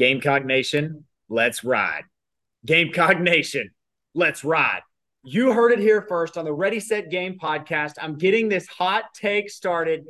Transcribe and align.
Gamecock 0.00 0.46
Nation, 0.46 1.04
let's 1.28 1.62
ride. 1.62 2.04
Gamecock 2.64 3.20
Nation, 3.20 3.68
let's 4.14 4.44
ride. 4.44 4.80
You 5.22 5.52
heard 5.52 5.72
it 5.72 5.78
here 5.78 6.00
first 6.00 6.38
on 6.38 6.46
the 6.46 6.52
Ready 6.54 6.80
Set 6.80 7.10
Game 7.10 7.36
podcast. 7.38 7.96
I'm 8.00 8.16
getting 8.16 8.48
this 8.48 8.66
hot 8.66 9.12
take 9.12 9.50
started 9.50 10.06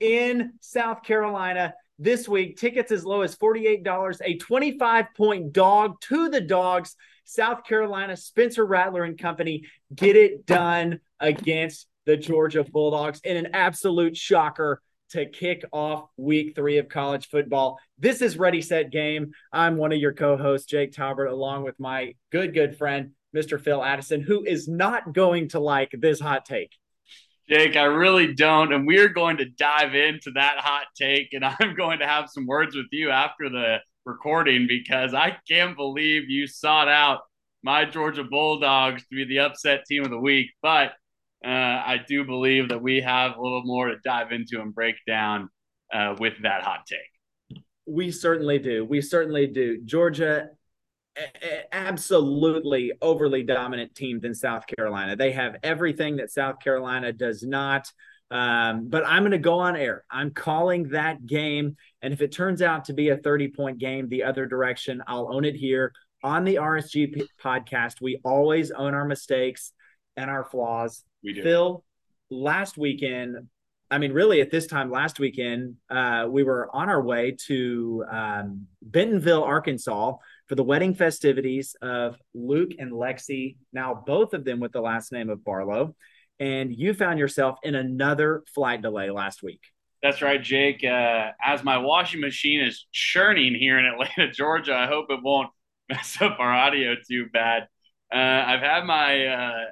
in 0.00 0.54
South 0.60 1.02
Carolina 1.02 1.74
this 1.98 2.26
week. 2.26 2.56
Tickets 2.56 2.90
as 2.90 3.04
low 3.04 3.20
as 3.20 3.36
$48, 3.36 4.22
a 4.24 4.38
25 4.38 5.06
point 5.14 5.52
dog 5.52 6.00
to 6.04 6.30
the 6.30 6.40
dogs. 6.40 6.96
South 7.26 7.64
Carolina, 7.64 8.16
Spencer 8.16 8.64
Rattler 8.64 9.04
and 9.04 9.18
company 9.18 9.64
get 9.94 10.16
it 10.16 10.46
done 10.46 11.00
against 11.20 11.86
the 12.06 12.16
Georgia 12.16 12.64
Bulldogs 12.64 13.20
in 13.22 13.36
an 13.36 13.48
absolute 13.52 14.16
shocker 14.16 14.80
to 15.14 15.26
kick 15.26 15.64
off 15.72 16.08
week 16.16 16.56
three 16.56 16.78
of 16.78 16.88
college 16.88 17.28
football. 17.28 17.78
This 18.00 18.20
is 18.20 18.36
Ready 18.36 18.60
Set 18.60 18.90
Game. 18.90 19.30
I'm 19.52 19.76
one 19.76 19.92
of 19.92 19.98
your 19.98 20.12
co 20.12 20.36
hosts, 20.36 20.66
Jake 20.66 20.90
Talbert, 20.90 21.30
along 21.30 21.62
with 21.62 21.78
my 21.78 22.14
good, 22.32 22.52
good 22.52 22.76
friend, 22.76 23.12
Mr. 23.34 23.60
Phil 23.60 23.82
Addison, 23.82 24.22
who 24.22 24.44
is 24.44 24.66
not 24.66 25.12
going 25.12 25.50
to 25.50 25.60
like 25.60 25.94
this 25.96 26.18
hot 26.18 26.44
take. 26.44 26.72
Jake, 27.48 27.76
I 27.76 27.84
really 27.84 28.34
don't. 28.34 28.72
And 28.72 28.88
we're 28.88 29.08
going 29.08 29.36
to 29.36 29.44
dive 29.44 29.94
into 29.94 30.32
that 30.32 30.58
hot 30.58 30.86
take. 30.96 31.28
And 31.32 31.44
I'm 31.60 31.76
going 31.76 32.00
to 32.00 32.08
have 32.08 32.28
some 32.28 32.46
words 32.46 32.74
with 32.74 32.86
you 32.90 33.10
after 33.10 33.48
the 33.48 33.78
recording 34.04 34.66
because 34.66 35.14
I 35.14 35.36
can't 35.48 35.76
believe 35.76 36.28
you 36.28 36.48
sought 36.48 36.88
out 36.88 37.20
my 37.62 37.84
Georgia 37.84 38.24
Bulldogs 38.24 39.02
to 39.02 39.14
be 39.14 39.24
the 39.26 39.38
upset 39.38 39.84
team 39.86 40.02
of 40.04 40.10
the 40.10 40.18
week. 40.18 40.50
But 40.60 40.94
uh, 41.44 41.48
I 41.48 42.00
do 42.06 42.24
believe 42.24 42.70
that 42.70 42.80
we 42.80 43.00
have 43.00 43.36
a 43.36 43.40
little 43.40 43.62
more 43.64 43.88
to 43.88 43.96
dive 44.04 44.32
into 44.32 44.60
and 44.60 44.74
break 44.74 44.96
down 45.06 45.50
uh, 45.92 46.16
with 46.18 46.34
that 46.42 46.62
hot 46.62 46.86
take. 46.86 47.62
We 47.86 48.10
certainly 48.10 48.58
do. 48.58 48.84
We 48.84 49.02
certainly 49.02 49.46
do. 49.46 49.82
Georgia, 49.84 50.48
absolutely 51.72 52.92
overly 53.02 53.42
dominant 53.42 53.94
team 53.94 54.20
than 54.20 54.34
South 54.34 54.64
Carolina. 54.66 55.16
They 55.16 55.32
have 55.32 55.56
everything 55.62 56.16
that 56.16 56.30
South 56.30 56.60
Carolina 56.60 57.12
does 57.12 57.42
not. 57.42 57.90
Um, 58.30 58.88
but 58.88 59.06
I'm 59.06 59.22
going 59.22 59.32
to 59.32 59.38
go 59.38 59.58
on 59.60 59.76
air. 59.76 60.04
I'm 60.10 60.30
calling 60.30 60.88
that 60.88 61.26
game. 61.26 61.76
And 62.02 62.12
if 62.12 62.22
it 62.22 62.32
turns 62.32 62.62
out 62.62 62.86
to 62.86 62.94
be 62.94 63.10
a 63.10 63.16
30 63.16 63.48
point 63.48 63.78
game 63.78 64.08
the 64.08 64.24
other 64.24 64.46
direction, 64.46 65.02
I'll 65.06 65.32
own 65.32 65.44
it 65.44 65.54
here 65.54 65.92
on 66.22 66.44
the 66.44 66.56
RSG 66.56 67.22
podcast. 67.42 68.00
We 68.00 68.20
always 68.24 68.70
own 68.70 68.94
our 68.94 69.04
mistakes 69.04 69.72
and 70.16 70.30
our 70.30 70.44
flaws. 70.44 71.04
We 71.24 71.32
do. 71.32 71.42
Phil, 71.42 71.84
last 72.30 72.76
weekend, 72.76 73.48
I 73.90 73.98
mean, 73.98 74.12
really 74.12 74.40
at 74.40 74.50
this 74.50 74.66
time 74.66 74.90
last 74.90 75.18
weekend, 75.18 75.76
uh, 75.90 76.26
we 76.28 76.42
were 76.42 76.68
on 76.74 76.88
our 76.88 77.02
way 77.02 77.36
to 77.46 78.04
um, 78.10 78.66
Bentonville, 78.82 79.44
Arkansas 79.44 80.16
for 80.46 80.54
the 80.54 80.62
wedding 80.62 80.94
festivities 80.94 81.76
of 81.80 82.16
Luke 82.34 82.72
and 82.78 82.92
Lexi, 82.92 83.56
now 83.72 84.02
both 84.06 84.34
of 84.34 84.44
them 84.44 84.60
with 84.60 84.72
the 84.72 84.80
last 84.80 85.12
name 85.12 85.30
of 85.30 85.44
Barlow. 85.44 85.94
And 86.40 86.74
you 86.74 86.92
found 86.94 87.18
yourself 87.18 87.58
in 87.62 87.74
another 87.74 88.42
flight 88.54 88.82
delay 88.82 89.10
last 89.10 89.42
week. 89.42 89.60
That's 90.02 90.20
right, 90.20 90.42
Jake. 90.42 90.84
Uh, 90.84 91.30
as 91.42 91.64
my 91.64 91.78
washing 91.78 92.20
machine 92.20 92.60
is 92.60 92.86
churning 92.92 93.54
here 93.54 93.78
in 93.78 93.86
Atlanta, 93.86 94.30
Georgia, 94.32 94.74
I 94.74 94.86
hope 94.86 95.06
it 95.08 95.20
won't 95.22 95.50
mess 95.88 96.18
up 96.20 96.38
our 96.40 96.52
audio 96.52 96.94
too 97.08 97.26
bad. 97.32 97.68
Uh, 98.12 98.44
I've 98.46 98.60
had 98.60 98.84
my 98.84 99.26
uh, 99.26 99.64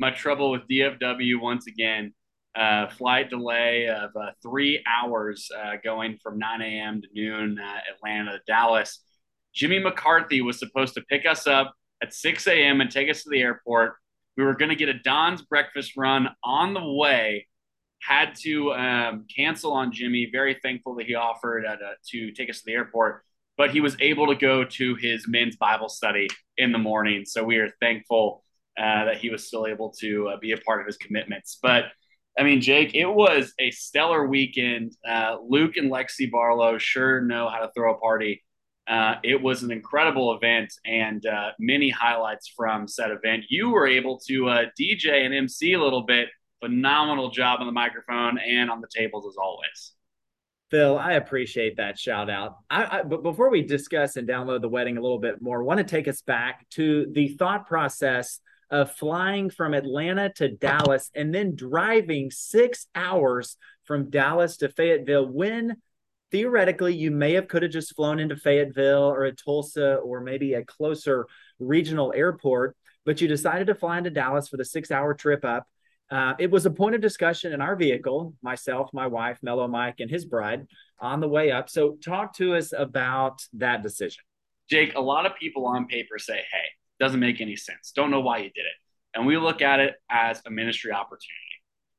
my 0.00 0.10
trouble 0.10 0.50
with 0.50 0.66
DFW 0.66 1.40
once 1.40 1.66
again. 1.66 2.14
Uh, 2.56 2.88
flight 2.88 3.30
delay 3.30 3.86
of 3.86 4.10
uh, 4.16 4.30
three 4.42 4.82
hours 4.88 5.48
uh, 5.56 5.74
going 5.84 6.18
from 6.20 6.38
9 6.38 6.62
a.m. 6.62 7.00
to 7.02 7.08
noon, 7.14 7.58
uh, 7.60 7.78
Atlanta 7.94 8.32
to 8.32 8.40
Dallas. 8.46 9.04
Jimmy 9.54 9.78
McCarthy 9.78 10.40
was 10.40 10.58
supposed 10.58 10.94
to 10.94 11.02
pick 11.02 11.26
us 11.26 11.46
up 11.46 11.74
at 12.02 12.12
6 12.14 12.46
a.m. 12.48 12.80
and 12.80 12.90
take 12.90 13.08
us 13.10 13.22
to 13.22 13.30
the 13.30 13.40
airport. 13.40 13.94
We 14.36 14.42
were 14.42 14.54
going 14.54 14.70
to 14.70 14.74
get 14.74 14.88
a 14.88 14.98
Don's 14.98 15.42
breakfast 15.42 15.96
run 15.96 16.30
on 16.42 16.74
the 16.74 16.84
way. 16.84 17.46
Had 18.00 18.34
to 18.36 18.72
um, 18.72 19.26
cancel 19.34 19.72
on 19.72 19.92
Jimmy. 19.92 20.30
Very 20.32 20.58
thankful 20.62 20.94
that 20.96 21.06
he 21.06 21.14
offered 21.14 21.66
uh, 21.66 21.76
to 22.08 22.32
take 22.32 22.48
us 22.48 22.60
to 22.60 22.64
the 22.66 22.72
airport, 22.72 23.22
but 23.58 23.70
he 23.70 23.80
was 23.80 23.96
able 24.00 24.26
to 24.28 24.34
go 24.34 24.64
to 24.64 24.94
his 24.94 25.28
men's 25.28 25.56
Bible 25.56 25.90
study 25.90 26.28
in 26.56 26.72
the 26.72 26.78
morning. 26.78 27.26
So 27.26 27.44
we 27.44 27.58
are 27.58 27.68
thankful 27.80 28.42
uh, 28.78 29.04
that 29.06 29.18
he 29.18 29.30
was 29.30 29.46
still 29.46 29.66
able 29.66 29.90
to 30.00 30.28
uh, 30.28 30.36
be 30.40 30.52
a 30.52 30.56
part 30.58 30.80
of 30.80 30.86
his 30.86 30.96
commitments. 30.96 31.58
But 31.62 31.84
I 32.38 32.42
mean, 32.42 32.60
Jake, 32.60 32.94
it 32.94 33.06
was 33.06 33.52
a 33.58 33.70
stellar 33.70 34.26
weekend. 34.26 34.96
Uh, 35.06 35.36
Luke 35.46 35.76
and 35.76 35.90
Lexi 35.90 36.30
Barlow 36.30 36.78
sure 36.78 37.20
know 37.20 37.48
how 37.48 37.58
to 37.58 37.70
throw 37.74 37.94
a 37.94 37.98
party. 37.98 38.44
Uh, 38.88 39.16
it 39.22 39.40
was 39.40 39.62
an 39.62 39.70
incredible 39.70 40.34
event 40.34 40.72
and 40.84 41.24
uh, 41.26 41.50
many 41.58 41.90
highlights 41.90 42.52
from 42.56 42.88
said 42.88 43.10
event. 43.10 43.44
You 43.48 43.70
were 43.70 43.86
able 43.86 44.18
to 44.28 44.66
DJ 44.80 45.24
and 45.24 45.34
MC 45.34 45.74
a 45.74 45.82
little 45.82 46.02
bit. 46.02 46.28
Phenomenal 46.60 47.30
job 47.30 47.60
on 47.60 47.66
the 47.66 47.72
microphone 47.72 48.38
and 48.38 48.70
on 48.70 48.80
the 48.80 48.88
tables 48.94 49.26
as 49.26 49.36
always. 49.36 49.92
Phil, 50.70 50.98
I 50.98 51.14
appreciate 51.14 51.76
that 51.78 51.98
shout 51.98 52.30
out. 52.30 52.58
I, 52.70 52.98
I, 52.98 53.02
but 53.02 53.22
before 53.22 53.50
we 53.50 53.62
discuss 53.62 54.16
and 54.16 54.28
download 54.28 54.60
the 54.60 54.68
wedding 54.68 54.98
a 54.98 55.00
little 55.00 55.18
bit 55.18 55.42
more, 55.42 55.62
I 55.62 55.64
want 55.64 55.78
to 55.78 55.84
take 55.84 56.06
us 56.06 56.22
back 56.22 56.68
to 56.70 57.06
the 57.12 57.28
thought 57.28 57.66
process 57.66 58.40
of 58.70 58.92
flying 58.92 59.50
from 59.50 59.74
Atlanta 59.74 60.32
to 60.36 60.48
Dallas 60.48 61.10
and 61.14 61.34
then 61.34 61.56
driving 61.56 62.30
six 62.30 62.86
hours 62.94 63.56
from 63.84 64.10
Dallas 64.10 64.58
to 64.58 64.68
Fayetteville 64.68 65.26
when 65.26 65.76
theoretically 66.30 66.94
you 66.94 67.10
may 67.10 67.32
have 67.32 67.48
could 67.48 67.62
have 67.62 67.72
just 67.72 67.94
flown 67.96 68.20
into 68.20 68.36
Fayetteville 68.36 69.10
or 69.10 69.24
a 69.24 69.34
Tulsa 69.34 69.96
or 69.96 70.20
maybe 70.20 70.54
a 70.54 70.64
closer 70.64 71.26
regional 71.58 72.12
airport, 72.14 72.76
but 73.04 73.20
you 73.20 73.28
decided 73.28 73.66
to 73.66 73.74
fly 73.74 73.98
into 73.98 74.10
Dallas 74.10 74.48
for 74.48 74.56
the 74.56 74.64
six 74.64 74.90
hour 74.90 75.14
trip 75.14 75.44
up. 75.44 75.66
Uh, 76.10 76.34
it 76.38 76.50
was 76.50 76.66
a 76.66 76.70
point 76.70 76.94
of 76.94 77.00
discussion 77.00 77.52
in 77.52 77.60
our 77.60 77.76
vehicle, 77.76 78.34
myself, 78.42 78.90
my 78.92 79.06
wife, 79.06 79.38
Mellow 79.42 79.68
Mike, 79.68 80.00
and 80.00 80.10
his 80.10 80.24
bride 80.24 80.66
on 80.98 81.20
the 81.20 81.28
way 81.28 81.52
up. 81.52 81.70
So, 81.70 81.98
talk 82.04 82.34
to 82.36 82.56
us 82.56 82.72
about 82.76 83.42
that 83.54 83.84
decision. 83.84 84.24
Jake, 84.68 84.94
a 84.96 85.00
lot 85.00 85.24
of 85.24 85.32
people 85.36 85.66
on 85.66 85.86
paper 85.86 86.18
say, 86.18 86.36
hey, 86.36 86.68
doesn't 87.00 87.18
make 87.18 87.40
any 87.40 87.56
sense. 87.56 87.92
Don't 87.94 88.10
know 88.10 88.20
why 88.20 88.38
you 88.38 88.50
did 88.50 88.60
it. 88.60 88.76
And 89.14 89.26
we 89.26 89.36
look 89.38 89.62
at 89.62 89.80
it 89.80 89.94
as 90.10 90.40
a 90.46 90.50
ministry 90.50 90.92
opportunity. 90.92 91.34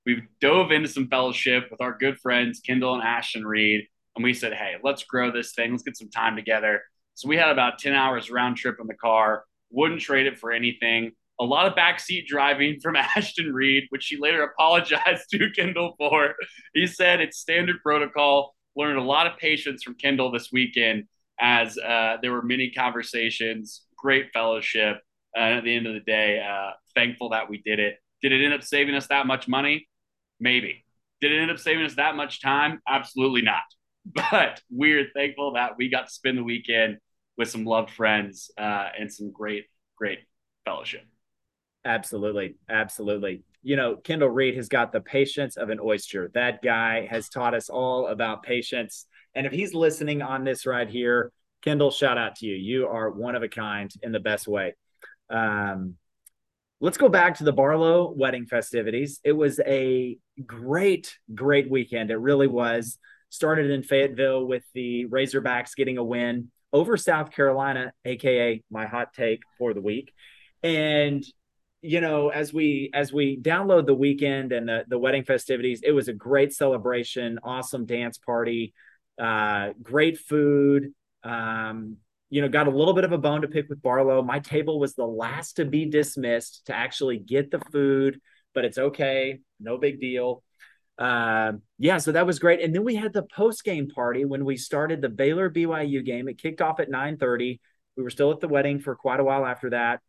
We've 0.06 0.24
dove 0.40 0.72
into 0.72 0.88
some 0.88 1.08
fellowship 1.08 1.68
with 1.70 1.82
our 1.82 1.98
good 1.98 2.18
friends, 2.20 2.62
Kendall 2.66 2.96
and 2.96 3.04
Ashton 3.04 3.46
Reed, 3.46 3.88
and 4.16 4.24
we 4.24 4.34
said, 4.34 4.54
hey, 4.54 4.76
let's 4.84 5.04
grow 5.04 5.32
this 5.32 5.54
thing. 5.54 5.72
Let's 5.72 5.84
get 5.84 5.98
some 5.98 6.10
time 6.10 6.36
together. 6.36 6.82
So 7.16 7.28
we 7.28 7.38
had 7.38 7.50
about 7.50 7.80
10 7.80 7.94
hours 7.94 8.32
round 8.32 8.58
trip 8.58 8.78
in 8.80 8.88
the 8.88 8.94
car, 8.94 9.44
wouldn't 9.70 10.02
trade 10.02 10.28
it 10.28 10.40
for 10.40 10.52
anything. 10.52 11.12
A 11.40 11.44
lot 11.44 11.68
of 11.68 11.76
backseat 11.76 12.28
driving 12.28 12.80
from 12.80 12.96
Ashton 13.16 13.54
Reed, 13.54 13.86
which 13.90 14.04
she 14.04 14.18
later 14.18 14.44
apologized 14.44 15.26
to 15.32 15.50
Kendall 15.52 15.96
for. 15.98 16.36
He 16.74 16.88
said 16.88 17.22
it's 17.22 17.40
standard 17.40 17.82
protocol. 17.84 18.56
Learned 18.76 19.00
a 19.00 19.04
lot 19.04 19.28
of 19.28 19.38
patience 19.38 19.84
from 19.84 19.96
Kendall 19.96 20.32
this 20.32 20.52
weekend 20.52 21.06
as 21.40 21.78
uh, 21.78 22.18
there 22.22 22.32
were 22.32 22.44
many 22.44 22.72
conversations 22.72 23.82
great 24.02 24.32
fellowship. 24.34 24.98
And 25.36 25.58
at 25.58 25.64
the 25.64 25.76
end 25.76 25.88
of 25.88 25.94
the 25.94 26.02
day, 26.02 26.42
uh, 26.46 26.72
thankful 26.96 27.30
that 27.30 27.50
we 27.50 27.62
did 27.62 27.80
it. 27.80 27.98
Did 28.22 28.32
it 28.32 28.44
end 28.44 28.54
up 28.54 28.64
saving 28.64 28.96
us 28.96 29.08
that 29.08 29.28
much 29.28 29.48
money? 29.48 29.88
Maybe. 30.40 30.84
Did 31.22 31.32
it 31.32 31.42
end 31.42 31.52
up 31.52 31.60
saving 31.60 31.86
us 31.86 31.96
that 31.96 32.16
much 32.16 32.42
time? 32.42 32.82
Absolutely 32.88 33.42
not. 33.42 33.64
But 34.32 34.62
we're 34.72 35.10
thankful 35.16 35.54
that 35.54 35.74
we 35.78 35.88
got 35.88 36.08
to 36.08 36.12
spend 36.12 36.36
the 36.36 36.44
weekend 36.44 36.98
with 37.38 37.50
some 37.50 37.66
loved 37.66 37.92
friends 37.92 38.50
uh, 38.58 38.88
and 39.00 39.14
some 39.14 39.32
great, 39.32 39.66
great 39.96 40.20
fellowship. 40.66 41.06
Absolutely. 41.86 42.56
Absolutely. 42.68 43.44
You 43.62 43.76
know, 43.76 43.96
Kendall 43.96 44.30
Reed 44.30 44.56
has 44.56 44.70
got 44.70 44.92
the 44.92 45.02
patience 45.02 45.56
of 45.56 45.70
an 45.70 45.80
oyster. 45.80 46.32
That 46.34 46.64
guy 46.64 47.08
has 47.12 47.30
taught 47.30 47.54
us 47.54 47.70
all 47.70 48.08
about 48.08 48.42
patience. 48.42 49.06
And 49.36 49.46
if 49.46 49.52
he's 49.52 49.74
listening 49.74 50.22
on 50.22 50.44
this 50.44 50.66
right 50.66 50.90
here, 50.90 51.32
Kendall, 51.62 51.92
shout 51.92 52.18
out 52.18 52.38
to 52.38 52.46
you. 52.46 52.56
You 52.56 52.88
are 52.88 53.10
one 53.10 53.36
of 53.36 53.44
a 53.44 53.50
kind 53.50 53.92
in 54.02 54.12
the 54.12 54.20
best 54.20 54.48
way. 54.48 54.76
Um, 55.30 55.96
let's 56.80 56.98
go 56.98 57.10
back 57.10 57.38
to 57.38 57.44
the 57.44 57.54
Barlow 57.54 58.12
wedding 58.12 58.46
festivities. 58.46 59.20
It 59.24 59.34
was 59.34 59.60
a 59.60 60.18
great, 60.46 61.18
great 61.34 61.70
weekend. 61.70 62.12
It 62.12 62.18
really 62.18 62.48
was. 62.48 62.98
Started 63.30 63.72
in 63.72 63.84
Fayetteville 63.84 64.46
with 64.46 64.64
the 64.74 65.06
Razorbacks 65.06 65.76
getting 65.76 65.98
a 65.98 66.04
win 66.04 66.52
over 66.74 66.98
South 66.98 67.32
Carolina, 67.32 67.94
aka 68.04 68.62
my 68.70 68.86
hot 68.86 69.14
take 69.14 69.42
for 69.58 69.74
the 69.74 69.82
week. 69.82 70.14
And 70.64 71.24
you 71.82 72.00
know, 72.00 72.30
as 72.30 72.54
we 72.54 72.92
as 72.94 73.12
we 73.12 73.38
download 73.38 73.86
the 73.86 73.94
weekend 73.94 74.52
and 74.52 74.68
the, 74.68 74.86
the 74.88 75.00
wedding 75.00 75.24
festivities, 75.24 75.82
it 75.84 75.92
was 75.92 76.08
a 76.08 76.14
great 76.14 76.54
celebration, 76.54 77.40
awesome 77.44 77.86
dance 77.86 78.18
party, 78.18 78.74
uh, 79.20 79.70
great 79.82 80.18
food. 80.20 80.94
Um, 81.24 81.98
you 82.30 82.42
know, 82.42 82.48
got 82.50 82.68
a 82.68 82.72
little 82.72 82.94
bit 82.94 83.04
of 83.04 83.12
a 83.12 83.18
bone 83.18 83.42
to 83.42 83.48
pick 83.48 83.68
with 83.70 83.82
Barlow. 83.82 84.22
My 84.24 84.40
table 84.40 84.80
was 84.80 84.96
the 84.96 85.06
last 85.06 85.58
to 85.58 85.66
be 85.66 85.86
dismissed 85.86 86.66
to 86.68 86.76
actually 86.76 87.18
get 87.18 87.52
the 87.52 87.60
food, 87.72 88.20
but 88.54 88.66
it's 88.66 88.78
okay, 88.78 89.40
no 89.60 89.78
big 89.78 90.00
deal. 90.00 90.44
uh, 90.98 91.54
yeah, 91.80 91.98
so 91.98 92.12
that 92.12 92.26
was 92.28 92.40
great. 92.40 92.62
And 92.62 92.74
then 92.76 92.84
we 92.84 92.96
had 92.96 93.14
the 93.14 93.24
post 93.24 93.64
game 93.64 93.90
party 93.90 94.26
when 94.26 94.46
we 94.46 94.56
started 94.58 95.02
the 95.02 95.10
Baylor 95.10 95.50
BYU 95.50 96.06
game. 96.06 96.28
It 96.28 96.38
kicked 96.38 96.62
off 96.62 96.80
at 96.80 96.90
9:30. 96.90 97.60
We 97.98 98.04
were 98.04 98.10
still 98.10 98.32
at 98.32 98.40
the 98.40 98.48
wedding 98.48 98.80
for 98.80 98.96
quite 98.96 99.20
a 99.20 99.24
while 99.24 99.46
after 99.46 99.72
that. 99.72 100.02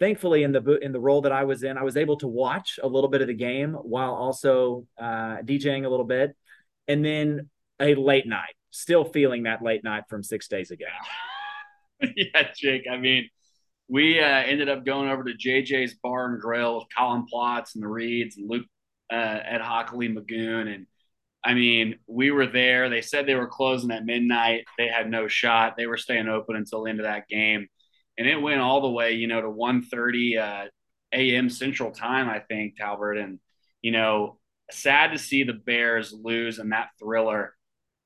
Thankfully, 0.00 0.42
in 0.42 0.52
the 0.52 0.78
in 0.82 0.92
the 0.92 1.00
role 1.00 1.22
that 1.22 1.32
I 1.32 1.44
was 1.44 1.62
in, 1.62 1.78
I 1.78 1.84
was 1.84 1.96
able 1.96 2.16
to 2.18 2.26
watch 2.28 2.78
a 2.82 2.88
little 2.88 3.08
bit 3.08 3.22
of 3.22 3.28
the 3.28 3.34
game 3.34 3.74
while 3.74 4.14
also 4.14 4.86
uh, 4.98 5.38
DJing 5.42 5.84
a 5.84 5.88
little 5.88 6.06
bit, 6.06 6.36
and 6.88 7.04
then 7.04 7.48
a 7.80 7.94
late 7.94 8.26
night. 8.26 8.54
Still 8.76 9.04
feeling 9.04 9.44
that 9.44 9.62
late 9.62 9.84
night 9.84 10.02
from 10.08 10.24
six 10.24 10.48
days 10.48 10.72
ago. 10.72 10.86
yeah, 12.16 12.48
Jake. 12.56 12.86
I 12.90 12.96
mean, 12.96 13.28
we 13.88 14.18
uh, 14.18 14.24
ended 14.24 14.68
up 14.68 14.84
going 14.84 15.08
over 15.08 15.22
to 15.22 15.32
JJ's 15.32 15.94
Bar 16.02 16.32
and 16.32 16.40
Grill 16.40 16.78
with 16.78 16.88
Colin 16.98 17.24
Plotz 17.32 17.76
and 17.76 17.84
the 17.84 17.86
Reeds 17.86 18.36
and 18.36 18.50
Luke 18.50 18.66
uh, 19.12 19.14
at 19.14 19.60
Hockley 19.60 20.08
Magoon. 20.08 20.74
And 20.74 20.88
I 21.44 21.54
mean, 21.54 22.00
we 22.08 22.32
were 22.32 22.48
there. 22.48 22.90
They 22.90 23.00
said 23.00 23.26
they 23.26 23.36
were 23.36 23.46
closing 23.46 23.92
at 23.92 24.04
midnight. 24.04 24.64
They 24.76 24.88
had 24.88 25.08
no 25.08 25.28
shot. 25.28 25.76
They 25.76 25.86
were 25.86 25.96
staying 25.96 26.26
open 26.26 26.56
until 26.56 26.82
the 26.82 26.90
end 26.90 26.98
of 26.98 27.06
that 27.06 27.28
game. 27.28 27.68
And 28.18 28.26
it 28.26 28.42
went 28.42 28.60
all 28.60 28.80
the 28.80 28.90
way, 28.90 29.12
you 29.12 29.28
know, 29.28 29.40
to 29.40 29.46
1.30 29.46 30.40
uh, 30.40 30.68
a.m. 31.12 31.48
Central 31.48 31.92
Time, 31.92 32.28
I 32.28 32.40
think, 32.40 32.76
Talbert. 32.76 33.18
And, 33.18 33.38
you 33.82 33.92
know, 33.92 34.40
sad 34.72 35.12
to 35.12 35.18
see 35.18 35.44
the 35.44 35.52
Bears 35.52 36.12
lose 36.12 36.58
in 36.58 36.70
that 36.70 36.88
thriller 36.98 37.53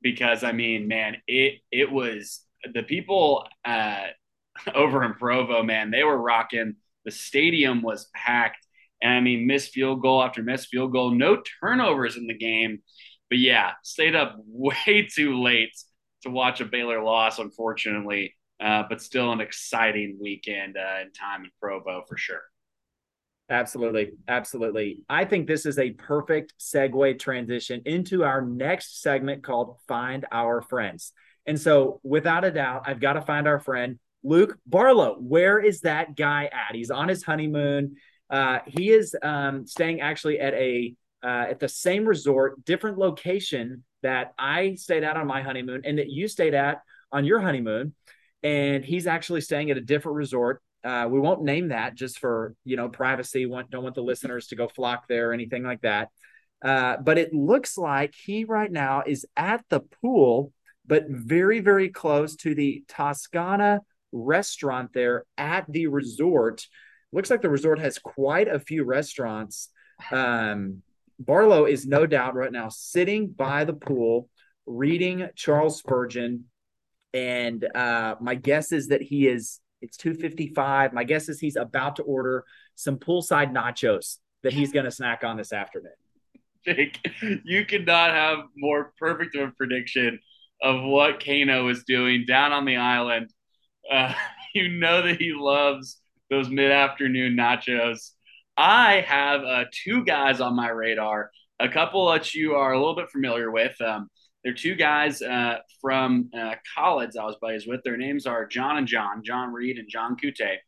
because, 0.02 0.44
I 0.44 0.52
mean, 0.52 0.88
man, 0.88 1.16
it 1.26 1.60
it 1.70 1.90
was 1.90 2.44
the 2.74 2.82
people 2.82 3.46
uh, 3.64 4.06
over 4.74 5.04
in 5.04 5.14
Provo, 5.14 5.62
man, 5.62 5.90
they 5.90 6.04
were 6.04 6.16
rocking. 6.16 6.76
The 7.04 7.10
stadium 7.10 7.82
was 7.82 8.08
packed 8.14 8.66
and 9.02 9.12
I 9.12 9.20
mean, 9.20 9.46
missed 9.46 9.72
field 9.72 10.02
goal 10.02 10.22
after 10.22 10.42
missed 10.42 10.68
field 10.68 10.92
goal, 10.92 11.10
no 11.10 11.42
turnovers 11.60 12.16
in 12.16 12.26
the 12.26 12.36
game. 12.36 12.82
But 13.30 13.38
yeah, 13.38 13.72
stayed 13.82 14.16
up 14.16 14.36
way 14.46 15.08
too 15.14 15.40
late 15.42 15.72
to 16.22 16.30
watch 16.30 16.60
a 16.60 16.64
Baylor 16.64 17.02
loss, 17.02 17.38
unfortunately. 17.38 18.34
Uh, 18.60 18.82
but 18.88 19.00
still 19.00 19.30
an 19.32 19.40
exciting 19.40 20.18
weekend 20.20 20.76
uh, 20.76 21.04
time 21.16 21.44
in 21.44 21.50
Provo 21.60 22.02
for 22.08 22.16
sure. 22.16 22.42
Absolutely. 23.50 24.10
Absolutely. 24.26 24.98
I 25.08 25.24
think 25.24 25.46
this 25.46 25.64
is 25.64 25.78
a 25.78 25.92
perfect 25.92 26.52
segue 26.60 27.18
transition 27.18 27.80
into 27.86 28.22
our 28.22 28.42
next 28.42 29.00
segment 29.00 29.42
called 29.42 29.76
Find 29.86 30.26
Our 30.30 30.60
Friends. 30.60 31.12
And 31.46 31.58
so, 31.58 32.00
without 32.02 32.44
a 32.44 32.50
doubt, 32.50 32.82
I've 32.86 33.00
got 33.00 33.14
to 33.14 33.22
find 33.22 33.48
our 33.48 33.58
friend 33.58 33.98
Luke 34.22 34.58
Barlow. 34.66 35.16
Where 35.18 35.58
is 35.58 35.80
that 35.80 36.14
guy 36.14 36.44
at? 36.44 36.74
He's 36.74 36.90
on 36.90 37.08
his 37.08 37.22
honeymoon. 37.22 37.96
Uh, 38.28 38.58
he 38.66 38.90
is 38.90 39.16
um, 39.22 39.66
staying 39.66 40.02
actually 40.02 40.40
at 40.40 40.52
a 40.52 40.94
uh, 41.22 41.46
at 41.48 41.58
the 41.58 41.68
same 41.68 42.04
resort, 42.04 42.62
different 42.64 42.98
location 42.98 43.82
that 44.02 44.34
I 44.38 44.74
stayed 44.74 45.04
at 45.04 45.16
on 45.16 45.26
my 45.26 45.40
honeymoon, 45.42 45.82
and 45.84 45.98
that 45.98 46.10
you 46.10 46.28
stayed 46.28 46.54
at 46.54 46.82
on 47.10 47.24
your 47.24 47.40
honeymoon. 47.40 47.94
And 48.42 48.84
he's 48.84 49.06
actually 49.06 49.40
staying 49.40 49.70
at 49.70 49.78
a 49.78 49.80
different 49.80 50.16
resort. 50.16 50.62
Uh, 50.84 51.08
we 51.10 51.19
won't 51.20 51.42
name 51.42 51.69
that 51.69 51.94
just 51.94 52.19
for 52.19 52.54
you 52.64 52.76
know 52.76 52.88
privacy. 52.88 53.46
Want, 53.46 53.70
don't 53.70 53.82
want 53.82 53.94
the 53.94 54.02
listeners 54.02 54.48
to 54.48 54.56
go 54.56 54.69
flock 54.69 55.08
there 55.08 55.30
or 55.30 55.32
anything 55.32 55.64
like 55.64 55.82
that. 55.82 56.08
Uh, 56.64 56.96
but 56.96 57.19
it 57.19 57.32
looks 57.32 57.78
like 57.78 58.14
he 58.14 58.44
right 58.44 58.70
now 58.70 59.02
is 59.06 59.26
at 59.36 59.64
the 59.70 59.80
pool, 59.80 60.52
but 60.86 61.04
very 61.08 61.60
very 61.60 61.88
close 61.88 62.36
to 62.36 62.54
the 62.54 62.84
Toscana 62.88 63.80
restaurant 64.12 64.92
there 64.94 65.25
at 65.36 65.66
the 65.69 65.86
resort 65.86 66.66
looks 67.12 67.31
like 67.31 67.42
the 67.42 67.50
resort 67.50 67.78
has 67.78 67.98
quite 67.98 68.48
a 68.48 68.58
few 68.58 68.84
restaurants. 68.84 69.70
Um, 70.10 70.82
Barlow 71.19 71.64
is 71.64 71.86
no 71.86 72.06
doubt 72.06 72.34
right 72.34 72.52
now 72.52 72.69
sitting 72.69 73.28
by 73.28 73.64
the 73.64 73.72
pool 73.72 74.28
reading 74.66 75.28
Charles 75.34 75.78
Spurgeon. 75.78 76.44
And 77.14 77.64
uh, 77.74 78.16
my 78.20 78.34
guess 78.34 78.72
is 78.72 78.88
that 78.88 79.02
he 79.02 79.26
is, 79.26 79.60
it's 79.80 79.96
255. 79.96 80.92
My 80.92 81.04
guess 81.04 81.28
is 81.28 81.40
he's 81.40 81.56
about 81.56 81.96
to 81.96 82.02
order 82.02 82.44
some 82.75 82.98
poolside 82.98 83.52
nachos 83.52 84.19
that 84.42 84.52
he's 84.52 84.72
going 84.72 84.84
to 84.84 84.90
snack 84.90 85.25
on 85.25 85.36
this 85.36 85.52
afternoon. 85.52 85.92
Jake, 86.64 86.98
you 87.44 87.64
could 87.64 87.86
not 87.86 88.10
have 88.10 88.38
more 88.56 88.92
perfect 88.98 89.36
of 89.36 89.48
a 89.48 89.52
prediction 89.52 90.19
of 90.62 90.82
what 90.82 91.25
Kano 91.25 91.69
is 91.69 91.84
doing 91.84 92.25
down 92.26 92.52
on 92.52 92.64
the 92.64 92.76
island. 92.76 93.32
Uh, 93.90 94.12
you 94.54 94.69
know 94.69 95.02
that 95.02 95.20
he 95.20 95.32
loves 95.32 95.98
those 96.31 96.48
mid 96.48 96.70
afternoon 96.70 97.36
nachos. 97.36 98.10
I 98.56 99.04
have 99.06 99.44
uh, 99.44 99.64
two 99.72 100.04
guys 100.04 100.40
on 100.40 100.56
my 100.56 100.69
radar, 100.69 101.31
a 101.60 101.69
couple 101.69 102.10
that 102.10 102.34
you 102.34 102.54
are 102.54 102.72
a 102.72 102.78
little 102.78 102.96
bit 102.96 103.08
familiar 103.10 103.50
with. 103.50 103.81
Um, 103.81 104.08
they're 104.44 104.55
two 104.55 104.75
guys 104.75 105.20
uh, 105.20 105.58
from 105.81 106.31
uh, 106.38 106.55
college 106.76 107.11
I 107.20 107.25
was 107.25 107.37
buddies 107.40 107.67
with. 107.67 107.82
Their 107.85 107.96
names 107.96 108.26
are 108.26 108.46
John 108.46 108.79
and 108.79 108.87
John, 108.87 109.23
John 109.25 109.52
Reed 109.52 109.79
and 109.79 109.88
John 109.88 110.17
Kute. 110.17 110.58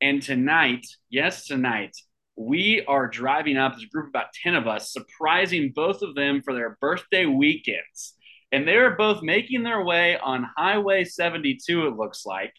And 0.00 0.22
tonight, 0.22 0.86
yes, 1.08 1.46
tonight, 1.46 1.96
we 2.36 2.84
are 2.86 3.08
driving 3.08 3.56
up, 3.56 3.72
there's 3.72 3.84
a 3.84 3.88
group 3.88 4.06
of 4.06 4.10
about 4.10 4.32
10 4.42 4.54
of 4.54 4.66
us, 4.66 4.92
surprising 4.92 5.72
both 5.74 6.02
of 6.02 6.14
them 6.14 6.42
for 6.42 6.52
their 6.52 6.76
birthday 6.80 7.24
weekends. 7.24 8.14
And 8.52 8.68
they're 8.68 8.94
both 8.94 9.22
making 9.22 9.62
their 9.62 9.82
way 9.82 10.18
on 10.18 10.46
Highway 10.56 11.04
72, 11.04 11.86
it 11.86 11.96
looks 11.96 12.26
like. 12.26 12.52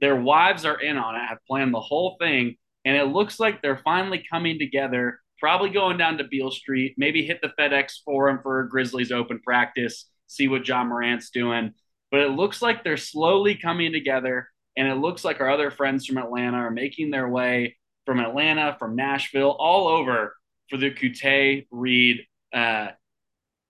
Their 0.00 0.16
wives 0.16 0.64
are 0.64 0.80
in 0.80 0.96
on 0.96 1.14
it, 1.14 1.28
have 1.28 1.38
planned 1.46 1.74
the 1.74 1.80
whole 1.80 2.16
thing, 2.20 2.56
and 2.84 2.96
it 2.96 3.04
looks 3.04 3.38
like 3.38 3.60
they're 3.60 3.82
finally 3.84 4.24
coming 4.30 4.58
together. 4.58 5.20
Probably 5.38 5.70
going 5.70 5.98
down 5.98 6.18
to 6.18 6.24
Beale 6.24 6.50
Street, 6.50 6.94
maybe 6.96 7.24
hit 7.24 7.40
the 7.40 7.52
FedEx 7.58 8.02
Forum 8.04 8.40
for 8.42 8.64
Grizzlies 8.64 9.12
open 9.12 9.40
practice, 9.40 10.06
see 10.26 10.48
what 10.48 10.66
Ja 10.66 10.84
Morant's 10.84 11.30
doing. 11.30 11.74
But 12.10 12.20
it 12.20 12.30
looks 12.30 12.60
like 12.60 12.82
they're 12.82 12.96
slowly 12.96 13.54
coming 13.54 13.92
together, 13.92 14.48
and 14.76 14.88
it 14.88 14.96
looks 14.96 15.24
like 15.24 15.40
our 15.40 15.50
other 15.50 15.70
friends 15.70 16.06
from 16.06 16.18
Atlanta 16.18 16.56
are 16.56 16.70
making 16.70 17.10
their 17.10 17.28
way 17.28 17.76
from 18.06 18.20
Atlanta, 18.20 18.76
from 18.78 18.96
Nashville, 18.96 19.50
all 19.58 19.88
over 19.88 20.34
for 20.68 20.76
the 20.76 20.90
Kute 20.90 21.66
Reed 21.70 22.26
uh, 22.52 22.88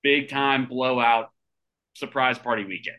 big 0.03 0.29
time 0.29 0.67
blowout 0.67 1.31
surprise 1.95 2.39
party 2.39 2.65
weekend. 2.65 2.99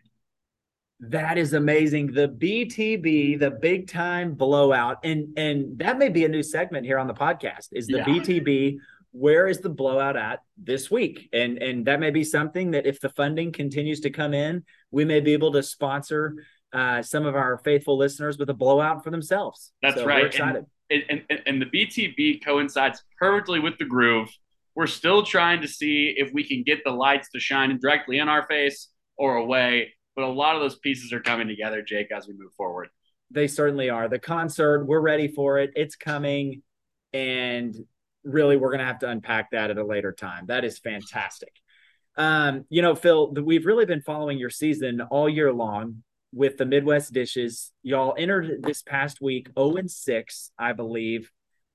That 1.02 1.38
is 1.38 1.54
amazing. 1.54 2.08
The 2.08 2.28
BTB, 2.28 3.40
the 3.40 3.52
big 3.52 3.90
time 3.90 4.34
blowout, 4.34 4.98
and 5.04 5.38
and 5.38 5.80
that 5.80 5.98
may 5.98 6.10
be 6.10 6.26
a 6.26 6.28
new 6.28 6.44
segment 6.44 6.86
here 6.86 7.00
on 7.00 7.08
the 7.08 7.14
podcast. 7.14 7.70
Is 7.72 7.88
the 7.88 8.00
yeah. 8.00 8.06
BTB? 8.06 8.78
Where 9.12 9.48
is 9.48 9.60
the 9.60 9.70
blowout 9.70 10.18
at 10.18 10.42
this 10.58 10.92
week? 10.92 11.30
And 11.32 11.58
and 11.60 11.86
that 11.86 12.02
may 12.02 12.12
be 12.12 12.26
something 12.26 12.72
that 12.72 12.86
if 12.86 13.00
the 13.00 13.10
funding 13.10 13.54
continues 13.54 14.02
to 14.02 14.10
come 14.10 14.34
in, 14.34 14.66
we 14.92 15.06
may 15.06 15.22
be 15.22 15.32
able 15.32 15.54
to 15.54 15.64
sponsor 15.64 16.36
uh, 16.74 17.02
some 17.02 17.26
of 17.26 17.34
our 17.34 17.58
faithful 17.60 17.98
listeners 17.98 18.38
with 18.38 18.50
a 18.50 18.54
blowout 18.54 19.02
for 19.04 19.10
themselves. 19.10 19.72
That's 19.82 19.96
so 19.96 20.06
right. 20.06 20.24
We're 20.24 20.28
excited. 20.28 20.66
And, 20.90 21.04
and, 21.10 21.22
and, 21.30 21.42
and 21.46 21.62
the 21.62 21.66
BTB 21.66 22.44
coincides 22.44 23.04
perfectly 23.18 23.60
with 23.60 23.78
the 23.78 23.86
groove. 23.86 24.30
We're 24.76 24.88
still 24.88 25.24
trying 25.24 25.62
to 25.62 25.68
see 25.68 26.14
if 26.18 26.32
we 26.34 26.44
can 26.44 26.64
get 26.64 26.84
the 26.84 26.92
lights 26.92 27.30
to 27.32 27.40
shine 27.40 27.78
directly 27.80 28.20
in 28.20 28.28
our 28.28 28.46
face 28.48 28.90
or 29.18 29.38
away 29.38 29.94
but 30.16 30.26
a 30.26 30.28
lot 30.28 30.56
of 30.56 30.62
those 30.62 30.78
pieces 30.78 31.14
are 31.14 31.20
coming 31.20 31.48
together, 31.48 31.82
Jake, 31.82 32.12
as 32.12 32.28
we 32.28 32.34
move 32.34 32.54
forward. 32.54 32.90
They 33.32 33.48
certainly 33.48 33.90
are. 33.90 34.08
The 34.08 34.20
concert, 34.20 34.86
we're 34.86 35.02
ready 35.02 35.28
for 35.28 35.60
it. 35.60 35.72
It's 35.76 35.96
coming. 35.96 36.64
And 37.14 37.76
really, 38.24 38.58
we're 38.58 38.70
going 38.70 38.80
to 38.80 38.86
have 38.86 39.00
to 39.00 39.10
unpack 39.10 39.52
that 39.52 39.70
at 39.70 39.78
a 39.78 39.86
later 39.86 40.12
time. 40.12 40.46
That 40.48 40.66
is 40.66 40.80
fantastic. 40.80 41.54
Um, 42.16 42.66
you 42.70 42.82
know, 42.82 42.96
Phil, 42.96 43.34
we've 43.34 43.66
really 43.66 43.86
been 43.86 44.02
following 44.02 44.38
your 44.38 44.50
season 44.50 45.02
all 45.02 45.30
year 45.30 45.54
long 45.54 46.04
with 46.34 46.58
the 46.58 46.66
Midwest 46.66 47.14
dishes. 47.14 47.72
Y'all 47.82 48.16
entered 48.18 48.62
this 48.64 48.82
past 48.82 49.22
week 49.22 49.50
0 49.58 49.78
and 49.78 49.90
6, 49.90 50.52
I 50.58 50.74
believe, 50.74 51.32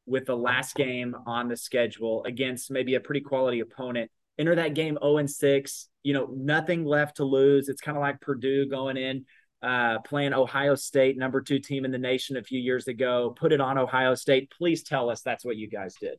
with 0.07 0.27
the 0.27 0.37
last 0.37 0.75
game 0.75 1.17
on 1.27 1.49
the 1.49 1.57
schedule 1.57 2.25
against 2.25 2.71
maybe 2.71 2.95
a 2.95 3.01
pretty 3.01 3.21
quality 3.21 3.61
opponent 3.61 4.11
enter 4.39 4.55
that 4.55 4.75
game 4.75 4.99
0 5.03 5.19
and 5.19 5.31
6, 5.31 5.89
you 6.05 6.13
know, 6.13 6.29
nothing 6.31 6.85
left 6.85 7.17
to 7.17 7.25
lose. 7.25 7.69
It's 7.69 7.81
kind 7.81 7.97
of 7.97 8.03
like 8.03 8.21
Purdue 8.21 8.69
going 8.69 8.97
in, 8.97 9.25
uh, 9.63 9.99
playing 10.01 10.35
Ohio 10.35 10.77
State, 10.77 11.17
number 11.17 11.41
two 11.41 11.59
team 11.59 11.85
in 11.85 11.91
the 11.91 11.99
nation 11.99 12.37
a 12.37 12.45
few 12.45 12.61
years 12.61 12.87
ago, 12.87 13.35
put 13.37 13.53
it 13.53 13.61
on 13.61 13.79
Ohio 13.79 14.15
State. 14.15 14.53
Please 14.57 14.85
tell 14.85 15.11
us 15.11 15.23
that's 15.23 15.45
what 15.45 15.57
you 15.57 15.69
guys 15.69 15.97
did. 16.01 16.19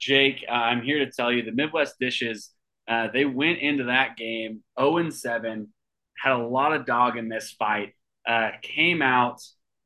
Jake, 0.00 0.44
uh, 0.48 0.52
I'm 0.52 0.82
here 0.82 0.98
to 0.98 1.10
tell 1.10 1.32
you 1.32 1.42
the 1.42 1.52
Midwest 1.52 1.98
Dishes, 1.98 2.50
uh, 2.86 3.08
they 3.12 3.24
went 3.24 3.60
into 3.60 3.84
that 3.84 4.16
game 4.16 4.62
0 4.78 4.98
and 4.98 5.14
7, 5.14 5.68
had 6.18 6.32
a 6.32 6.46
lot 6.46 6.74
of 6.74 6.84
dog 6.84 7.16
in 7.16 7.28
this 7.28 7.52
fight, 7.52 7.94
uh, 8.28 8.50
came 8.62 9.02
out. 9.02 9.40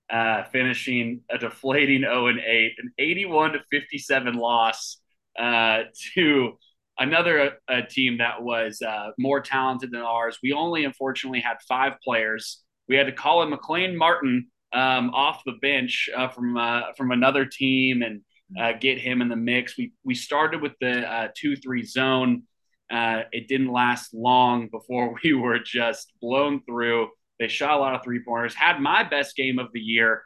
Uh, 0.09 0.45
finishing 0.53 1.23
a 1.29 1.37
deflating 1.37 2.03
0 2.03 2.29
and 2.29 2.38
8, 2.38 2.75
an 2.79 2.93
81 2.97 3.55
to 3.55 3.59
57 3.73 4.35
loss 4.35 5.00
uh, 5.37 5.81
to 6.15 6.57
another 6.99 7.53
uh, 7.69 7.83
team 7.88 8.19
that 8.19 8.43
was 8.43 8.81
uh, 8.83 9.11
more 9.19 9.41
talented 9.41 9.91
than 9.93 10.00
ours. 10.00 10.38
We 10.43 10.53
only 10.53 10.85
unfortunately 10.85 11.41
had 11.41 11.57
five 11.69 11.95
players. 12.03 12.62
We 12.88 12.97
had 12.97 13.07
to 13.07 13.12
call 13.12 13.43
in 13.43 13.50
McLean 13.50 13.97
Martin 13.97 14.49
um, 14.73 15.11
off 15.11 15.43
the 15.45 15.59
bench 15.62 16.09
uh, 16.17 16.29
from 16.29 16.57
uh, 16.57 16.93
from 16.97 17.11
another 17.12 17.45
team 17.45 18.03
and 18.03 18.23
uh, 18.59 18.79
get 18.79 18.99
him 18.99 19.23
in 19.23 19.29
the 19.29 19.37
mix. 19.37 19.76
We 19.76 19.93
we 20.05 20.15
started 20.15 20.62
with 20.62 20.73
the 20.81 21.31
two 21.37 21.57
three 21.57 21.85
zone. 21.85 22.43
it 22.91 23.49
didn't 23.49 23.73
last 23.73 24.15
long 24.15 24.69
before 24.69 25.17
we 25.25 25.33
were 25.33 25.59
just 25.59 26.12
blown 26.21 26.62
through. 26.65 27.09
They 27.38 27.49
shot 27.49 27.76
a 27.76 27.81
lot 27.81 27.95
of 27.95 28.03
three 28.03 28.23
pointers, 28.25 28.55
had 28.55 28.81
my 28.81 29.03
best 29.03 29.37
game 29.37 29.59
of 29.59 29.69
the 29.75 29.81
year, 29.81 30.23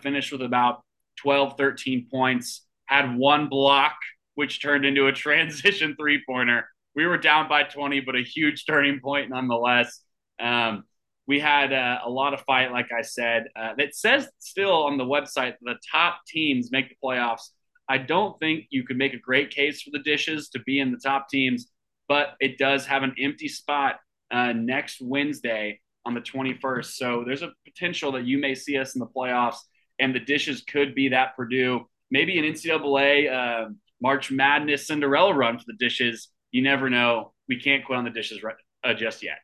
finished 0.00 0.32
with 0.32 0.40
about 0.40 0.82
12, 1.20 1.58
13 1.58 2.06
points, 2.10 2.64
had 2.86 3.16
one 3.16 3.48
block, 3.48 3.96
which 4.38 4.62
turned 4.62 4.84
into 4.84 5.08
a 5.08 5.12
transition 5.12 5.96
three 6.00 6.22
pointer. 6.24 6.68
We 6.94 7.06
were 7.06 7.18
down 7.18 7.48
by 7.48 7.64
20, 7.64 8.02
but 8.02 8.14
a 8.14 8.22
huge 8.22 8.66
turning 8.66 9.00
point 9.00 9.30
nonetheless. 9.30 10.00
Um, 10.38 10.84
we 11.26 11.40
had 11.40 11.72
uh, 11.72 11.98
a 12.04 12.08
lot 12.08 12.34
of 12.34 12.42
fight, 12.42 12.70
like 12.70 12.92
I 12.96 13.02
said. 13.02 13.46
Uh, 13.56 13.72
it 13.78 13.96
says 13.96 14.28
still 14.38 14.84
on 14.84 14.96
the 14.96 15.02
website 15.02 15.54
the 15.60 15.74
top 15.90 16.20
teams 16.24 16.70
make 16.70 16.88
the 16.88 16.94
playoffs. 17.04 17.48
I 17.88 17.98
don't 17.98 18.38
think 18.38 18.66
you 18.70 18.84
could 18.84 18.96
make 18.96 19.12
a 19.12 19.18
great 19.18 19.50
case 19.50 19.82
for 19.82 19.90
the 19.90 20.04
dishes 20.04 20.50
to 20.50 20.60
be 20.60 20.78
in 20.78 20.92
the 20.92 20.98
top 20.98 21.28
teams, 21.28 21.66
but 22.06 22.36
it 22.38 22.58
does 22.58 22.86
have 22.86 23.02
an 23.02 23.16
empty 23.20 23.48
spot 23.48 23.96
uh, 24.30 24.52
next 24.52 25.00
Wednesday 25.00 25.80
on 26.06 26.14
the 26.14 26.20
21st. 26.20 26.92
So 26.92 27.24
there's 27.26 27.42
a 27.42 27.50
potential 27.64 28.12
that 28.12 28.24
you 28.24 28.38
may 28.38 28.54
see 28.54 28.78
us 28.78 28.94
in 28.94 29.00
the 29.00 29.06
playoffs, 29.06 29.58
and 29.98 30.14
the 30.14 30.20
dishes 30.20 30.62
could 30.62 30.94
be 30.94 31.08
that 31.08 31.34
Purdue, 31.34 31.88
maybe 32.12 32.38
an 32.38 32.44
NCAA 32.44 33.68
March 34.00 34.30
Madness 34.30 34.86
Cinderella 34.86 35.34
run 35.34 35.58
for 35.58 35.64
the 35.66 35.76
dishes. 35.78 36.28
You 36.50 36.62
never 36.62 36.88
know. 36.88 37.32
We 37.48 37.60
can't 37.60 37.84
quit 37.84 37.98
on 37.98 38.04
the 38.04 38.10
dishes 38.10 38.42
right, 38.42 38.56
uh, 38.84 38.94
just 38.94 39.22
yet. 39.22 39.38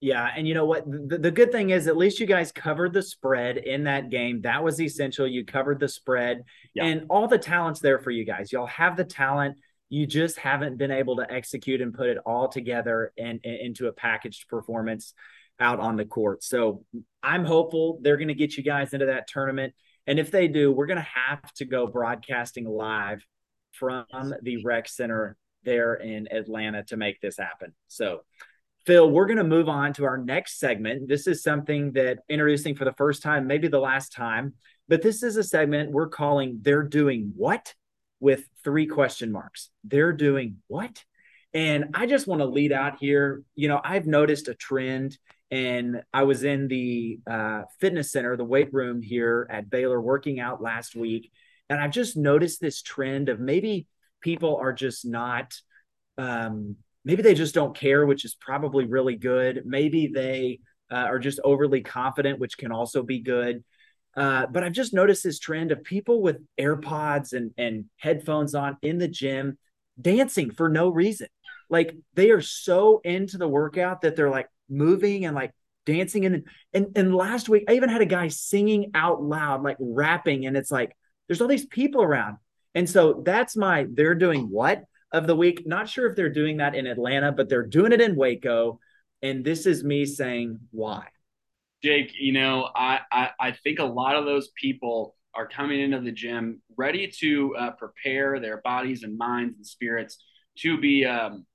Yeah, 0.00 0.28
and 0.36 0.46
you 0.46 0.54
know 0.54 0.64
what? 0.64 0.84
The, 0.86 1.18
the 1.18 1.30
good 1.30 1.50
thing 1.50 1.70
is, 1.70 1.88
at 1.88 1.96
least 1.96 2.20
you 2.20 2.26
guys 2.26 2.52
covered 2.52 2.92
the 2.92 3.02
spread 3.02 3.56
in 3.56 3.84
that 3.84 4.10
game. 4.10 4.42
That 4.42 4.62
was 4.62 4.80
essential. 4.80 5.26
You 5.26 5.44
covered 5.44 5.80
the 5.80 5.88
spread, 5.88 6.44
yeah. 6.74 6.84
and 6.84 7.06
all 7.10 7.26
the 7.26 7.38
talent's 7.38 7.80
there 7.80 7.98
for 7.98 8.10
you 8.10 8.24
guys. 8.24 8.52
Y'all 8.52 8.66
have 8.66 8.96
the 8.96 9.04
talent. 9.04 9.56
You 9.88 10.06
just 10.06 10.38
haven't 10.38 10.76
been 10.76 10.90
able 10.90 11.16
to 11.16 11.30
execute 11.30 11.80
and 11.80 11.94
put 11.94 12.08
it 12.08 12.18
all 12.24 12.48
together 12.48 13.12
and, 13.18 13.40
and 13.42 13.54
into 13.54 13.88
a 13.88 13.92
packaged 13.92 14.46
performance 14.48 15.14
out 15.58 15.80
on 15.80 15.96
the 15.96 16.04
court. 16.04 16.44
So 16.44 16.84
I'm 17.22 17.44
hopeful 17.44 17.98
they're 18.02 18.18
going 18.18 18.28
to 18.28 18.34
get 18.34 18.56
you 18.56 18.62
guys 18.62 18.92
into 18.92 19.06
that 19.06 19.28
tournament. 19.28 19.74
And 20.06 20.18
if 20.18 20.30
they 20.30 20.46
do, 20.46 20.70
we're 20.70 20.86
going 20.86 20.98
to 20.98 21.08
have 21.26 21.52
to 21.54 21.64
go 21.64 21.86
broadcasting 21.86 22.66
live 22.66 23.24
from 23.78 24.34
the 24.42 24.62
rec 24.64 24.88
center 24.88 25.36
there 25.64 25.94
in 25.94 26.28
Atlanta 26.32 26.82
to 26.84 26.96
make 26.96 27.20
this 27.20 27.36
happen. 27.36 27.72
So 27.88 28.20
Phil, 28.86 29.10
we're 29.10 29.26
going 29.26 29.38
to 29.38 29.44
move 29.44 29.68
on 29.68 29.92
to 29.94 30.04
our 30.04 30.16
next 30.16 30.58
segment. 30.58 31.08
This 31.08 31.26
is 31.26 31.42
something 31.42 31.92
that 31.92 32.20
introducing 32.28 32.74
for 32.74 32.86
the 32.86 32.94
first 32.94 33.22
time, 33.22 33.46
maybe 33.46 33.68
the 33.68 33.78
last 33.78 34.12
time, 34.12 34.54
but 34.88 35.02
this 35.02 35.22
is 35.22 35.36
a 35.36 35.42
segment 35.42 35.90
we're 35.90 36.08
calling 36.08 36.60
They're 36.62 36.82
Doing 36.84 37.32
What 37.36 37.74
with 38.20 38.48
three 38.64 38.86
question 38.86 39.30
marks. 39.30 39.70
They're 39.84 40.12
doing 40.12 40.56
what? 40.68 41.04
And 41.54 41.86
I 41.94 42.06
just 42.06 42.26
want 42.26 42.40
to 42.40 42.46
lead 42.46 42.72
out 42.72 42.98
here. 42.98 43.42
You 43.54 43.68
know, 43.68 43.80
I've 43.82 44.06
noticed 44.06 44.48
a 44.48 44.54
trend, 44.54 45.18
and 45.50 46.02
I 46.12 46.24
was 46.24 46.44
in 46.44 46.68
the 46.68 47.20
uh, 47.30 47.62
fitness 47.80 48.12
center, 48.12 48.36
the 48.36 48.44
weight 48.44 48.72
room 48.72 49.02
here 49.02 49.46
at 49.50 49.70
Baylor, 49.70 50.00
working 50.00 50.40
out 50.40 50.62
last 50.62 50.94
week. 50.96 51.30
And 51.68 51.80
I've 51.80 51.90
just 51.90 52.16
noticed 52.16 52.60
this 52.60 52.82
trend 52.82 53.28
of 53.28 53.40
maybe 53.40 53.86
people 54.20 54.56
are 54.56 54.72
just 54.72 55.04
not 55.04 55.54
um, 56.16 56.76
maybe 57.04 57.22
they 57.22 57.34
just 57.34 57.54
don't 57.54 57.76
care, 57.76 58.04
which 58.06 58.24
is 58.24 58.34
probably 58.34 58.84
really 58.84 59.16
good. 59.16 59.62
Maybe 59.64 60.08
they 60.08 60.60
uh, 60.90 60.96
are 60.96 61.18
just 61.18 61.40
overly 61.44 61.80
confident, 61.80 62.38
which 62.38 62.58
can 62.58 62.72
also 62.72 63.02
be 63.02 63.20
good. 63.20 63.64
Uh, 64.16 64.46
but 64.46 64.64
I've 64.64 64.72
just 64.72 64.94
noticed 64.94 65.22
this 65.22 65.38
trend 65.38 65.70
of 65.70 65.84
people 65.84 66.20
with 66.20 66.38
AirPods 66.58 67.32
and, 67.32 67.52
and 67.56 67.84
headphones 67.96 68.54
on 68.54 68.76
in 68.82 68.98
the 68.98 69.08
gym 69.08 69.58
dancing 70.00 70.50
for 70.50 70.68
no 70.68 70.88
reason. 70.88 71.28
Like 71.70 71.94
they 72.14 72.30
are 72.30 72.40
so 72.40 73.00
into 73.04 73.38
the 73.38 73.48
workout 73.48 74.02
that 74.02 74.16
they're 74.16 74.30
like 74.30 74.48
moving 74.68 75.24
and 75.24 75.36
like 75.36 75.52
dancing. 75.86 76.26
And, 76.26 76.44
and, 76.72 76.88
and 76.96 77.14
last 77.14 77.48
week, 77.48 77.64
I 77.68 77.74
even 77.74 77.90
had 77.90 78.00
a 78.00 78.06
guy 78.06 78.28
singing 78.28 78.90
out 78.94 79.22
loud, 79.22 79.62
like 79.62 79.76
rapping. 79.78 80.46
And 80.46 80.56
it's 80.56 80.70
like, 80.70 80.96
there's 81.28 81.40
all 81.40 81.48
these 81.48 81.66
people 81.66 82.02
around. 82.02 82.38
And 82.74 82.90
so 82.90 83.22
that's 83.24 83.56
my, 83.56 83.86
they're 83.92 84.14
doing 84.14 84.50
what? 84.50 84.84
of 85.12 85.26
the 85.26 85.36
week. 85.36 85.66
Not 85.66 85.88
sure 85.88 86.08
if 86.08 86.16
they're 86.16 86.28
doing 86.28 86.58
that 86.58 86.74
in 86.74 86.86
Atlanta, 86.86 87.32
but 87.32 87.48
they're 87.48 87.66
doing 87.66 87.92
it 87.92 88.00
in 88.00 88.16
Waco. 88.16 88.80
And 89.22 89.44
this 89.44 89.66
is 89.66 89.82
me 89.82 90.06
saying 90.06 90.58
why. 90.70 91.06
Jake, 91.82 92.12
you 92.18 92.32
know, 92.32 92.68
I, 92.74 93.00
I, 93.10 93.30
I 93.40 93.52
think 93.52 93.78
a 93.78 93.84
lot 93.84 94.16
of 94.16 94.24
those 94.24 94.48
people 94.48 95.14
are 95.34 95.46
coming 95.46 95.80
into 95.80 96.00
the 96.00 96.12
gym 96.12 96.60
ready 96.76 97.08
to 97.20 97.54
uh, 97.56 97.70
prepare 97.72 98.40
their 98.40 98.58
bodies 98.58 99.02
and 99.02 99.16
minds 99.16 99.56
and 99.56 99.66
spirits 99.66 100.18
to 100.58 100.78
be 100.78 101.04
um, 101.04 101.46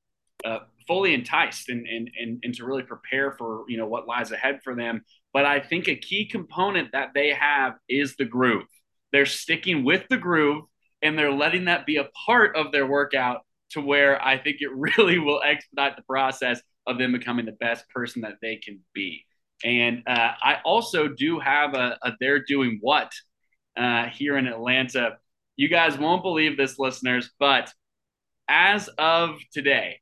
uh, 0.46 0.60
fully 0.88 1.13
enticed 1.13 1.70
and, 1.70 1.86
and, 1.88 2.10
and, 2.20 2.39
and 2.44 2.53
to 2.56 2.65
really 2.65 2.84
prepare 2.84 3.34
for, 3.34 3.65
you 3.68 3.77
know, 3.77 3.88
what 3.88 4.08
lies 4.08 4.32
ahead 4.32 4.62
for 4.63 4.75
them. 4.75 5.03
But 5.34 5.46
I 5.46 5.60
think 5.60 5.88
a 5.88 5.96
key 5.96 6.25
component 6.25 6.94
that 6.94 7.10
they 7.13 7.34
have 7.34 7.74
is 7.89 8.15
the 8.15 8.25
groove. 8.25 8.65
They're 9.13 9.25
sticking 9.25 9.86
with 9.86 10.08
the 10.10 10.17
groove 10.17 10.65
and 11.01 11.17
they're 11.17 11.32
letting 11.32 11.65
that 11.65 11.86
be 11.86 11.98
a 11.98 12.10
part 12.25 12.55
of 12.55 12.72
their 12.72 12.88
workout 12.88 13.41
to 13.72 13.82
where 13.82 14.22
I 14.22 14.38
think 14.38 14.58
it 14.60 14.72
really 14.75 15.20
will 15.20 15.41
expedite 15.41 15.96
the 15.96 16.03
process 16.03 16.62
of 16.86 16.98
them 16.98 17.13
becoming 17.13 17.46
the 17.46 17.53
best 17.53 17.88
person 17.89 18.24
that 18.24 18.38
they 18.41 18.58
can 18.58 18.79
be. 18.93 19.25
And 19.63 20.03
uh, 20.08 20.32
I 20.41 20.58
also 20.65 21.08
do 21.08 21.39
have 21.39 21.74
a, 21.74 21.98
a 22.01 22.12
they're 22.20 22.43
doing 22.43 22.79
what 22.82 23.12
uh, 23.77 24.08
here 24.08 24.38
in 24.38 24.48
Atlanta. 24.48 25.17
You 25.55 25.70
guys 25.70 25.98
won't 25.98 26.24
believe 26.24 26.58
this, 26.58 26.79
listeners, 26.79 27.29
but 27.39 27.72
as 28.50 28.89
of 28.98 29.39
today, 29.53 30.00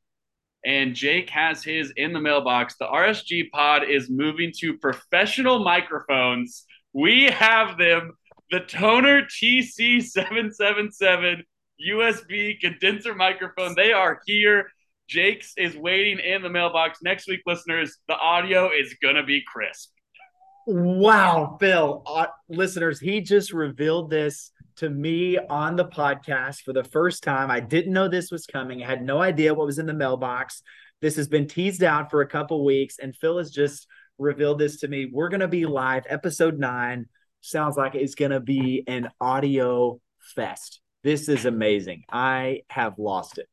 and 0.65 0.95
Jake 0.95 1.29
has 1.29 1.63
his 1.63 1.91
in 1.95 2.13
the 2.13 2.19
mailbox, 2.19 2.75
the 2.77 2.85
RSG 2.85 3.51
pod 3.51 3.83
is 3.89 4.09
moving 4.09 4.51
to 4.59 4.77
professional 4.77 5.63
microphones. 5.63 6.65
We 6.93 7.25
have 7.25 7.77
them 7.77 8.13
the 8.51 8.59
Tonor 8.59 9.23
TC777 9.23 11.41
USB 11.89 12.59
condenser 12.59 13.15
microphone. 13.15 13.73
They 13.75 13.93
are 13.93 14.19
here. 14.25 14.69
Jake's 15.07 15.53
is 15.57 15.77
waiting 15.77 16.19
in 16.19 16.41
the 16.41 16.49
mailbox. 16.49 16.99
Next 17.01 17.29
week, 17.29 17.43
listeners, 17.45 17.97
the 18.07 18.15
audio 18.15 18.69
is 18.69 18.95
going 19.01 19.15
to 19.15 19.23
be 19.23 19.41
crisp. 19.47 19.91
Wow, 20.67 21.55
Phil. 21.59 22.03
Uh, 22.05 22.27
listeners, 22.49 22.99
he 22.99 23.21
just 23.21 23.53
revealed 23.53 24.09
this 24.09 24.51
to 24.75 24.89
me 24.89 25.37
on 25.37 25.77
the 25.77 25.85
podcast 25.85 26.61
for 26.61 26.73
the 26.73 26.83
first 26.83 27.23
time. 27.23 27.49
I 27.49 27.61
didn't 27.61 27.93
know 27.93 28.09
this 28.09 28.31
was 28.31 28.45
coming. 28.45 28.83
I 28.83 28.87
had 28.87 29.01
no 29.01 29.21
idea 29.21 29.53
what 29.53 29.65
was 29.65 29.79
in 29.79 29.85
the 29.85 29.93
mailbox. 29.93 30.61
This 31.01 31.15
has 31.15 31.29
been 31.29 31.47
teased 31.47 31.83
out 31.83 32.11
for 32.11 32.19
a 32.21 32.27
couple 32.27 32.65
weeks, 32.65 32.99
and 32.99 33.15
Phil 33.15 33.37
has 33.37 33.49
just 33.49 33.87
revealed 34.17 34.59
this 34.59 34.81
to 34.81 34.87
me. 34.87 35.09
We're 35.11 35.29
going 35.29 35.39
to 35.39 35.47
be 35.47 35.65
live, 35.65 36.03
episode 36.09 36.59
nine 36.59 37.07
sounds 37.41 37.77
like 37.77 37.95
it's 37.95 38.15
going 38.15 38.31
to 38.31 38.39
be 38.39 38.83
an 38.87 39.09
audio 39.19 39.99
fest. 40.35 40.81
This 41.03 41.27
is 41.29 41.45
amazing. 41.45 42.03
I 42.11 42.61
have 42.69 42.97
lost 42.97 43.37
it. 43.37 43.47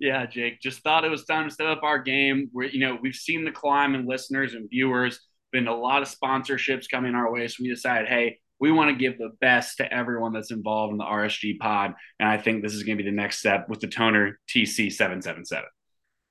Yeah, 0.00 0.26
Jake, 0.26 0.60
just 0.60 0.82
thought 0.82 1.04
it 1.04 1.10
was 1.10 1.24
time 1.24 1.48
to 1.48 1.54
step 1.54 1.66
up 1.66 1.82
our 1.82 1.98
game. 1.98 2.50
We're, 2.52 2.68
you 2.68 2.80
know, 2.80 2.98
we've 3.00 3.14
seen 3.14 3.44
the 3.44 3.50
climb 3.50 3.94
in 3.94 4.06
listeners 4.06 4.54
and 4.54 4.70
viewers, 4.70 5.20
been 5.52 5.66
a 5.66 5.76
lot 5.76 6.02
of 6.02 6.08
sponsorships 6.08 6.88
coming 6.88 7.14
our 7.14 7.32
way. 7.32 7.48
So 7.48 7.62
we 7.62 7.68
decided, 7.68 8.08
hey, 8.08 8.38
we 8.60 8.72
want 8.72 8.90
to 8.90 8.96
give 8.96 9.18
the 9.18 9.30
best 9.40 9.78
to 9.78 9.92
everyone 9.92 10.32
that's 10.32 10.50
involved 10.50 10.92
in 10.92 10.98
the 10.98 11.04
RSG 11.04 11.58
pod. 11.58 11.94
And 12.18 12.28
I 12.28 12.38
think 12.38 12.62
this 12.62 12.74
is 12.74 12.82
going 12.82 12.96
to 12.96 13.02
be 13.02 13.08
the 13.08 13.14
next 13.14 13.38
step 13.38 13.68
with 13.68 13.80
the 13.80 13.86
Tonor 13.88 14.38
TC777. 14.48 15.62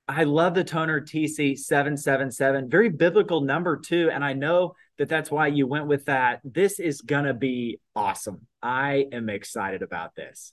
I 0.08 0.24
love 0.24 0.54
the 0.54 0.64
Tonor 0.64 1.02
TC777. 1.02 2.70
Very 2.70 2.88
biblical 2.88 3.42
number, 3.42 3.76
too. 3.76 4.10
And 4.10 4.24
I 4.24 4.32
know 4.32 4.74
that 4.96 5.08
that's 5.08 5.30
why 5.30 5.48
you 5.48 5.66
went 5.66 5.86
with 5.86 6.06
that. 6.06 6.40
This 6.44 6.80
is 6.80 7.02
going 7.02 7.26
to 7.26 7.34
be 7.34 7.78
awesome. 7.94 8.46
I 8.62 9.06
am 9.12 9.28
excited 9.28 9.82
about 9.82 10.14
this. 10.16 10.52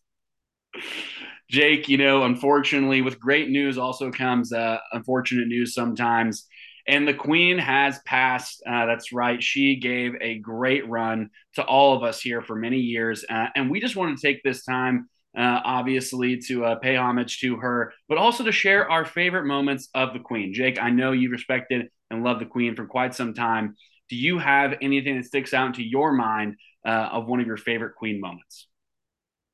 Jake, 1.49 1.87
you 1.87 1.97
know, 1.97 2.23
unfortunately, 2.23 3.01
with 3.01 3.19
great 3.19 3.49
news 3.49 3.77
also 3.77 4.11
comes 4.11 4.51
uh, 4.51 4.77
unfortunate 4.91 5.47
news 5.47 5.73
sometimes. 5.73 6.47
And 6.87 7.07
the 7.07 7.13
Queen 7.13 7.57
has 7.57 7.99
passed. 8.05 8.61
Uh, 8.67 8.85
that's 8.85 9.11
right. 9.11 9.41
She 9.41 9.77
gave 9.77 10.13
a 10.21 10.37
great 10.39 10.87
run 10.87 11.29
to 11.55 11.63
all 11.63 11.95
of 11.95 12.03
us 12.03 12.21
here 12.21 12.41
for 12.41 12.55
many 12.55 12.79
years. 12.79 13.25
Uh, 13.27 13.47
and 13.55 13.71
we 13.71 13.79
just 13.79 13.95
want 13.95 14.17
to 14.17 14.27
take 14.27 14.43
this 14.43 14.63
time, 14.63 15.09
uh, 15.35 15.61
obviously, 15.63 16.37
to 16.47 16.65
uh, 16.65 16.75
pay 16.75 16.95
homage 16.95 17.39
to 17.39 17.57
her, 17.57 17.93
but 18.07 18.17
also 18.17 18.43
to 18.43 18.51
share 18.51 18.89
our 18.89 19.05
favorite 19.05 19.45
moments 19.45 19.89
of 19.93 20.13
the 20.13 20.19
Queen. 20.19 20.53
Jake, 20.53 20.81
I 20.81 20.89
know 20.89 21.11
you've 21.11 21.31
respected 21.31 21.89
and 22.09 22.23
loved 22.23 22.41
the 22.41 22.45
Queen 22.45 22.75
for 22.75 22.85
quite 22.85 23.13
some 23.15 23.33
time 23.33 23.75
do 24.09 24.15
you 24.15 24.37
have 24.37 24.75
anything 24.81 25.17
that 25.17 25.25
sticks 25.25 25.53
out 25.53 25.67
into 25.67 25.83
your 25.83 26.11
mind 26.11 26.55
uh, 26.85 27.09
of 27.11 27.27
one 27.27 27.39
of 27.39 27.47
your 27.47 27.57
favorite 27.57 27.95
Queen 27.95 28.19
moments? 28.19 28.67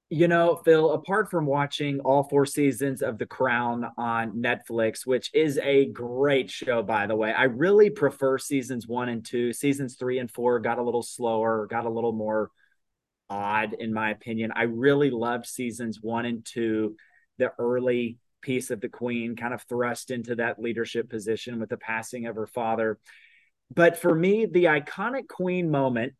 You 0.09 0.27
know, 0.27 0.61
Phil, 0.65 0.91
apart 0.91 1.31
from 1.31 1.45
watching 1.45 2.01
all 2.01 2.23
four 2.23 2.45
seasons 2.45 3.01
of 3.01 3.17
The 3.17 3.25
Crown 3.25 3.85
on 3.97 4.33
Netflix, 4.33 5.05
which 5.05 5.29
is 5.33 5.57
a 5.59 5.85
great 5.85 6.51
show, 6.51 6.83
by 6.83 7.07
the 7.07 7.15
way, 7.15 7.31
I 7.31 7.43
really 7.43 7.89
prefer 7.89 8.37
seasons 8.37 8.85
one 8.87 9.07
and 9.07 9.25
two. 9.25 9.53
Seasons 9.53 9.95
three 9.95 10.19
and 10.19 10.29
four 10.29 10.59
got 10.59 10.79
a 10.79 10.83
little 10.83 11.03
slower, 11.03 11.65
got 11.65 11.85
a 11.85 11.89
little 11.89 12.11
more 12.11 12.51
odd, 13.31 13.73
in 13.73 13.93
my 13.93 14.11
opinion. 14.11 14.51
I 14.53 14.63
really 14.63 15.09
loved 15.09 15.45
seasons 15.45 15.99
one 16.01 16.25
and 16.25 16.45
two, 16.45 16.97
the 17.37 17.53
early 17.57 18.17
piece 18.41 18.71
of 18.71 18.81
the 18.81 18.89
queen, 18.89 19.35
kind 19.37 19.53
of 19.53 19.63
thrust 19.63 20.11
into 20.11 20.35
that 20.35 20.59
leadership 20.59 21.09
position 21.09 21.59
with 21.59 21.69
the 21.69 21.77
passing 21.77 22.25
of 22.25 22.35
her 22.35 22.45
father. 22.45 22.99
But 23.73 23.97
for 23.97 24.13
me, 24.13 24.45
the 24.45 24.65
iconic 24.65 25.29
queen 25.29 25.71
moment, 25.71 26.13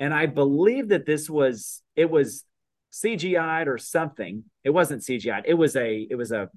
and 0.00 0.12
I 0.12 0.26
believe 0.26 0.88
that 0.88 1.06
this 1.06 1.30
was 1.30 1.82
it 1.94 2.10
was 2.10 2.44
CGI'd 2.92 3.68
or 3.68 3.78
something. 3.78 4.44
It 4.64 4.70
wasn't 4.70 5.02
CGI'd. 5.02 5.44
It 5.46 5.54
was 5.54 5.76
a 5.76 6.06
it 6.10 6.16
was 6.16 6.32
a 6.32 6.50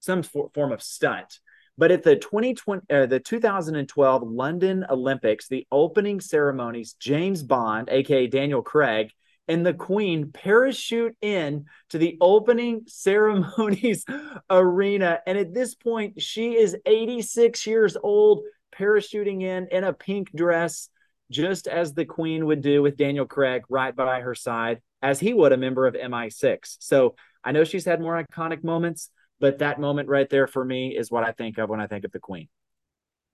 some 0.00 0.22
for, 0.22 0.50
form 0.54 0.70
of 0.70 0.82
stunt. 0.82 1.40
But 1.78 1.92
at 1.92 2.02
the 2.02 2.16
2020 2.16 2.82
uh, 2.92 3.06
the 3.06 3.20
2012 3.20 4.22
London 4.22 4.84
Olympics, 4.90 5.48
the 5.48 5.66
opening 5.72 6.20
ceremonies, 6.20 6.94
James 7.00 7.42
Bond, 7.42 7.88
aka 7.90 8.26
Daniel 8.26 8.60
Craig, 8.60 9.12
and 9.50 9.66
the 9.66 9.74
Queen 9.74 10.30
parachute 10.30 11.16
in 11.20 11.66
to 11.88 11.98
the 11.98 12.16
opening 12.20 12.82
ceremonies 12.86 14.04
arena. 14.50 15.20
And 15.26 15.36
at 15.36 15.52
this 15.52 15.74
point, 15.74 16.22
she 16.22 16.56
is 16.56 16.76
86 16.86 17.66
years 17.66 17.96
old, 18.00 18.44
parachuting 18.72 19.42
in 19.42 19.66
in 19.72 19.82
a 19.82 19.92
pink 19.92 20.30
dress, 20.34 20.88
just 21.30 21.66
as 21.66 21.92
the 21.92 22.04
Queen 22.04 22.46
would 22.46 22.62
do 22.62 22.80
with 22.80 22.96
Daniel 22.96 23.26
Craig 23.26 23.62
right 23.68 23.94
by 23.94 24.20
her 24.20 24.36
side, 24.36 24.80
as 25.02 25.18
he 25.18 25.34
would 25.34 25.52
a 25.52 25.56
member 25.56 25.86
of 25.86 25.94
MI6. 25.94 26.76
So 26.78 27.16
I 27.42 27.50
know 27.50 27.64
she's 27.64 27.84
had 27.84 28.00
more 28.00 28.22
iconic 28.22 28.62
moments, 28.62 29.10
but 29.40 29.58
that 29.58 29.80
moment 29.80 30.08
right 30.08 30.30
there 30.30 30.46
for 30.46 30.64
me 30.64 30.96
is 30.96 31.10
what 31.10 31.24
I 31.24 31.32
think 31.32 31.58
of 31.58 31.68
when 31.68 31.80
I 31.80 31.88
think 31.88 32.04
of 32.04 32.12
the 32.12 32.20
Queen. 32.20 32.48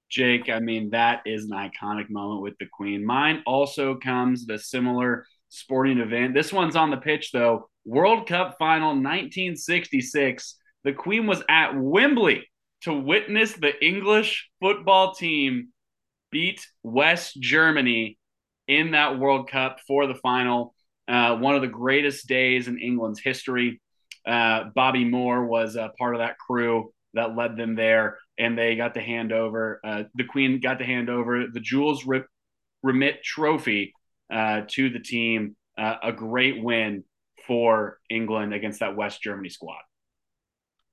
Jake, 0.09 0.49
I 0.49 0.61
mean, 0.61 0.91
that 0.91 1.23
is 1.27 1.45
an 1.45 1.51
iconic 1.51 2.09
moment 2.09 2.41
with 2.41 2.57
the 2.59 2.67
Queen. 2.67 3.05
Mine 3.05 3.43
also 3.45 3.97
comes 3.97 4.47
the 4.47 4.59
similar 4.59 5.27
sporting 5.49 5.99
event. 5.99 6.35
This 6.35 6.53
one's 6.53 6.77
on 6.77 6.91
the 6.91 6.97
pitch, 6.97 7.31
though. 7.33 7.69
World 7.85 8.27
Cup 8.27 8.57
final 8.59 8.89
1966. 8.89 10.57
The 10.85 10.93
Queen 10.93 11.27
was 11.27 11.43
at 11.49 11.77
Wembley 11.77 12.49
to 12.83 12.93
witness 12.93 13.53
the 13.53 13.73
English 13.85 14.49
football 14.61 15.15
team 15.15 15.69
beat 16.31 16.67
West 16.83 17.41
Germany 17.41 18.19
in 18.69 18.93
that 18.93 19.19
World 19.19 19.49
Cup 19.49 19.79
for 19.87 20.07
the 20.07 20.15
final. 20.17 20.75
Uh, 21.09 21.37
one 21.37 21.55
of 21.55 21.63
the 21.63 21.69
greatest 21.69 22.27
days 22.27 22.69
in 22.69 22.79
England's 22.79 23.21
history. 23.21 23.81
Uh, 24.27 24.65
Bobby 24.75 25.05
Moore 25.05 25.47
was 25.47 25.77
a 25.77 25.93
part 25.99 26.17
of 26.17 26.19
that 26.19 26.39
crew 26.39 26.93
that 27.15 27.37
led 27.37 27.57
them 27.57 27.77
there, 27.77 28.19
and 28.39 28.59
they 28.59 28.75
got 28.75 28.95
to 28.95 29.01
hand 29.01 29.33
over 29.33 29.81
uh, 29.85 30.03
the 30.17 30.25
Queen 30.25 30.61
got 30.61 30.81
to 30.81 30.85
hand 30.85 31.09
over 31.09 31.47
the 31.47 31.61
Jules 31.61 32.05
Rimet 32.85 33.23
Trophy 33.23 33.93
uh, 34.31 34.63
to 34.69 34.91
the 34.91 35.01
team. 35.01 35.57
Uh, 35.79 35.97
a 36.03 36.13
great 36.13 36.63
win 36.63 37.05
for 37.47 37.99
England 38.09 38.55
against 38.55 38.81
that 38.81 38.97
West 38.97 39.23
Germany 39.23 39.51
squad. 39.51 39.83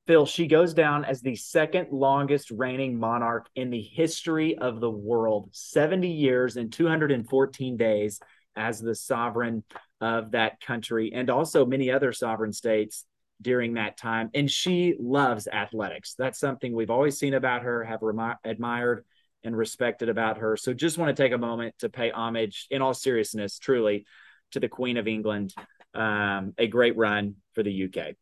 Phil, 0.05 0.25
she 0.25 0.47
goes 0.47 0.73
down 0.73 1.05
as 1.05 1.21
the 1.21 1.35
second 1.35 1.87
longest 1.91 2.51
reigning 2.51 2.99
monarch 2.99 3.47
in 3.55 3.69
the 3.69 3.81
history 3.81 4.57
of 4.57 4.81
the 4.81 4.89
world 4.89 5.49
70 5.53 6.09
years 6.09 6.57
and 6.57 6.73
214 6.73 7.77
days 7.77 8.19
as 8.55 8.81
the 8.81 8.93
sovereign 8.93 9.63
of 10.01 10.31
that 10.31 10.59
country, 10.59 11.11
and 11.13 11.29
also 11.29 11.65
many 11.65 11.89
other 11.89 12.11
sovereign 12.11 12.51
states 12.51 13.05
during 13.41 13.75
that 13.75 13.97
time. 13.97 14.29
And 14.33 14.51
she 14.51 14.95
loves 14.99 15.47
athletics. 15.47 16.15
That's 16.17 16.39
something 16.39 16.75
we've 16.75 16.89
always 16.89 17.17
seen 17.17 17.33
about 17.33 17.63
her, 17.63 17.83
have 17.85 18.01
remi- 18.01 18.35
admired 18.43 19.05
and 19.43 19.57
respected 19.57 20.09
about 20.09 20.37
her. 20.37 20.57
So 20.57 20.73
just 20.73 20.97
want 20.97 21.15
to 21.15 21.21
take 21.21 21.33
a 21.33 21.37
moment 21.37 21.75
to 21.79 21.89
pay 21.89 22.11
homage, 22.11 22.67
in 22.71 22.81
all 22.81 22.93
seriousness, 22.93 23.59
truly, 23.59 24.05
to 24.51 24.59
the 24.59 24.69
Queen 24.69 24.97
of 24.97 25.07
England. 25.07 25.53
Um, 25.93 26.53
a 26.57 26.67
great 26.67 26.97
run 26.97 27.35
for 27.53 27.63
the 27.63 27.83
UK. 27.85 28.15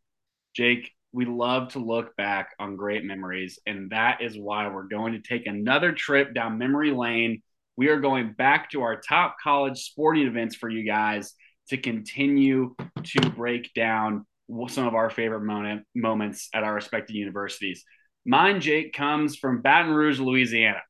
Jake, 0.53 0.91
we 1.13 1.25
love 1.25 1.73
to 1.73 1.79
look 1.79 2.15
back 2.15 2.49
on 2.59 2.75
great 2.75 3.03
memories, 3.03 3.59
and 3.65 3.91
that 3.91 4.21
is 4.21 4.37
why 4.37 4.67
we're 4.69 4.87
going 4.87 5.13
to 5.13 5.21
take 5.21 5.45
another 5.45 5.91
trip 5.91 6.33
down 6.33 6.57
memory 6.57 6.91
lane. 6.91 7.41
We 7.77 7.89
are 7.89 7.99
going 7.99 8.33
back 8.33 8.71
to 8.71 8.81
our 8.81 8.99
top 8.99 9.35
college 9.41 9.79
sporting 9.79 10.27
events 10.27 10.55
for 10.55 10.69
you 10.69 10.85
guys 10.85 11.33
to 11.69 11.77
continue 11.77 12.75
to 13.03 13.29
break 13.29 13.73
down 13.73 14.25
some 14.67 14.87
of 14.87 14.95
our 14.95 15.09
favorite 15.09 15.43
moment, 15.43 15.83
moments 15.95 16.49
at 16.53 16.63
our 16.63 16.73
respective 16.73 17.15
universities. 17.15 17.83
Mine, 18.25 18.61
Jake, 18.61 18.93
comes 18.93 19.35
from 19.35 19.61
Baton 19.61 19.93
Rouge, 19.93 20.19
Louisiana. 20.19 20.81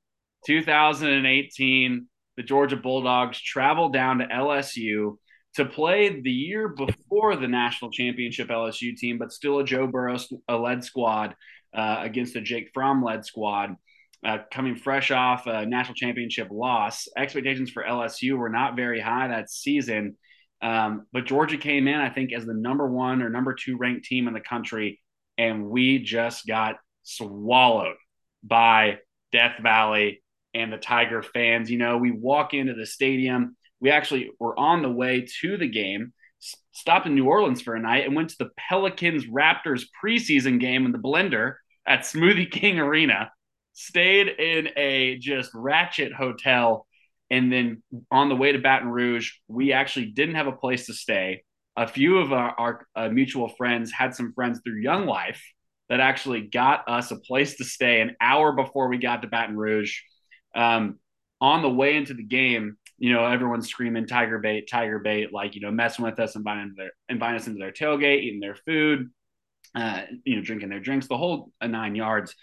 2018, 0.46 2.08
the 2.38 2.44
Georgia 2.44 2.78
Bulldogs 2.78 3.40
traveled 3.40 3.94
down 3.94 4.20
to 4.20 4.26
LSU 4.26 5.18
to 5.56 5.66
play 5.66 6.22
the 6.22 6.32
year 6.32 6.70
before 6.70 7.36
the 7.36 7.48
national 7.48 7.92
championship 7.92 8.48
LSU 8.48 8.96
team, 8.96 9.18
but 9.18 9.34
still 9.34 9.60
a 9.60 9.64
Joe 9.64 9.88
Burrow 9.88 10.18
led 10.50 10.84
squad 10.84 11.36
uh, 11.76 11.98
against 12.00 12.36
a 12.36 12.42
Jake 12.42 12.70
Fromm 12.74 13.04
led 13.04 13.26
squad. 13.26 13.76
Uh, 14.24 14.38
coming 14.54 14.76
fresh 14.76 15.10
off 15.10 15.48
a 15.48 15.66
national 15.66 15.96
championship 15.96 16.48
loss, 16.52 17.08
expectations 17.18 17.72
for 17.72 17.84
LSU 17.84 18.38
were 18.38 18.50
not 18.50 18.76
very 18.76 19.02
high 19.02 19.28
that 19.28 19.50
season. 19.50 20.16
Um, 20.62 21.08
but 21.12 21.26
Georgia 21.26 21.58
came 21.58 21.88
in, 21.88 22.00
I 22.00 22.10
think, 22.10 22.32
as 22.32 22.46
the 22.46 22.54
number 22.54 22.88
one 22.88 23.24
or 23.24 23.30
number 23.30 23.56
two 23.56 23.78
ranked 23.78 24.06
team 24.06 24.28
in 24.28 24.36
the 24.36 24.40
country, 24.40 25.02
and 25.40 25.66
we 25.66 25.98
just 25.98 26.46
got 26.46 26.76
swallowed 27.02 27.96
by 28.44 29.00
Death 29.32 29.56
Valley 29.62 30.22
and 30.54 30.72
the 30.72 30.78
Tiger 30.78 31.24
fans. 31.24 31.70
You 31.70 31.78
know, 31.78 31.98
we 31.98 32.12
walk 32.12 32.54
into 32.54 32.74
the 32.74 32.86
stadium. 32.86 33.56
We 33.80 33.90
actually 33.90 34.32
were 34.40 34.58
on 34.58 34.82
the 34.82 34.92
way 34.92 35.28
to 35.42 35.58
the 35.58 35.68
game, 35.68 36.14
stopped 36.72 37.08
in 37.08 37.16
New 37.16 37.28
Orleans 37.28 37.62
for 37.62 37.76
a 37.76 37.80
night, 37.80 38.06
and 38.06 38.16
went 38.16 38.30
to 38.30 38.38
the 38.40 38.52
Pelicans 38.58 39.26
Raptors 39.26 39.86
preseason 40.04 40.60
game 40.60 40.86
in 40.86 40.92
the 40.92 40.98
blender 40.98 41.56
at 41.86 42.02
Smoothie 42.02 42.52
King 42.52 42.80
Arena. 42.80 43.32
Stayed 43.74 44.28
in 44.28 44.70
a 44.76 45.18
just 45.18 45.52
ratchet 45.54 46.14
hotel. 46.14 46.86
And 47.30 47.52
then 47.52 47.82
on 48.12 48.28
the 48.28 48.36
way 48.36 48.52
to 48.52 48.60
Baton 48.60 48.90
Rouge, 48.90 49.32
we 49.48 49.72
actually 49.72 50.08
didn't 50.08 50.36
have 50.36 50.48
a 50.48 50.52
place 50.52 50.88
to 50.88 50.94
stay. 50.94 51.44
A 51.78 51.88
few 51.88 52.18
of 52.18 52.34
our, 52.34 52.54
our 52.60 52.88
uh, 52.96 53.08
mutual 53.08 53.48
friends 53.48 53.92
had 53.92 54.14
some 54.14 54.34
friends 54.34 54.60
through 54.64 54.82
Young 54.82 55.06
Life 55.06 55.42
that 55.88 56.02
actually 56.02 56.42
got 56.42 56.88
us 56.88 57.12
a 57.12 57.16
place 57.16 57.56
to 57.56 57.64
stay 57.64 58.02
an 58.02 58.16
hour 58.20 58.52
before 58.52 58.90
we 58.90 58.98
got 58.98 59.22
to 59.22 59.28
Baton 59.28 59.58
Rouge 59.58 60.00
um, 60.56 61.00
on 61.40 61.62
the 61.62 61.70
way 61.70 61.96
into 61.96 62.14
the 62.14 62.24
game, 62.24 62.78
you 62.98 63.12
know, 63.12 63.26
everyone's 63.26 63.68
screaming 63.68 64.06
tiger 64.06 64.38
bait, 64.40 64.70
tiger 64.70 65.00
bait, 65.00 65.34
like, 65.34 65.56
you 65.56 65.62
know, 65.62 65.72
messing 65.72 66.06
with 66.06 66.20
us, 66.20 66.36
inviting, 66.36 66.74
their, 66.78 66.92
inviting 67.10 67.40
us 67.40 67.48
into 67.48 67.60
their 67.60 67.72
tailgate, 67.72 68.22
eating 68.22 68.40
their 68.40 68.56
food, 68.56 69.10
uh, 69.74 70.04
you 70.24 70.36
know, 70.36 70.44
drinking 70.44 70.70
their 70.70 70.80
drinks, 70.80 71.08
the 71.08 71.18
whole 71.18 71.52
uh, 71.62 71.68
nine 71.68 71.96
yards. 71.96 72.36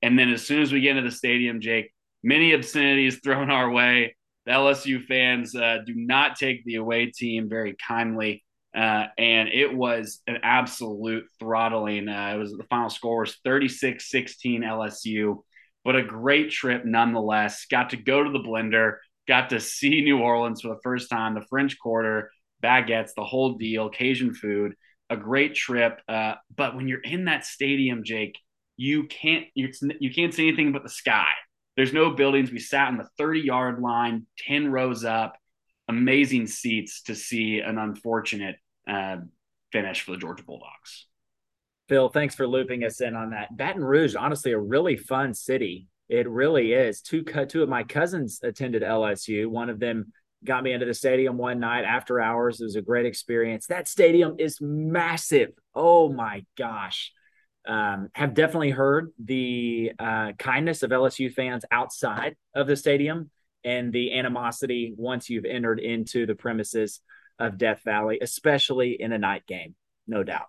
And 0.00 0.18
then 0.18 0.30
as 0.30 0.46
soon 0.46 0.62
as 0.62 0.72
we 0.72 0.80
get 0.80 0.96
into 0.96 1.10
the 1.10 1.14
stadium, 1.14 1.60
Jake, 1.60 1.92
many 2.22 2.52
obscenities 2.54 3.20
thrown 3.24 3.50
our 3.50 3.70
way. 3.70 4.16
The 4.46 4.52
LSU 4.52 5.04
fans 5.04 5.54
uh, 5.54 5.78
do 5.84 5.94
not 5.94 6.36
take 6.36 6.64
the 6.64 6.76
away 6.76 7.06
team 7.06 7.50
very 7.50 7.76
kindly. 7.86 8.44
Uh, 8.74 9.06
and 9.18 9.50
it 9.50 9.74
was 9.74 10.22
an 10.26 10.38
absolute 10.42 11.24
throttling. 11.38 12.08
Uh, 12.08 12.32
it 12.34 12.38
was 12.38 12.52
the 12.52 12.64
final 12.70 12.88
score 12.88 13.20
was 13.20 13.36
36 13.44 14.10
16 14.10 14.62
LSU 14.62 15.42
but 15.88 15.96
a 15.96 16.02
great 16.02 16.50
trip 16.50 16.84
nonetheless. 16.84 17.64
Got 17.70 17.88
to 17.90 17.96
go 17.96 18.22
to 18.22 18.30
the 18.30 18.40
blender, 18.40 18.96
got 19.26 19.48
to 19.48 19.58
see 19.58 20.02
New 20.02 20.18
Orleans 20.18 20.60
for 20.60 20.68
the 20.68 20.80
first 20.82 21.08
time, 21.08 21.34
the 21.34 21.46
French 21.48 21.78
Quarter, 21.78 22.30
baguettes, 22.62 23.12
the 23.16 23.24
whole 23.24 23.54
deal, 23.54 23.88
Cajun 23.88 24.34
food, 24.34 24.74
a 25.08 25.16
great 25.16 25.54
trip. 25.54 25.98
Uh, 26.06 26.34
but 26.54 26.76
when 26.76 26.88
you're 26.88 27.00
in 27.00 27.24
that 27.24 27.46
stadium, 27.46 28.04
Jake, 28.04 28.38
you 28.76 29.04
can't 29.04 29.46
you, 29.54 29.70
you 29.98 30.12
can't 30.12 30.34
see 30.34 30.46
anything 30.48 30.72
but 30.72 30.82
the 30.82 30.90
sky. 30.90 31.30
There's 31.74 31.94
no 31.94 32.10
buildings. 32.10 32.52
We 32.52 32.58
sat 32.58 32.90
in 32.90 32.98
the 32.98 33.08
30 33.16 33.40
yard 33.40 33.80
line, 33.80 34.26
10 34.40 34.70
rows 34.70 35.06
up, 35.06 35.38
amazing 35.88 36.48
seats 36.48 37.00
to 37.04 37.14
see 37.14 37.60
an 37.60 37.78
unfortunate 37.78 38.56
uh, 38.86 39.16
finish 39.72 40.02
for 40.02 40.10
the 40.10 40.18
Georgia 40.18 40.44
Bulldogs. 40.44 41.06
Phil, 41.88 42.08
thanks 42.08 42.34
for 42.34 42.46
looping 42.46 42.84
us 42.84 43.00
in 43.00 43.16
on 43.16 43.30
that. 43.30 43.56
Baton 43.56 43.82
Rouge, 43.82 44.14
honestly, 44.14 44.52
a 44.52 44.58
really 44.58 44.96
fun 44.96 45.32
city. 45.32 45.86
It 46.08 46.28
really 46.28 46.72
is. 46.72 47.00
Two 47.00 47.22
two 47.22 47.62
of 47.62 47.68
my 47.68 47.82
cousins 47.82 48.40
attended 48.42 48.82
LSU. 48.82 49.46
One 49.46 49.70
of 49.70 49.78
them 49.78 50.12
got 50.44 50.62
me 50.62 50.72
into 50.72 50.86
the 50.86 50.94
stadium 50.94 51.36
one 51.36 51.60
night 51.60 51.84
after 51.84 52.20
hours. 52.20 52.60
It 52.60 52.64
was 52.64 52.76
a 52.76 52.82
great 52.82 53.06
experience. 53.06 53.66
That 53.66 53.88
stadium 53.88 54.36
is 54.38 54.58
massive. 54.60 55.50
Oh 55.74 56.10
my 56.10 56.44
gosh. 56.56 57.12
Um, 57.66 58.08
have 58.14 58.34
definitely 58.34 58.70
heard 58.70 59.12
the 59.22 59.92
uh, 59.98 60.32
kindness 60.38 60.82
of 60.82 60.90
LSU 60.90 61.32
fans 61.32 61.64
outside 61.70 62.36
of 62.54 62.66
the 62.66 62.76
stadium 62.76 63.30
and 63.64 63.92
the 63.92 64.18
animosity 64.18 64.94
once 64.96 65.28
you've 65.28 65.44
entered 65.44 65.80
into 65.80 66.24
the 66.24 66.34
premises 66.34 67.00
of 67.38 67.58
Death 67.58 67.82
Valley, 67.84 68.18
especially 68.22 68.96
in 68.98 69.12
a 69.12 69.18
night 69.18 69.46
game, 69.46 69.74
no 70.06 70.22
doubt. 70.22 70.46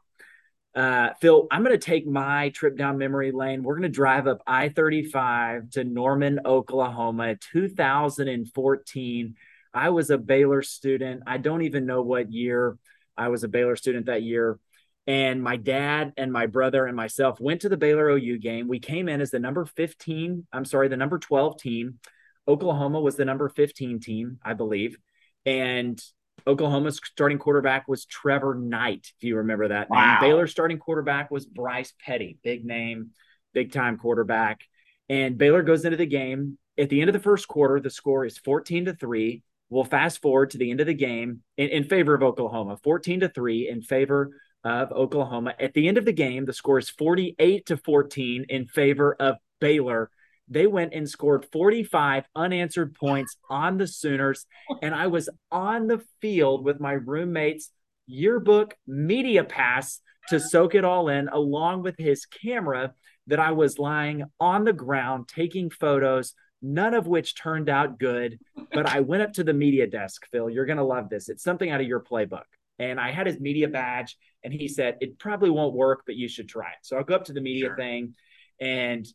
Uh, 0.76 1.10
Phil, 1.20 1.48
I'm 1.50 1.64
going 1.64 1.78
to 1.78 1.84
take 1.84 2.06
my 2.06 2.50
trip 2.50 2.78
down 2.78 2.98
memory 2.98 3.32
lane. 3.32 3.64
We're 3.64 3.76
going 3.76 3.84
to 3.84 3.90
drive 3.90 4.28
up 4.28 4.42
I 4.46 4.70
35 4.70 5.72
to 5.72 5.84
Norman, 5.84 6.42
Oklahoma, 6.46 7.36
2014. 7.36 9.36
I 9.74 9.90
was 9.90 10.10
a 10.10 10.18
Baylor 10.18 10.62
student. 10.62 11.24
I 11.26 11.38
don't 11.38 11.64
even 11.64 11.86
know 11.86 12.02
what 12.02 12.32
year 12.32 12.78
I 13.18 13.30
was 13.30 13.44
a 13.44 13.48
Baylor 13.48 13.76
student 13.76 14.06
that 14.06 14.24
year. 14.24 14.60
And 15.08 15.42
my 15.42 15.58
dad 15.58 16.14
and 16.18 16.32
my 16.32 16.46
brother 16.46 16.86
and 16.86 16.96
myself 16.96 17.40
went 17.40 17.62
to 17.62 17.70
the 17.70 17.78
Baylor 17.78 18.10
OU 18.10 18.38
game. 18.38 18.68
We 18.68 18.80
came 18.80 19.10
in 19.10 19.22
as 19.22 19.32
the 19.32 19.40
number 19.40 19.66
15, 19.66 20.46
I'm 20.54 20.66
sorry, 20.66 20.88
the 20.88 20.98
number 20.98 21.18
12 21.18 21.60
team. 21.60 22.00
Oklahoma 22.48 23.00
was 23.00 23.16
the 23.16 23.26
number 23.26 23.50
15 23.50 24.00
team, 24.00 24.38
I 24.44 24.54
believe. 24.54 24.98
And 25.46 26.00
Oklahoma's 26.48 27.00
starting 27.04 27.38
quarterback 27.38 27.88
was 27.88 28.06
Trevor 28.06 28.56
Knight, 28.56 29.12
if 29.18 29.24
you 29.24 29.38
remember 29.38 29.70
that 29.70 29.90
wow. 29.90 30.14
name. 30.14 30.22
Baylor's 30.22 30.52
starting 30.52 30.78
quarterback 30.78 31.32
was 31.32 31.46
Bryce 31.46 31.94
Petty, 32.00 32.38
big 32.44 32.66
name, 32.66 33.12
big 33.54 33.72
time 33.72 33.98
quarterback. 33.98 34.62
And 35.10 35.38
Baylor 35.38 35.64
goes 35.64 35.86
into 35.86 35.98
the 35.98 36.06
game. 36.06 36.58
At 36.78 36.90
the 36.90 37.02
end 37.02 37.10
of 37.10 37.14
the 37.14 37.20
first 37.20 37.48
quarter, 37.48 37.80
the 37.80 37.90
score 37.90 38.26
is 38.26 38.38
14 38.38 38.86
to 38.86 38.94
3. 38.94 39.44
We'll 39.70 39.84
fast 39.84 40.22
forward 40.22 40.52
to 40.52 40.58
the 40.58 40.72
end 40.72 40.80
of 40.80 40.88
the 40.88 40.94
game 40.94 41.42
in, 41.58 41.70
in 41.70 41.84
favor 41.84 42.14
of 42.14 42.24
Oklahoma, 42.24 42.78
14 42.84 43.22
to 43.22 43.30
3 43.30 43.70
in 43.70 43.82
favor 43.82 44.32
of 44.64 44.92
Oklahoma. 44.92 45.54
At 45.60 45.74
the 45.74 45.88
end 45.88 45.98
of 45.98 46.06
the 46.06 46.14
game, 46.14 46.46
the 46.46 46.54
score 46.54 46.80
is 46.80 46.90
48 46.90 47.66
to 47.68 47.78
14 47.78 48.46
in 48.50 48.68
favor 48.68 49.16
of 49.20 49.36
Baylor. 49.60 50.10
They 50.50 50.68
went 50.68 50.94
and 50.94 51.08
scored 51.08 51.46
45 51.52 52.26
unanswered 52.36 52.96
points 52.96 53.36
on 53.50 53.78
the 53.78 53.88
Sooners. 53.88 54.46
And 54.82 54.96
I 54.96 55.08
was 55.08 55.30
on 55.52 55.88
the 55.88 56.02
field 56.22 56.66
with 56.66 56.80
my 56.80 56.94
roommate's 56.94 57.72
yearbook 58.08 58.76
media 58.88 59.44
pass 59.44 60.02
to 60.30 60.40
soak 60.40 60.76
it 60.76 60.84
all 60.84 61.10
in, 61.10 61.28
along 61.30 61.84
with 61.84 61.96
his 61.98 62.26
camera 62.26 62.94
that 63.28 63.40
I 63.40 63.52
was 63.52 63.78
lying 63.78 64.24
on 64.40 64.64
the 64.64 64.74
ground 64.74 65.28
taking 65.28 65.70
photos, 65.70 66.34
none 66.62 66.94
of 66.94 67.08
which 67.08 67.36
turned 67.36 67.70
out 67.70 68.00
good. 68.00 68.40
But 68.74 68.88
I 68.88 69.02
went 69.02 69.24
up 69.24 69.34
to 69.34 69.44
the 69.44 69.54
media 69.54 69.88
desk, 69.88 70.26
Phil. 70.32 70.50
You're 70.50 70.66
going 70.66 70.78
to 70.78 70.84
love 70.84 71.10
this. 71.10 71.30
It's 71.30 71.44
something 71.44 71.70
out 71.70 71.82
of 71.82 71.88
your 71.88 72.02
playbook 72.02 72.44
and 72.80 73.00
I 73.00 73.12
had 73.12 73.28
his 73.28 73.40
media 73.40 73.68
badge, 73.68 74.18
and 74.44 74.54
he 74.54 74.68
said 74.68 74.98
it 75.02 75.20
probably 75.20 75.50
won't 75.50 75.76
work, 75.76 76.04
but 76.06 76.16
you 76.16 76.28
should 76.28 76.48
try 76.48 76.70
it. 76.70 76.80
So 76.82 76.98
I'll 76.98 77.04
go 77.04 77.16
up 77.16 77.26
to 77.26 77.34
the 77.34 77.42
media 77.42 77.68
sure. 77.68 77.76
thing, 77.76 78.16
and 78.60 79.06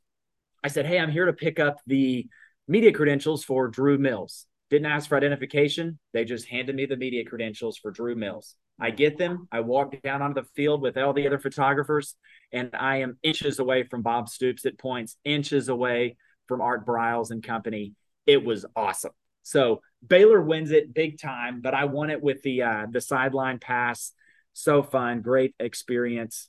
I 0.65 0.69
said, 0.69 0.87
"Hey, 0.87 0.99
I'm 0.99 1.11
here 1.11 1.27
to 1.27 1.33
pick 1.35 1.61
up 1.61 1.77
the 1.87 2.27
media 2.67 2.91
credentials 2.91 3.45
for 3.45 3.69
Drew 3.69 3.99
Mills." 3.99 4.47
Didn't 4.71 4.87
ask 4.87 5.09
for 5.09 5.17
identification; 5.17 5.99
they 6.15 6.25
just 6.25 6.49
handed 6.49 6.75
me 6.75 6.87
the 6.87 6.97
media 6.97 7.25
credentials 7.25 7.77
for 7.77 7.91
Drew 7.91 8.17
Mills. 8.17 8.57
I 8.81 8.91
get 8.91 9.19
them. 9.19 9.47
I 9.53 9.61
walk 9.61 10.01
down 10.03 10.23
onto 10.23 10.41
the 10.41 10.49
field 10.57 10.81
with 10.81 10.97
all 10.97 11.13
the 11.13 11.27
other 11.27 11.39
photographers, 11.39 12.17
and 12.51 12.71
I 12.73 12.97
am 12.97 13.19
inches 13.23 13.59
away 13.59 13.85
from 13.85 14.01
Bob 14.01 14.29
Stoops 14.31 14.65
at 14.65 14.79
points, 14.79 15.19
inches 15.23 15.69
away 15.69 16.17
from 16.49 16.63
Art 16.63 16.87
Briles 16.87 17.31
and 17.31 17.43
company. 17.43 17.93
It 18.27 18.43
was 18.43 18.65
awesome. 18.75 19.13
So 19.43 19.83
Baylor 20.05 20.41
wins 20.41 20.71
it 20.71 20.95
big 20.95 21.21
time, 21.21 21.61
but 21.61 21.75
I 21.75 21.85
won 21.85 22.09
it 22.09 22.23
with 22.23 22.43
the 22.43 22.63
uh, 22.63 22.87
the 22.91 23.03
sideline 23.03 23.59
pass. 23.59 24.13
So 24.55 24.83
fun, 24.83 25.21
great 25.21 25.55
experience 25.61 26.49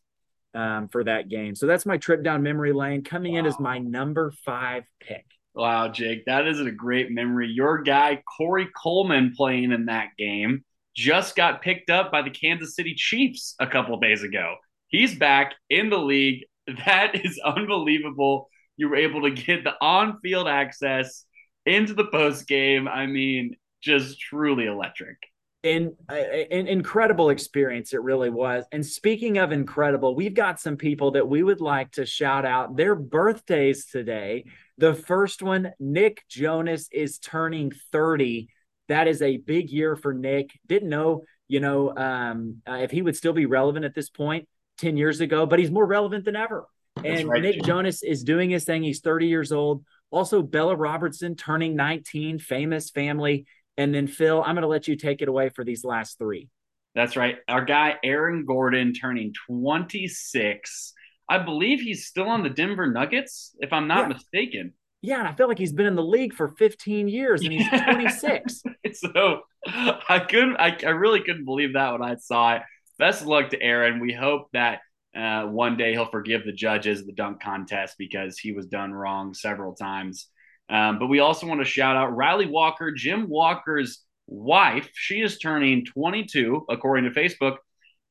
um, 0.56 0.88
for 0.88 1.04
that 1.04 1.30
game. 1.30 1.54
So 1.56 1.68
that's 1.68 1.86
my 1.86 1.98
trip 1.98 2.24
down 2.24 2.42
memory 2.42 2.74
lane. 2.74 3.04
Coming 3.04 3.34
wow. 3.34 3.40
in 3.40 3.46
as 3.46 3.60
my 3.60 3.78
number 3.78 4.32
five 4.46 4.84
pick. 5.00 5.26
Wow, 5.54 5.88
Jake, 5.90 6.26
that 6.26 6.48
is 6.48 6.60
a 6.60 6.72
great 6.72 7.12
memory. 7.12 7.48
Your 7.48 7.82
guy 7.82 8.22
Corey 8.38 8.68
Coleman 8.82 9.34
playing 9.38 9.72
in 9.72 9.86
that 9.86 10.10
game 10.18 10.66
just 10.96 11.36
got 11.36 11.62
picked 11.62 11.90
up 11.90 12.12
by 12.12 12.22
the 12.22 12.30
Kansas 12.30 12.76
City 12.76 12.94
Chiefs 12.96 13.56
a 13.60 13.68
couple 13.68 13.98
days 14.00 14.24
ago. 14.24 14.56
He's 14.88 15.18
back 15.18 15.54
in 15.70 15.90
the 15.90 16.00
league. 16.00 16.46
That 16.88 17.24
is 17.24 17.40
unbelievable. 17.46 18.50
You 18.76 18.90
were 18.90 18.96
able 18.96 19.22
to 19.22 19.30
get 19.30 19.64
the 19.64 19.76
on-field 19.80 20.48
access 20.48 21.24
into 21.68 21.94
the 21.94 22.08
post 22.08 22.48
game. 22.48 22.88
I 22.88 23.06
mean, 23.06 23.56
just 23.84 24.20
truly 24.20 24.66
electric. 24.66 25.18
In, 25.66 25.96
an 26.10 26.68
incredible 26.68 27.32
experience 27.32 27.92
it 27.92 28.04
really 28.04 28.30
was. 28.30 28.66
And 28.72 28.86
speaking 28.86 29.40
of 29.40 29.52
incredible 29.52 30.14
we've 30.14 30.36
got 30.36 30.60
some 30.60 30.78
people 30.78 31.12
that 31.12 31.28
we 31.28 31.42
would 31.42 31.60
like 31.60 31.94
to 31.94 32.06
shout 32.06 32.46
out. 32.46 32.78
Their 32.78 32.94
birthdays 32.94 33.88
today. 33.88 34.46
The 34.78 34.94
first 34.94 35.42
one 35.42 35.74
nick 35.80 36.24
jonas 36.30 36.88
is 36.92 37.18
turning 37.18 37.72
30 37.92 38.48
that 38.90 39.08
is 39.08 39.24
a 39.24 39.38
big 39.38 39.72
year 39.72 39.96
for 39.96 40.14
nick. 40.14 40.52
Didn't 40.68 40.90
know 40.90 41.24
you 41.48 41.62
know 41.62 41.98
um, 41.98 42.62
uh, 42.70 42.74
if 42.76 42.92
he 42.92 43.02
would 43.02 43.16
still 43.16 43.34
be 43.34 43.48
relevant 43.48 43.86
at 43.86 43.96
this 43.96 44.12
point 44.12 44.48
10 44.78 44.98
years 44.98 45.20
ago 45.20 45.48
but 45.48 45.58
he's 45.58 45.72
more 45.72 45.88
relevant 45.88 46.26
than 46.26 46.36
ever. 46.36 46.68
And 47.04 47.28
right, 47.28 47.42
nick 47.42 47.56
Jim. 47.56 47.66
jonas 47.66 48.04
is 48.04 48.24
doing 48.24 48.52
his 48.52 48.66
thing. 48.66 48.84
He's 48.84 49.00
30 49.00 49.26
years 49.26 49.52
old. 49.52 49.84
Also, 50.12 50.44
Bella 50.44 50.76
Robertson 50.76 51.36
turning 51.36 51.76
19, 51.76 52.38
famous 52.38 52.92
family. 52.92 53.48
And 53.78 53.94
then, 53.94 54.08
Phil, 54.08 54.42
I'm 54.42 54.56
going 54.56 54.62
to 54.64 54.68
let 54.68 54.88
you 54.88 54.96
take 54.96 55.22
it 55.22 55.28
away 55.28 55.50
for 55.50 55.64
these 55.64 55.84
last 55.84 56.18
three. 56.18 56.50
That's 56.96 57.18
right. 57.18 57.38
Our 57.48 57.66
guy, 57.66 57.96
Aaron 58.04 58.46
Gordon, 58.46 58.94
turning 58.94 59.34
26. 59.48 60.94
I 61.28 61.40
believe 61.40 61.82
he's 61.82 62.06
still 62.06 62.30
on 62.30 62.44
the 62.44 62.50
Denver 62.50 62.88
Nuggets, 62.88 63.56
if 63.60 63.74
I'm 63.74 63.88
not 63.88 64.04
yeah. 64.04 64.08
mistaken. 64.14 64.74
Yeah, 65.02 65.20
and 65.20 65.28
I 65.28 65.34
feel 65.34 65.48
like 65.48 65.58
he's 65.58 65.74
been 65.74 65.86
in 65.86 65.96
the 65.96 66.04
league 66.04 66.34
for 66.34 66.48
15 66.48 67.08
years 67.08 67.42
and 67.42 67.52
he's 67.52 67.68
26. 67.84 68.64
so 68.94 69.42
I 69.66 70.20
couldn't, 70.20 70.56
I, 70.58 70.78
I 70.86 70.92
really 70.92 71.20
couldn't 71.20 71.46
believe 71.46 71.74
that 71.74 71.92
when 71.92 72.02
I 72.02 72.16
saw 72.16 72.56
it. 72.56 72.62
Best 72.98 73.22
of 73.22 73.28
luck 73.28 73.50
to 73.50 73.62
Aaron. 73.62 74.00
We 74.00 74.14
hope 74.14 74.48
that 74.54 74.80
uh, 75.16 75.44
one 75.44 75.78
day 75.78 75.92
he'll 75.92 76.10
forgive 76.10 76.46
the 76.46 76.54
judges 76.54 77.06
the 77.06 77.12
dunk 77.12 77.42
contest 77.42 77.96
because 77.98 78.38
he 78.38 78.52
was 78.52 78.68
done 78.68 78.94
wrong 78.94 79.34
several 79.34 79.76
times. 79.76 80.28
Um, 80.70 81.00
but 81.00 81.08
we 81.08 81.20
also 81.20 81.48
want 81.48 81.62
to 81.62 81.66
shout 81.66 81.96
out 81.96 82.16
Riley 82.16 82.48
Walker, 82.48 82.92
Jim 82.92 83.30
Walker's 83.30 84.04
wife. 84.28 84.90
She 84.94 85.22
is 85.22 85.38
turning 85.38 85.86
22, 85.86 86.66
according 86.70 87.06
to 87.06 87.20
Facebook. 87.20 87.58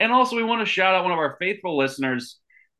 And 0.00 0.12
also, 0.12 0.36
we 0.36 0.44
want 0.44 0.60
to 0.60 0.72
shout 0.72 0.94
out 0.94 1.04
one 1.04 1.12
of 1.12 1.18
our 1.18 1.36
faithful 1.38 1.76
listeners, 1.76 2.38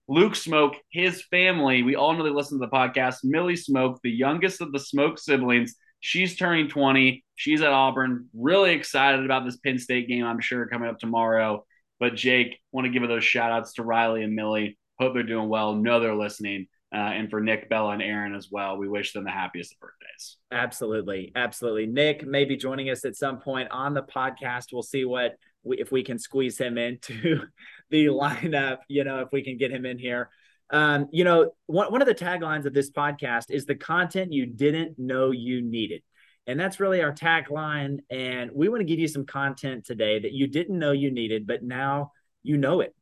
Luke 0.09 0.37
Smoke, 0.37 0.75
his 0.91 1.23
family. 1.31 1.83
We 1.83 1.97
all 1.97 2.13
know 2.13 2.25
they 2.25 2.31
listen 2.31 2.61
to 2.61 2.67
the 2.67 2.71
podcast. 2.71 3.19
Millie 3.25 3.57
Smoke, 3.57 4.01
the 4.03 4.11
youngest 4.11 4.61
of 4.61 4.73
the 4.73 4.81
Smoke 4.81 5.19
siblings. 5.19 5.75
She's 6.01 6.37
turning 6.37 6.69
20. 6.69 7.25
She's 7.35 7.63
at 7.63 7.73
Auburn. 7.73 8.29
Really 8.35 8.73
excited 8.73 9.25
about 9.25 9.45
this 9.45 9.57
Penn 9.57 9.79
State 9.79 10.07
game, 10.07 10.25
I'm 10.25 10.41
sure, 10.41 10.67
coming 10.67 10.89
up 10.89 10.99
tomorrow. 10.99 11.65
But 11.99 12.15
Jake, 12.15 12.59
want 12.73 12.85
to 12.85 12.91
give 12.91 13.09
those 13.09 13.25
shout 13.25 13.53
outs 13.53 13.75
to 13.75 13.83
Riley 13.83 14.23
and 14.23 14.35
Millie. 14.35 14.77
Hope 15.01 15.15
they're 15.15 15.23
doing 15.23 15.49
well. 15.49 15.75
Know 15.75 16.01
they're 16.01 16.15
listening. 16.15 16.67
Uh, 16.95 17.11
and 17.11 17.29
for 17.29 17.41
Nick, 17.41 17.69
Bella, 17.69 17.91
and 17.91 18.03
Aaron 18.03 18.37
as 18.37 18.49
well, 18.53 18.77
we 18.77 18.89
wish 18.89 19.13
them 19.13 19.25
the 19.25 19.31
happiest 19.31 19.73
of 19.73 19.81
birthdays. 19.81 20.37
Absolutely, 20.53 21.33
absolutely. 21.35 21.87
Nick 21.87 22.25
may 22.25 22.45
be 22.45 22.57
joining 22.57 22.89
us 22.89 23.05
at 23.05 23.17
some 23.17 23.41
point 23.41 23.69
on 23.73 23.95
the 23.95 24.03
podcast. 24.03 24.67
We'll 24.73 24.85
see 24.85 25.05
what 25.05 25.35
we, 25.65 25.81
if 25.81 25.91
we 25.91 26.05
can 26.05 26.21
squeeze 26.21 26.57
him 26.57 26.79
into 26.79 27.41
the 27.91 28.07
lineup. 28.07 28.79
You 28.87 29.03
know, 29.03 29.21
if 29.23 29.29
we 29.33 29.43
can 29.43 29.57
get 29.57 29.73
him 29.73 29.85
in 29.85 29.99
here. 29.99 30.31
Um, 30.71 31.09
you 31.11 31.25
know, 31.25 31.51
one 31.67 31.91
one 31.91 32.01
of 32.01 32.07
the 32.07 32.15
taglines 32.15 32.65
of 32.65 32.75
this 32.75 32.93
podcast 32.93 33.51
is 33.51 33.67
the 33.67 33.75
content 33.75 34.33
you 34.33 34.47
didn't 34.47 34.97
know 34.97 35.33
you 35.33 35.63
needed. 35.63 36.03
And 36.47 36.61
that's 36.61 36.79
really 36.79 37.03
our 37.03 37.13
tagline. 37.13 37.99
And 38.09 38.51
we 38.55 38.69
want 38.69 38.81
to 38.83 38.87
give 38.87 39.01
you 39.01 39.09
some 39.09 39.27
content 39.27 39.85
today 39.85 40.21
that 40.21 40.33
you 40.33 40.47
didn't 40.47 40.79
know 40.79 40.93
you 40.93 41.11
needed, 41.11 41.47
but 41.47 41.65
now 41.65 42.13
you 42.45 42.57
know 42.57 42.81
it. 42.81 42.95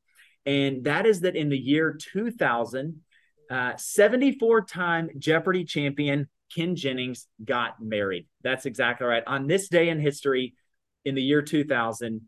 And 0.47 0.85
that 0.85 1.05
is 1.05 1.21
that 1.21 1.37
in 1.37 1.51
the 1.51 1.59
year 1.59 1.99
2000, 2.01 3.01
74 3.77 4.59
uh, 4.59 4.65
time 4.67 5.11
Jeopardy 5.19 5.65
champion 5.65 6.29
Ken 6.55 6.77
Jennings 6.77 7.27
got 7.45 7.81
married. 7.81 8.27
That's 8.43 8.67
exactly 8.67 9.07
right. 9.07 9.23
On 9.27 9.47
this 9.47 9.69
day 9.69 9.89
in 9.89 10.01
history, 10.01 10.55
in 11.05 11.15
the 11.15 11.23
year 11.23 11.43
2000, 11.43 12.21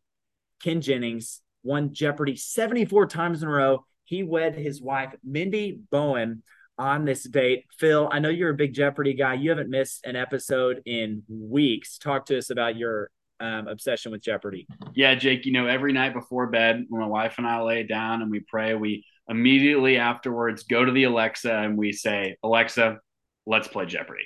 Ken 0.63 0.81
Jennings 0.81 1.43
won 1.63 1.93
Jeopardy 1.93 2.37
74 2.37 3.07
times 3.07 3.43
in 3.43 3.49
a 3.49 3.53
row. 3.53 3.85
He 4.05 4.23
wed 4.23 4.55
his 4.55 4.83
wife, 4.83 5.15
Mindy 5.23 5.81
Bowen, 5.91 6.43
on 6.79 7.05
this 7.05 7.25
date. 7.25 7.65
Phil, 7.79 8.09
I 8.11 8.19
know 8.19 8.29
you're 8.29 8.51
a 8.51 8.55
big 8.55 8.75
Jeopardy 8.75 9.15
guy. 9.15 9.35
You 9.35 9.51
haven't 9.51 9.71
missed 9.71 10.05
an 10.05 10.17
episode 10.17 10.83
in 10.85 11.23
weeks. 11.29 11.99
Talk 11.99 12.27
to 12.27 12.39
us 12.39 12.51
about 12.51 12.77
your 12.77 13.11
um, 13.41 13.69
obsession 13.69 14.13
with 14.13 14.23
Jeopardy. 14.23 14.67
Yeah, 14.95 15.15
Jake, 15.15 15.47
you 15.47 15.53
know, 15.53 15.67
every 15.67 15.93
night 15.93 16.15
before 16.15 16.47
bed, 16.49 16.85
when 16.89 17.01
my 17.01 17.07
wife 17.07 17.35
and 17.39 17.47
I 17.47 17.61
lay 17.63 17.83
down 17.85 18.23
and 18.23 18.31
we 18.31 18.41
pray, 18.41 18.75
we 18.75 19.05
immediately 19.29 19.97
afterwards 19.97 20.65
go 20.65 20.85
to 20.85 20.93
the 20.93 21.05
Alexa 21.05 21.53
and 21.53 21.77
we 21.77 21.93
say, 21.93 22.37
Alexa, 22.43 22.99
let's 23.47 23.69
play 23.69 23.87
Jeopardy. 23.87 24.25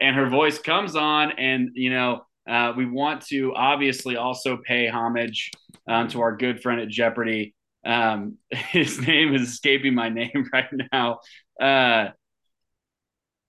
And 0.00 0.16
her 0.16 0.28
voice 0.28 0.58
comes 0.58 0.96
on, 0.96 1.32
and, 1.32 1.70
you 1.74 1.90
know, 1.90 2.22
uh, 2.48 2.72
we 2.76 2.86
want 2.86 3.22
to 3.26 3.54
obviously 3.54 4.16
also 4.16 4.58
pay 4.66 4.88
homage 4.88 5.50
um, 5.86 6.08
to 6.08 6.20
our 6.22 6.36
good 6.36 6.62
friend 6.62 6.80
at 6.80 6.88
Jeopardy. 6.88 7.54
Um, 7.84 8.38
his 8.50 8.98
name 9.00 9.34
is 9.34 9.42
escaping 9.42 9.94
my 9.94 10.08
name 10.08 10.48
right 10.52 10.68
now. 10.92 11.20
Uh, 11.60 12.10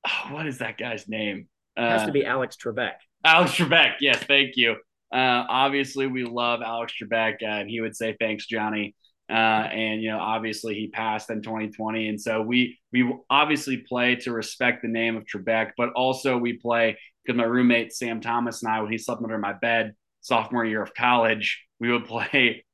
oh, 0.08 0.34
what 0.34 0.46
is 0.46 0.58
that 0.58 0.78
guy's 0.78 1.08
name? 1.08 1.48
Uh, 1.78 1.90
has 1.90 2.06
to 2.06 2.12
be 2.12 2.26
Alex 2.26 2.58
Trebek. 2.62 2.94
Alex 3.24 3.52
Trebek. 3.52 3.96
Yes, 4.02 4.22
thank 4.24 4.58
you. 4.58 4.76
Uh, 5.14 5.46
obviously, 5.48 6.08
we 6.08 6.24
love 6.24 6.62
Alex 6.62 6.94
Trebek, 7.02 7.44
uh, 7.44 7.46
and 7.46 7.70
he 7.70 7.82
would 7.82 7.96
say 7.96 8.16
thanks, 8.20 8.46
Johnny. 8.46 8.96
Uh, 9.32 9.70
and 9.72 10.02
you 10.02 10.10
know, 10.10 10.20
obviously, 10.20 10.76
he 10.76 10.88
passed 10.88 11.30
in 11.30 11.42
2020, 11.42 12.10
and 12.10 12.20
so 12.20 12.42
we 12.42 12.80
we 12.92 13.10
obviously 13.30 13.78
play 13.78 14.16
to 14.18 14.34
respect 14.34 14.82
the 14.82 14.90
name 14.90 15.16
of 15.16 15.24
Trebek, 15.26 15.72
but 15.78 15.94
also 15.94 16.38
we 16.38 16.54
play 16.54 16.98
because 17.24 17.38
my 17.38 17.46
roommate 17.46 17.94
Sam 17.94 18.20
Thomas 18.20 18.62
and 18.62 18.72
I, 18.72 18.82
when 18.82 18.92
he 18.92 18.98
slept 18.98 19.22
under 19.24 19.38
my 19.38 19.54
bed 19.54 19.94
sophomore 20.22 20.66
year 20.66 20.82
of 20.82 20.94
college, 20.94 21.64
we 21.80 21.92
would 21.92 22.06
play 22.08 22.66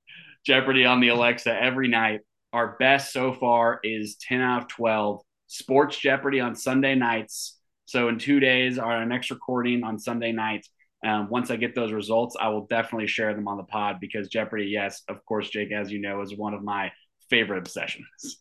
Jeopardy 0.45 0.85
on 0.85 0.99
the 0.99 1.09
Alexa 1.09 1.53
every 1.53 1.87
night. 1.87 2.21
Our 2.53 2.75
best 2.79 3.13
so 3.13 3.33
far 3.33 3.79
is 3.83 4.15
10 4.15 4.41
out 4.41 4.63
of 4.63 4.67
12. 4.69 5.21
Sports 5.47 5.97
Jeopardy 5.97 6.39
on 6.39 6.55
Sunday 6.55 6.95
nights. 6.95 7.57
So 7.85 8.09
in 8.09 8.19
two 8.19 8.39
days, 8.39 8.79
our 8.79 9.05
next 9.05 9.31
recording 9.31 9.83
on 9.83 9.99
Sunday 9.99 10.31
night. 10.31 10.65
Um, 11.05 11.29
once 11.29 11.51
I 11.51 11.57
get 11.57 11.75
those 11.75 11.91
results, 11.91 12.35
I 12.39 12.49
will 12.49 12.65
definitely 12.65 13.07
share 13.07 13.33
them 13.33 13.47
on 13.47 13.57
the 13.57 13.63
pod 13.63 13.97
because 13.99 14.29
Jeopardy, 14.29 14.65
yes, 14.65 15.03
of 15.07 15.23
course, 15.25 15.49
Jake, 15.49 15.71
as 15.71 15.91
you 15.91 15.99
know, 15.99 16.21
is 16.21 16.35
one 16.35 16.53
of 16.53 16.63
my 16.63 16.91
favorite 17.29 17.59
obsessions. 17.59 18.39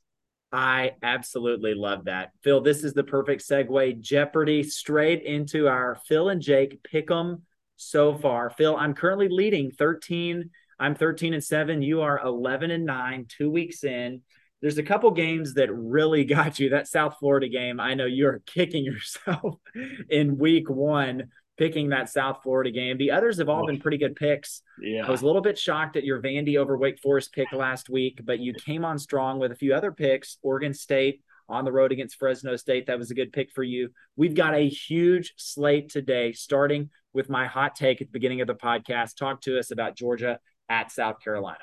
I 0.52 0.92
absolutely 1.02 1.74
love 1.74 2.04
that. 2.04 2.30
Phil, 2.42 2.60
this 2.60 2.82
is 2.82 2.94
the 2.94 3.04
perfect 3.04 3.46
segue. 3.46 4.00
Jeopardy 4.00 4.62
straight 4.62 5.22
into 5.22 5.68
our 5.68 5.98
Phil 6.06 6.28
and 6.28 6.40
Jake 6.40 6.82
pick 6.82 7.10
'em 7.10 7.42
so 7.76 8.14
far. 8.16 8.50
Phil, 8.50 8.76
I'm 8.76 8.94
currently 8.94 9.28
leading 9.28 9.70
13. 9.70 10.50
I'm 10.78 10.94
13 10.94 11.34
and 11.34 11.44
7. 11.44 11.82
You 11.82 12.02
are 12.02 12.20
11 12.24 12.70
and 12.70 12.86
9, 12.86 13.26
two 13.28 13.50
weeks 13.50 13.84
in. 13.84 14.22
There's 14.62 14.78
a 14.78 14.82
couple 14.82 15.10
games 15.10 15.54
that 15.54 15.74
really 15.74 16.24
got 16.36 16.58
you. 16.58 16.70
That 16.70 16.88
South 16.88 17.16
Florida 17.18 17.48
game, 17.48 17.80
I 17.80 17.94
know 17.94 18.06
you're 18.06 18.42
kicking 18.46 18.84
yourself 18.84 19.56
in 20.10 20.38
week 20.38 20.70
one 20.70 21.28
picking 21.56 21.88
that 21.88 22.08
South 22.08 22.40
Florida 22.42 22.70
game. 22.70 22.98
The 22.98 23.10
others 23.10 23.38
have 23.38 23.48
all 23.48 23.66
been 23.66 23.80
pretty 23.80 23.98
good 23.98 24.16
picks. 24.16 24.62
Yeah. 24.80 25.06
I 25.06 25.10
was 25.10 25.22
a 25.22 25.26
little 25.26 25.40
bit 25.40 25.58
shocked 25.58 25.96
at 25.96 26.04
your 26.04 26.20
Vandy 26.20 26.56
over 26.56 26.76
Wake 26.76 26.98
Forest 26.98 27.32
pick 27.32 27.52
last 27.52 27.88
week, 27.88 28.20
but 28.24 28.40
you 28.40 28.52
came 28.52 28.84
on 28.84 28.98
strong 28.98 29.38
with 29.38 29.52
a 29.52 29.56
few 29.56 29.74
other 29.74 29.92
picks. 29.92 30.38
Oregon 30.42 30.74
State 30.74 31.22
on 31.48 31.64
the 31.64 31.72
road 31.72 31.92
against 31.92 32.16
Fresno 32.16 32.56
State. 32.56 32.86
That 32.86 32.98
was 32.98 33.10
a 33.10 33.14
good 33.14 33.32
pick 33.32 33.50
for 33.52 33.62
you. 33.62 33.90
We've 34.16 34.34
got 34.34 34.54
a 34.54 34.68
huge 34.68 35.34
slate 35.36 35.88
today, 35.88 36.32
starting 36.32 36.90
with 37.12 37.30
my 37.30 37.46
hot 37.46 37.74
take 37.74 38.00
at 38.00 38.08
the 38.08 38.12
beginning 38.12 38.40
of 38.40 38.46
the 38.46 38.54
podcast. 38.54 39.16
Talk 39.16 39.40
to 39.42 39.58
us 39.58 39.70
about 39.70 39.96
Georgia 39.96 40.38
at 40.68 40.92
South 40.92 41.20
Carolina. 41.22 41.60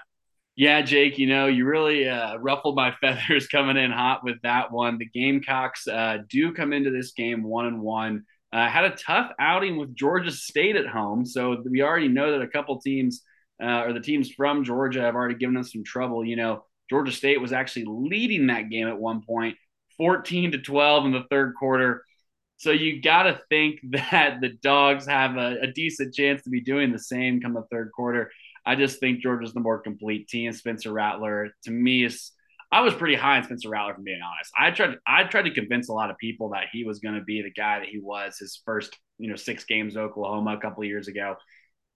Yeah, 0.56 0.82
Jake, 0.84 1.18
you 1.18 1.26
know, 1.28 1.48
you 1.48 1.66
really 1.66 2.08
uh, 2.08 2.38
ruffled 2.38 2.76
my 2.76 2.92
feathers 3.02 3.48
coming 3.48 3.78
in 3.78 3.92
hot 3.92 4.24
with 4.24 4.42
that 4.44 4.72
one. 4.72 4.98
The 4.98 5.10
Gamecocks 5.10 5.88
uh, 5.88 6.20
do 6.30 6.54
come 6.54 6.74
into 6.74 6.92
this 6.92 7.12
game 7.12 7.44
one 7.44 7.66
and 7.66 7.82
one. 7.82 8.26
Uh, 8.54 8.70
had 8.70 8.86
a 8.86 8.92
tough 8.92 9.32
outing 9.40 9.78
with 9.78 9.96
Georgia 9.96 10.30
State 10.30 10.76
at 10.76 10.86
home, 10.86 11.26
so 11.26 11.64
we 11.68 11.82
already 11.82 12.08
know 12.08 12.34
that 12.34 12.44
a 12.44 12.48
couple 12.48 12.80
teams 12.80 13.24
uh, 13.62 13.84
or 13.86 13.94
the 13.94 14.00
teams 14.00 14.30
from 14.30 14.64
Georgia 14.64 15.02
have 15.02 15.16
already 15.16 15.34
given 15.34 15.58
us 15.58 15.74
some 15.74 15.84
trouble. 15.84 16.24
You 16.24 16.36
know, 16.36 16.64
Georgia 16.88 17.12
State 17.12 17.42
was 17.42 17.52
actually 17.52 17.86
leading 17.88 18.48
that 18.48 18.70
game 18.70 18.88
at 18.88 19.00
one 19.00 19.24
point, 19.24 19.58
14 19.98 20.52
to 20.52 20.60
12 20.60 21.06
in 21.06 21.12
the 21.12 21.24
third 21.32 21.56
quarter. 21.58 22.04
So 22.58 22.70
you 22.72 23.02
got 23.02 23.24
to 23.24 23.42
think 23.50 23.80
that 23.92 24.40
the 24.40 24.50
dogs 24.62 25.08
have 25.08 25.36
a, 25.36 25.58
a, 25.62 25.68
decent 25.72 26.14
chance 26.14 26.44
to 26.44 26.50
be 26.50 26.62
doing 26.62 26.92
the 26.92 27.00
same 27.00 27.42
come 27.42 27.54
the 27.54 27.64
third 27.72 27.92
quarter. 27.92 28.32
I 28.66 28.76
just 28.76 29.00
think 29.00 29.22
Georgia's 29.22 29.54
the 29.54 29.60
more 29.60 29.80
complete 29.80 30.28
team. 30.28 30.52
Spencer 30.54 30.94
Rattler, 30.94 31.50
to 31.64 31.72
me, 31.72 32.06
is 32.06 32.32
I 32.74 32.82
was 32.82 32.96
pretty 32.96 33.14
high 33.14 33.38
on 33.38 33.44
Spencer 33.44 33.70
Rattler, 33.70 33.94
from 33.94 34.04
being 34.04 34.20
honest. 34.20 34.52
I 34.58 34.72
tried 34.72 34.98
I 35.06 35.26
tried 35.26 35.44
to 35.44 35.54
convince 35.54 35.90
a 35.90 35.94
lot 35.94 36.10
of 36.10 36.18
people 36.18 36.50
that 36.50 36.70
he 36.72 36.84
was 36.84 36.98
going 36.98 37.14
to 37.14 37.22
be 37.22 37.44
the 37.44 37.52
guy 37.52 37.78
that 37.78 37.88
he 37.88 38.00
was 38.00 38.40
his 38.40 38.64
first 38.66 38.98
you 39.20 39.30
know 39.30 39.36
six 39.36 39.64
games 39.64 39.96
Oklahoma 39.96 40.56
a 40.56 40.60
couple 40.60 40.84
years 40.84 41.08
ago. 41.08 41.36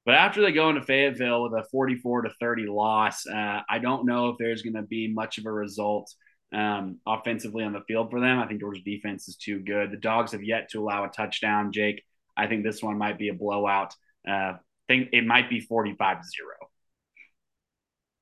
But 0.06 0.14
after 0.14 0.42
they 0.44 0.52
go 0.52 0.70
into 0.70 0.84
Fayetteville 0.84 1.42
with 1.42 1.54
a 1.54 1.66
44 1.72 2.22
to 2.22 2.30
30 2.40 2.68
loss, 2.68 3.26
uh, 3.26 3.62
I 3.68 3.80
don't 3.80 4.06
know 4.06 4.30
if 4.30 4.38
there's 4.38 4.62
going 4.62 4.76
to 4.76 4.84
be 4.84 5.12
much 5.12 5.40
of 5.40 5.48
a 5.48 5.52
result 5.52 6.14
um, 6.54 7.00
offensively 7.08 7.64
on 7.64 7.74
the 7.74 7.82
field 7.88 8.12
for 8.12 8.20
them. 8.22 8.38
I 8.38 8.46
think 8.48 8.60
Georgia's 8.60 8.84
defense 8.86 9.28
is 9.28 9.36
too 9.36 9.60
good. 9.60 9.90
The 9.90 9.98
Dogs 9.98 10.34
have 10.34 10.44
yet 10.44 10.70
to 10.72 10.80
allow 10.80 11.06
a 11.06 11.10
touchdown. 11.10 11.72
Jake, 11.72 12.04
I 12.38 12.46
think 12.46 12.64
this 12.64 12.84
one 12.84 13.00
might 13.00 13.18
be 13.18 13.30
a 13.30 13.34
blowout. 13.34 13.96
Uh, 14.30 14.54
think 14.88 15.10
it 15.12 15.26
might 15.26 15.50
be 15.50 15.60
45 15.60 16.22
to 16.22 16.28
zero. 16.30 16.57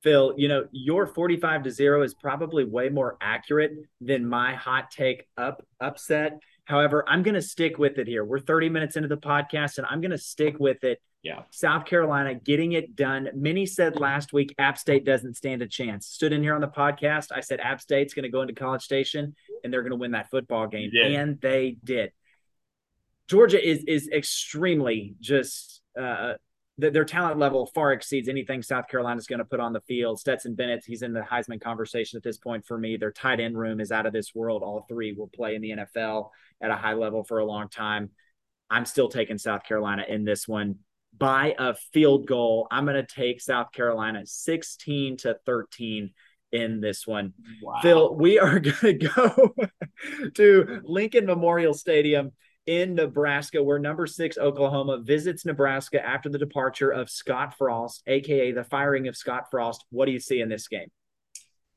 Phil, 0.06 0.36
you 0.38 0.48
know, 0.48 0.68
your 0.72 1.08
45 1.08 1.64
to 1.64 1.72
0 1.72 2.04
is 2.04 2.14
probably 2.14 2.64
way 2.64 2.90
more 2.90 3.18
accurate 3.20 3.72
than 4.00 4.30
my 4.30 4.54
hot 4.54 4.92
take 4.92 5.28
up 5.36 5.66
upset. 5.82 6.40
However, 6.66 7.04
I'm 7.08 7.24
going 7.24 7.34
to 7.34 7.42
stick 7.42 7.80
with 7.80 7.98
it 7.98 8.08
here. 8.08 8.24
We're 8.24 8.40
30 8.40 8.70
minutes 8.70 8.98
into 8.98 9.08
the 9.08 9.18
podcast 9.18 9.80
and 9.80 9.88
I'm 9.90 10.02
going 10.02 10.12
to 10.12 10.20
stick 10.20 10.58
with 10.60 10.84
it. 10.84 11.02
Yeah. 11.24 11.42
South 11.50 11.86
Carolina 11.86 12.36
getting 12.36 12.74
it 12.74 12.96
done. 12.96 13.30
Many 13.34 13.66
said 13.66 14.00
last 14.00 14.32
week 14.32 14.54
App 14.60 14.78
State 14.78 15.06
doesn't 15.06 15.38
stand 15.38 15.64
a 15.64 15.68
chance. 15.68 16.06
Stood 16.06 16.34
in 16.34 16.44
here 16.44 16.54
on 16.54 16.62
the 16.62 16.68
podcast. 16.68 17.32
I 17.36 17.40
said 17.40 17.60
App 17.60 17.82
State's 17.82 18.14
going 18.14 18.24
to 18.24 18.30
go 18.30 18.44
into 18.44 18.54
College 18.54 18.84
Station 18.84 19.36
and 19.64 19.74
they're 19.74 19.82
going 19.82 19.90
to 19.90 19.98
win 19.98 20.12
that 20.12 20.30
football 20.30 20.68
game. 20.68 20.92
And 21.16 21.42
they 21.42 21.78
did. 21.84 22.12
Georgia 23.28 23.60
is 23.60 23.84
is 23.88 24.08
extremely 24.10 25.16
just 25.20 25.82
uh, 26.00 26.34
their 26.78 27.06
talent 27.06 27.40
level 27.40 27.68
far 27.68 27.94
exceeds 27.94 28.28
anything 28.28 28.62
South 28.62 28.88
Carolina 28.90 29.18
is 29.18 29.28
going 29.28 29.40
to 29.40 29.46
put 29.46 29.62
on 29.62 29.72
the 29.72 29.82
field. 29.82 30.20
Stetson 30.20 30.56
Bennett, 30.56 30.84
he's 30.86 31.04
in 31.04 31.14
the 31.14 31.22
Heisman 31.22 31.62
conversation 31.62 32.18
at 32.18 32.24
this 32.24 32.38
point 32.38 32.66
for 32.66 32.78
me. 32.78 32.98
Their 32.98 33.12
tight 33.12 33.40
end 33.40 33.58
room 33.58 33.80
is 33.80 33.92
out 33.92 34.06
of 34.06 34.14
this 34.14 34.36
world. 34.36 34.62
All 34.62 34.86
three 34.90 35.14
will 35.14 35.30
play 35.30 35.56
in 35.56 35.62
the 35.62 35.72
NFL 35.72 36.30
at 36.62 36.72
a 36.72 36.76
high 36.76 36.94
level 36.94 37.24
for 37.24 37.40
a 37.40 37.46
long 37.46 37.70
time. 37.70 38.10
I'm 38.70 38.86
still 38.86 39.08
taking 39.08 39.38
South 39.38 39.64
Carolina 39.64 40.04
in 40.08 40.26
this 40.26 40.48
one 40.48 40.80
by 41.18 41.56
a 41.58 41.76
field 41.94 42.28
goal. 42.28 42.68
I'm 42.70 42.86
going 42.86 42.96
to 42.96 43.16
take 43.16 43.40
South 43.40 43.72
Carolina 43.72 44.26
16 44.26 45.18
to 45.18 45.38
13 45.46 46.12
in 46.52 46.82
this 46.82 47.08
one. 47.08 47.34
Wow. 47.62 47.80
Phil, 47.82 48.16
we 48.16 48.40
are 48.40 48.60
going 48.60 48.76
to 48.76 48.94
go 48.94 49.56
to 50.36 50.82
Lincoln 50.84 51.26
Memorial 51.26 51.74
Stadium 51.74 52.32
in 52.68 52.96
Nebraska, 52.96 53.62
where 53.62 53.80
number 53.80 54.08
six 54.08 54.38
Oklahoma 54.38 55.00
visits 55.00 55.46
Nebraska 55.46 56.04
after 56.06 56.30
the 56.30 56.38
departure 56.38 56.92
of 56.92 57.10
Scott 57.10 57.58
Frost, 57.58 58.04
aka 58.08 58.52
the 58.52 58.64
firing 58.64 59.08
of 59.08 59.16
Scott 59.16 59.46
Frost. 59.52 59.86
What 59.90 60.06
do 60.06 60.12
you 60.12 60.20
see 60.20 60.42
in 60.42 60.50
this 60.50 60.68
game? 60.68 60.90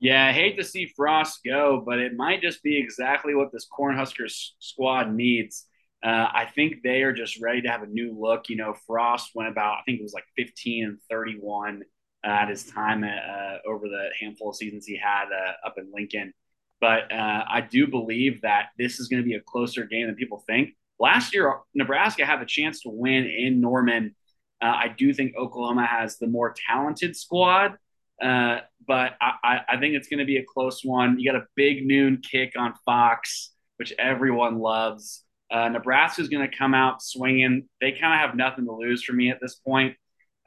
Yeah, 0.01 0.27
I 0.27 0.33
hate 0.33 0.57
to 0.59 0.65
see 0.65 0.93
Frost 0.97 1.41
go, 1.45 1.83
but 1.85 1.99
it 1.99 2.15
might 2.15 2.41
just 2.41 2.63
be 2.63 2.79
exactly 2.79 3.35
what 3.35 3.53
this 3.53 3.67
Cornhuskers 3.67 4.51
squad 4.61 5.13
needs. 5.13 5.67
Uh, 6.05 6.29
I 6.33 6.47
think 6.55 6.83
they 6.85 7.03
are 7.03 7.13
just 7.13 7.43
ready 7.43 7.61
to 7.63 7.69
have 7.69 7.83
a 7.83 7.87
new 7.87 8.17
look. 8.17 8.49
You 8.49 8.57
know, 8.57 8.75
Frost 8.87 9.33
went 9.35 9.51
about, 9.51 9.79
I 9.79 9.83
think 9.85 9.99
it 9.99 10.05
was 10.05 10.15
like 10.15 10.25
15 10.37 10.85
and 10.85 10.99
31 11.11 11.83
uh, 12.25 12.31
at 12.31 12.49
his 12.49 12.65
time 12.65 13.03
uh, 13.03 13.69
over 13.69 13.89
the 13.89 14.11
handful 14.21 14.51
of 14.51 14.57
seasons 14.57 14.87
he 14.87 14.97
had 14.97 15.25
uh, 15.25 15.67
up 15.67 15.75
in 15.77 15.91
Lincoln. 15.93 16.33
But 16.81 17.13
uh, 17.13 17.45
I 17.49 17.61
do 17.61 17.87
believe 17.87 18.43
that 18.43 18.67
this 18.79 19.01
is 19.01 19.09
going 19.09 19.23
to 19.23 19.27
be 19.29 19.35
a 19.35 19.41
closer 19.41 19.85
game 19.85 20.07
than 20.07 20.15
people 20.15 20.45
think. 20.47 20.71
Last 21.01 21.35
year, 21.35 21.59
Nebraska 21.75 22.25
had 22.25 22.41
the 22.41 22.47
chance 22.47 22.83
to 22.83 22.89
win 22.89 23.27
in 23.27 23.61
Norman. 23.61 24.15
Uh, 24.61 24.67
I 24.67 24.89
do 24.97 25.13
think 25.13 25.35
Oklahoma 25.37 25.87
has 25.87 26.19
the 26.19 26.27
more 26.27 26.55
talented 26.69 27.17
squad, 27.17 27.77
uh, 28.23 28.59
but 28.87 29.15
I, 29.21 29.61
I, 29.69 29.77
think 29.79 29.95
it's 29.95 30.09
going 30.09 30.19
to 30.19 30.25
be 30.25 30.39
a 30.39 30.45
close 30.45 30.85
one. 30.85 31.21
You 31.21 31.31
got 31.31 31.41
a 31.41 31.47
big 31.55 31.87
noon 31.87 32.21
kick 32.21 32.55
on 32.59 32.75
Fox, 32.85 33.53
which 33.77 33.93
everyone 33.97 34.59
loves. 34.59 35.25
Uh, 35.51 35.69
Nebraska 35.69 36.21
is 36.23 36.29
going 36.29 36.49
to 36.49 36.57
come 36.57 36.75
out 36.75 37.01
swinging. 37.01 37.69
They 37.81 37.93
kind 37.93 38.15
of 38.15 38.29
have 38.29 38.37
nothing 38.37 38.65
to 38.65 38.73
lose 38.73 39.05
for 39.05 39.13
me 39.13 39.31
at 39.31 39.39
this 39.41 39.55
point. 39.55 39.95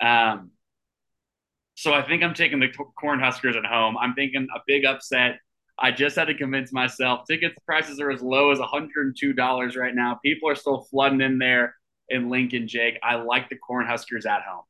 Um, 0.02 0.52
so 1.76 1.94
I 1.94 2.06
think 2.06 2.24
I'm 2.24 2.34
taking 2.34 2.60
the 2.60 2.68
Cornhuskers 3.02 3.56
at 3.56 3.66
home. 3.66 3.98
I'm 3.98 4.14
thinking 4.14 4.48
a 4.54 4.60
big 4.68 4.86
upset. 4.86 5.40
I 5.82 5.92
just 5.92 6.16
had 6.16 6.26
to 6.26 6.36
convince 6.36 6.72
myself. 6.72 7.22
Tickets 7.28 7.56
prices 7.66 8.00
are 8.00 8.12
as 8.12 8.22
low 8.22 8.52
as 8.52 8.60
$102 8.60 9.78
right 9.78 9.96
now. 9.96 10.20
People 10.24 10.48
are 10.50 10.56
still 10.56 10.88
flooding 10.92 11.22
in 11.22 11.40
there 11.40 11.76
in 12.08 12.30
Lincoln, 12.30 12.68
Jake. 12.68 13.00
I 13.02 13.16
like 13.16 13.50
the 13.50 13.58
Cornhuskers 13.58 14.26
at 14.26 14.44
home. 14.44 14.64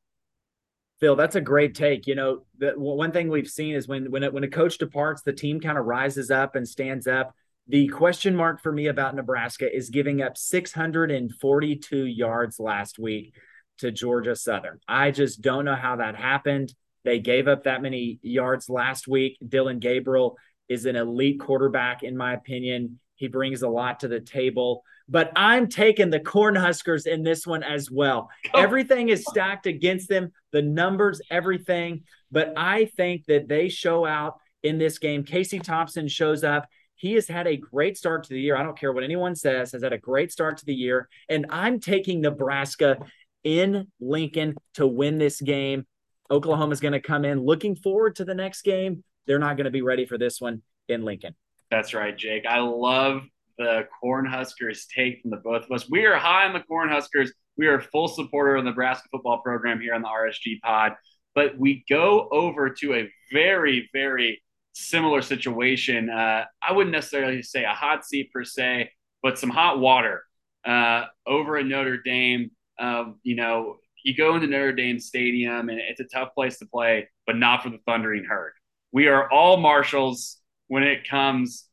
Phil, 1.02 1.16
that's 1.16 1.36
a 1.36 1.42
great 1.42 1.76
take. 1.76 2.08
You 2.08 2.16
know, 2.16 2.44
the 2.60 2.74
one 2.78 3.12
thing 3.12 3.28
we've 3.28 3.50
seen 3.50 3.76
is 3.76 3.88
when 3.88 4.12
when 4.12 4.24
when 4.32 4.44
a 4.44 4.48
coach 4.48 4.78
departs, 4.78 5.24
the 5.24 5.34
team 5.34 5.60
kind 5.60 5.78
of 5.78 5.86
rises 5.86 6.32
up 6.32 6.56
and 6.56 6.68
stands 6.68 7.08
up. 7.08 7.36
The 7.68 7.88
question 7.88 8.36
mark 8.36 8.62
for 8.62 8.72
me 8.72 8.88
about 8.88 9.16
Nebraska 9.16 9.76
is 9.76 9.90
giving 9.90 10.22
up 10.22 10.38
642 10.38 12.06
yards 12.06 12.60
last 12.60 13.00
week 13.00 13.34
to 13.80 13.92
Georgia 13.92 14.36
Southern. 14.36 14.80
I 14.88 15.12
just 15.12 15.42
don't 15.42 15.66
know 15.66 15.76
how 15.76 15.98
that 15.98 16.16
happened. 16.16 16.74
They 17.04 17.20
gave 17.20 17.48
up 17.48 17.64
that 17.64 17.82
many 17.82 18.20
yards 18.22 18.70
last 18.70 19.08
week. 19.08 19.38
Dillon 19.48 19.80
Gabriel 19.80 20.38
is 20.72 20.86
an 20.86 20.96
elite 20.96 21.40
quarterback, 21.40 22.02
in 22.02 22.16
my 22.16 22.34
opinion. 22.34 22.98
He 23.16 23.28
brings 23.28 23.62
a 23.62 23.68
lot 23.68 24.00
to 24.00 24.08
the 24.08 24.22
table. 24.22 24.84
But 25.10 25.32
I'm 25.36 25.68
taking 25.68 26.10
the 26.10 26.20
Cornhuskers 26.20 27.06
in 27.06 27.24
this 27.24 27.46
one 27.46 27.62
as 27.62 27.92
well. 27.92 28.30
Everything 28.54 29.10
is 29.10 29.26
stacked 29.28 29.68
against 29.68 30.08
them, 30.08 30.32
the 30.52 30.62
numbers, 30.62 31.22
everything. 31.30 32.04
But 32.32 32.54
I 32.56 32.86
think 32.96 33.26
that 33.26 33.50
they 33.50 33.68
show 33.68 34.06
out 34.06 34.36
in 34.64 34.78
this 34.78 34.98
game. 34.98 35.26
Casey 35.26 35.60
Thompson 35.60 36.08
shows 36.08 36.46
up. 36.46 36.68
He 36.96 37.14
has 37.16 37.28
had 37.28 37.48
a 37.48 37.58
great 37.58 37.98
start 37.98 38.24
to 38.24 38.30
the 38.30 38.40
year. 38.40 38.56
I 38.56 38.64
don't 38.64 38.80
care 38.80 38.94
what 38.94 39.04
anyone 39.04 39.36
says, 39.36 39.74
has 39.74 39.84
had 39.84 39.92
a 39.92 39.98
great 39.98 40.32
start 40.32 40.58
to 40.60 40.66
the 40.66 40.74
year. 40.74 41.10
And 41.28 41.48
I'm 41.50 41.82
taking 41.82 42.22
Nebraska 42.22 42.98
in 43.44 43.88
Lincoln 44.00 44.56
to 44.76 44.88
win 44.88 45.18
this 45.18 45.42
game. 45.42 45.86
Oklahoma 46.30 46.72
is 46.72 46.80
going 46.80 46.94
to 46.94 47.02
come 47.02 47.26
in 47.26 47.44
looking 47.44 47.76
forward 47.76 48.16
to 48.16 48.24
the 48.24 48.36
next 48.36 48.62
game 48.62 49.04
they're 49.28 49.40
not 49.40 49.58
going 49.58 49.66
to 49.66 49.72
be 49.72 49.82
ready 49.82 50.06
for 50.06 50.18
this 50.18 50.42
one 50.42 50.62
in 50.88 51.04
Lincoln. 51.04 51.36
That's 51.70 51.94
right, 51.94 52.18
Jake. 52.18 52.46
I 52.46 52.60
love 52.60 53.24
the 53.58 53.88
Cornhuskers 54.04 54.86
take 54.94 55.22
from 55.22 55.32
the 55.32 55.38
both 55.38 55.64
of 55.66 55.72
us. 55.72 55.90
We 55.90 56.06
are 56.06 56.16
high 56.18 56.46
on 56.46 56.54
the 56.54 56.64
Cornhuskers. 56.70 57.30
We 57.58 57.68
are 57.68 57.76
a 57.76 57.82
full 57.82 58.08
supporter 58.08 58.56
of 58.56 58.64
the 58.64 58.72
Nebraska 58.72 59.08
football 59.12 59.42
program 59.42 59.80
here 59.80 59.94
on 59.94 60.02
the 60.02 60.08
RSG 60.08 60.60
pod. 60.62 60.94
but 61.34 61.58
we 61.58 61.86
go 61.90 62.28
over 62.32 62.70
to 62.70 62.96
a 62.96 63.10
very, 63.32 63.90
very 63.94 64.42
similar 64.74 65.22
situation. 65.22 66.10
Uh, 66.10 66.46
I 66.62 66.72
wouldn't 66.74 66.92
necessarily 66.92 67.42
say 67.42 67.64
a 67.64 67.74
hot 67.74 68.06
seat 68.06 68.32
per 68.34 68.44
se, 68.44 68.92
but 69.22 69.38
some 69.38 69.50
hot 69.50 69.80
water 69.80 70.24
uh, 70.66 71.06
over 71.26 71.58
at 71.58 71.66
Notre 71.66 72.02
Dame. 72.02 72.52
Um, 72.80 73.20
you 73.24 73.36
know, 73.36 73.78
you 74.04 74.16
go 74.16 74.36
into 74.36 74.48
Notre 74.48 74.74
Dame 74.74 75.00
Stadium 75.00 75.70
and 75.70 75.80
it's 75.80 76.00
a 76.00 76.06
tough 76.06 76.34
place 76.34 76.58
to 76.60 76.66
play, 76.66 77.10
but 77.26 77.38
not 77.38 77.64
for 77.64 77.70
the 77.70 77.80
Thundering 77.86 78.26
Herd. 78.26 78.54
We 78.92 79.08
are 79.08 79.30
all 79.32 79.58
marshals 79.58 80.38
when 80.68 80.84
it 80.84 81.08
comes 81.08 81.66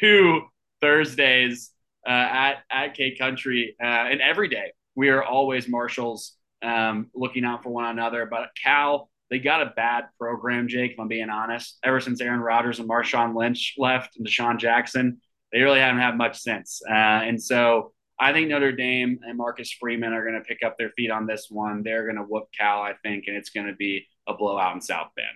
to 0.00 0.42
Thursdays 0.80 1.70
uh, 2.06 2.10
at 2.10 2.56
at 2.70 2.94
K 2.94 3.16
Country, 3.16 3.76
uh, 3.80 3.84
and 3.84 4.20
every 4.20 4.48
day 4.48 4.72
we 4.94 5.10
are 5.10 5.22
always 5.22 5.68
marshals, 5.68 6.32
um, 6.62 7.10
looking 7.14 7.44
out 7.44 7.62
for 7.62 7.70
one 7.70 7.84
another. 7.84 8.26
But 8.26 8.50
Cal, 8.60 9.10
they 9.30 9.38
got 9.38 9.62
a 9.62 9.72
bad 9.76 10.06
program, 10.18 10.68
Jake. 10.68 10.92
If 10.92 11.00
I'm 11.00 11.08
being 11.08 11.30
honest, 11.30 11.78
ever 11.84 12.00
since 12.00 12.20
Aaron 12.20 12.40
Rodgers 12.40 12.78
and 12.80 12.88
Marshawn 12.88 13.36
Lynch 13.36 13.74
left 13.78 14.16
and 14.16 14.26
DeSean 14.26 14.58
Jackson, 14.58 15.20
they 15.52 15.60
really 15.60 15.80
haven't 15.80 16.00
had 16.00 16.16
much 16.16 16.38
since. 16.38 16.80
Uh, 16.88 16.92
and 16.92 17.40
so 17.40 17.92
I 18.18 18.32
think 18.32 18.48
Notre 18.48 18.72
Dame 18.72 19.20
and 19.22 19.36
Marcus 19.36 19.70
Freeman 19.72 20.12
are 20.12 20.22
going 20.22 20.40
to 20.40 20.48
pick 20.48 20.62
up 20.64 20.76
their 20.78 20.90
feet 20.90 21.10
on 21.10 21.26
this 21.26 21.48
one. 21.50 21.82
They're 21.82 22.04
going 22.04 22.16
to 22.16 22.22
whoop 22.22 22.48
Cal, 22.58 22.80
I 22.80 22.94
think, 23.02 23.24
and 23.26 23.36
it's 23.36 23.50
going 23.50 23.66
to 23.66 23.74
be 23.74 24.06
a 24.26 24.34
blowout 24.34 24.74
in 24.74 24.80
South 24.80 25.08
Bend. 25.14 25.28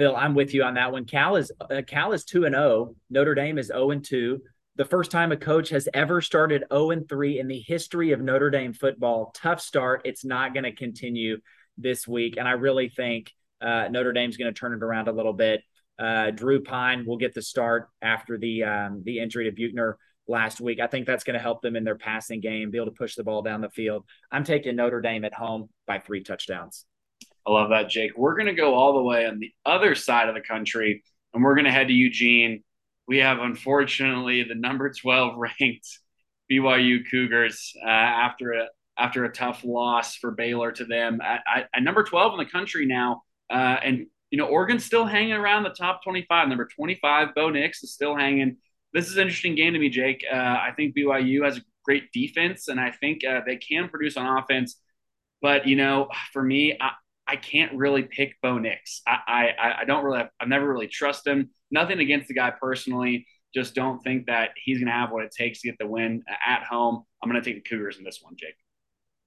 Phil, 0.00 0.16
I'm 0.16 0.34
with 0.34 0.54
you 0.54 0.62
on 0.62 0.72
that 0.74 0.92
one. 0.92 1.04
Cal 1.04 1.36
is 1.36 1.52
uh, 1.60 1.82
Cal 1.86 2.12
is 2.12 2.24
two 2.24 2.46
and 2.46 2.54
zero. 2.54 2.64
Oh. 2.64 2.96
Notre 3.10 3.34
Dame 3.34 3.58
is 3.58 3.66
zero 3.66 3.90
and 3.90 4.02
two. 4.02 4.40
The 4.76 4.86
first 4.86 5.10
time 5.10 5.30
a 5.30 5.36
coach 5.36 5.68
has 5.68 5.90
ever 5.92 6.22
started 6.22 6.64
zero 6.72 6.90
and 6.90 7.06
three 7.06 7.38
in 7.38 7.48
the 7.48 7.58
history 7.58 8.12
of 8.12 8.20
Notre 8.22 8.48
Dame 8.48 8.72
football. 8.72 9.30
Tough 9.34 9.60
start. 9.60 10.00
It's 10.06 10.24
not 10.24 10.54
going 10.54 10.64
to 10.64 10.72
continue 10.72 11.36
this 11.76 12.08
week, 12.08 12.38
and 12.38 12.48
I 12.48 12.52
really 12.52 12.88
think 12.88 13.30
uh, 13.60 13.88
Notre 13.90 14.14
Dame's 14.14 14.38
going 14.38 14.50
to 14.50 14.58
turn 14.58 14.72
it 14.72 14.82
around 14.82 15.08
a 15.08 15.12
little 15.12 15.34
bit. 15.34 15.60
Uh, 15.98 16.30
Drew 16.30 16.62
Pyne 16.62 17.04
will 17.04 17.18
get 17.18 17.34
the 17.34 17.42
start 17.42 17.90
after 18.00 18.38
the 18.38 18.64
um, 18.64 19.02
the 19.04 19.18
injury 19.18 19.50
to 19.50 19.52
Buchner 19.54 19.98
last 20.26 20.62
week. 20.62 20.80
I 20.80 20.86
think 20.86 21.06
that's 21.06 21.24
going 21.24 21.34
to 21.34 21.42
help 21.42 21.60
them 21.60 21.76
in 21.76 21.84
their 21.84 21.98
passing 21.98 22.40
game, 22.40 22.70
be 22.70 22.78
able 22.78 22.86
to 22.86 22.92
push 22.92 23.16
the 23.16 23.24
ball 23.24 23.42
down 23.42 23.60
the 23.60 23.68
field. 23.68 24.06
I'm 24.32 24.44
taking 24.44 24.76
Notre 24.76 25.02
Dame 25.02 25.26
at 25.26 25.34
home 25.34 25.68
by 25.86 25.98
three 25.98 26.22
touchdowns. 26.22 26.86
I 27.46 27.52
love 27.52 27.70
that, 27.70 27.88
Jake. 27.88 28.16
We're 28.16 28.34
going 28.34 28.46
to 28.46 28.54
go 28.54 28.74
all 28.74 28.94
the 28.94 29.02
way 29.02 29.26
on 29.26 29.38
the 29.38 29.52
other 29.64 29.94
side 29.94 30.28
of 30.28 30.34
the 30.34 30.40
country, 30.40 31.02
and 31.32 31.42
we're 31.42 31.54
going 31.54 31.64
to 31.64 31.72
head 31.72 31.88
to 31.88 31.94
Eugene. 31.94 32.62
We 33.08 33.18
have, 33.18 33.38
unfortunately, 33.38 34.44
the 34.44 34.54
number 34.54 34.92
12 34.92 35.36
ranked 35.60 35.88
BYU 36.50 37.08
Cougars 37.10 37.74
uh, 37.84 37.88
after 37.88 38.52
a 38.52 38.66
after 38.98 39.24
a 39.24 39.32
tough 39.32 39.64
loss 39.64 40.16
for 40.16 40.30
Baylor 40.30 40.72
to 40.72 40.84
them 40.84 41.20
at, 41.22 41.40
at 41.72 41.82
number 41.82 42.02
12 42.02 42.34
in 42.34 42.38
the 42.38 42.50
country 42.50 42.84
now. 42.84 43.22
Uh, 43.48 43.76
and 43.82 44.06
you 44.30 44.38
know, 44.38 44.46
Oregon's 44.46 44.84
still 44.84 45.06
hanging 45.06 45.32
around 45.32 45.64
the 45.64 45.70
top 45.70 46.04
25. 46.04 46.48
Number 46.48 46.66
25, 46.66 47.34
Bo 47.34 47.50
Nix 47.50 47.82
is 47.82 47.92
still 47.92 48.16
hanging. 48.16 48.58
This 48.92 49.08
is 49.08 49.16
an 49.16 49.22
interesting 49.22 49.54
game 49.54 49.72
to 49.72 49.78
me, 49.78 49.88
Jake. 49.88 50.24
Uh, 50.30 50.36
I 50.36 50.72
think 50.76 50.94
BYU 50.96 51.44
has 51.44 51.58
a 51.58 51.62
great 51.84 52.12
defense, 52.12 52.68
and 52.68 52.78
I 52.78 52.90
think 52.90 53.24
uh, 53.24 53.40
they 53.46 53.56
can 53.56 53.88
produce 53.88 54.16
on 54.16 54.38
offense. 54.38 54.76
But 55.42 55.66
you 55.66 55.76
know, 55.76 56.08
for 56.32 56.42
me, 56.42 56.76
I, 56.80 56.90
I 57.30 57.36
can't 57.36 57.72
really 57.74 58.02
pick 58.02 58.34
Bo 58.42 58.58
Nix. 58.58 59.02
I, 59.06 59.52
I, 59.56 59.74
I 59.82 59.84
don't 59.84 60.04
really, 60.04 60.24
I've 60.40 60.48
never 60.48 60.68
really 60.68 60.88
trust 60.88 61.24
him. 61.24 61.50
Nothing 61.70 62.00
against 62.00 62.26
the 62.26 62.34
guy 62.34 62.50
personally. 62.50 63.24
Just 63.54 63.76
don't 63.76 64.02
think 64.02 64.26
that 64.26 64.50
he's 64.56 64.78
going 64.78 64.88
to 64.88 64.92
have 64.92 65.12
what 65.12 65.24
it 65.24 65.30
takes 65.30 65.60
to 65.60 65.68
get 65.68 65.78
the 65.78 65.86
win 65.86 66.24
at 66.44 66.64
home. 66.64 67.04
I'm 67.22 67.30
going 67.30 67.40
to 67.40 67.48
take 67.48 67.62
the 67.62 67.68
Cougars 67.68 67.98
in 67.98 68.04
this 68.04 68.18
one, 68.20 68.34
Jake. 68.36 68.56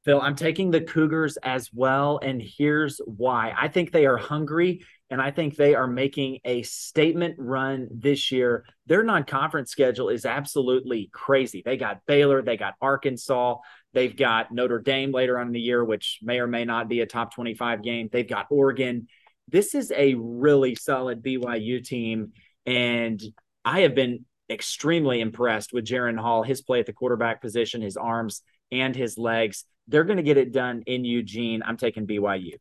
Phil, 0.06 0.20
I'm 0.20 0.36
taking 0.36 0.70
the 0.70 0.82
Cougars 0.82 1.38
as 1.38 1.70
well. 1.74 2.20
And 2.22 2.42
here's 2.42 3.00
why 3.06 3.54
I 3.58 3.70
think 3.70 3.92
they 3.92 4.06
are 4.06 4.18
hungry 4.18 4.84
and 5.10 5.22
I 5.22 5.32
think 5.32 5.56
they 5.56 5.76
are 5.76 5.88
making 5.88 6.40
a 6.44 6.64
statement 6.64 7.36
run 7.38 7.88
this 7.92 8.32
year. 8.32 8.66
Their 8.88 9.04
non 9.04 9.24
conference 9.24 9.72
schedule 9.72 10.10
is 10.10 10.26
absolutely 10.26 11.10
crazy. 11.14 11.62
They 11.64 11.78
got 11.78 12.06
Baylor, 12.06 12.42
they 12.42 12.58
got 12.58 12.74
Arkansas, 12.82 13.58
they've 13.94 14.16
got 14.16 14.52
Notre 14.52 14.80
Dame 14.80 15.12
later 15.12 15.40
on 15.40 15.48
in 15.48 15.54
the 15.54 15.60
year, 15.60 15.86
which 15.86 16.20
may 16.22 16.40
or 16.40 16.48
may 16.48 16.66
not 16.66 16.90
be 16.90 17.02
a 17.02 17.06
top 17.06 17.34
25 17.34 17.82
game. 17.84 18.10
They've 18.12 18.28
got 18.28 18.48
Oregon. 18.50 19.08
This 19.48 19.76
is 19.76 19.92
a 19.96 20.16
really 20.16 20.76
solid 20.76 21.24
BYU 21.24 21.84
team. 21.84 22.34
And 22.66 23.22
I 23.64 23.82
have 23.82 23.96
been 23.96 24.26
extremely 24.50 25.22
impressed 25.22 25.74
with 25.74 25.86
Jaren 25.86 26.20
Hall, 26.20 26.44
his 26.44 26.62
play 26.62 26.80
at 26.80 26.86
the 26.86 26.94
quarterback 26.94 27.42
position, 27.42 27.82
his 27.82 27.98
arms 27.98 28.42
and 28.82 28.96
his 28.96 29.18
legs. 29.18 29.66
They're 29.88 30.04
going 30.04 30.18
to 30.18 30.24
get 30.24 30.38
it 30.38 30.52
done 30.52 30.84
in 30.86 31.06
Eugene. 31.06 31.62
I'm 31.66 31.78
taking 31.78 32.08
BYU. 32.08 32.54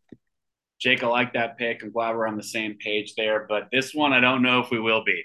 Jake, 0.80 1.04
I 1.04 1.06
like 1.06 1.34
that 1.34 1.58
pick. 1.58 1.82
I'm 1.82 1.92
glad 1.92 2.16
we're 2.16 2.26
on 2.26 2.36
the 2.36 2.42
same 2.42 2.76
page 2.78 3.14
there. 3.16 3.46
But 3.48 3.68
this 3.70 3.94
one, 3.94 4.12
I 4.12 4.20
don't 4.20 4.42
know 4.42 4.60
if 4.60 4.70
we 4.70 4.80
will 4.80 5.04
be. 5.04 5.22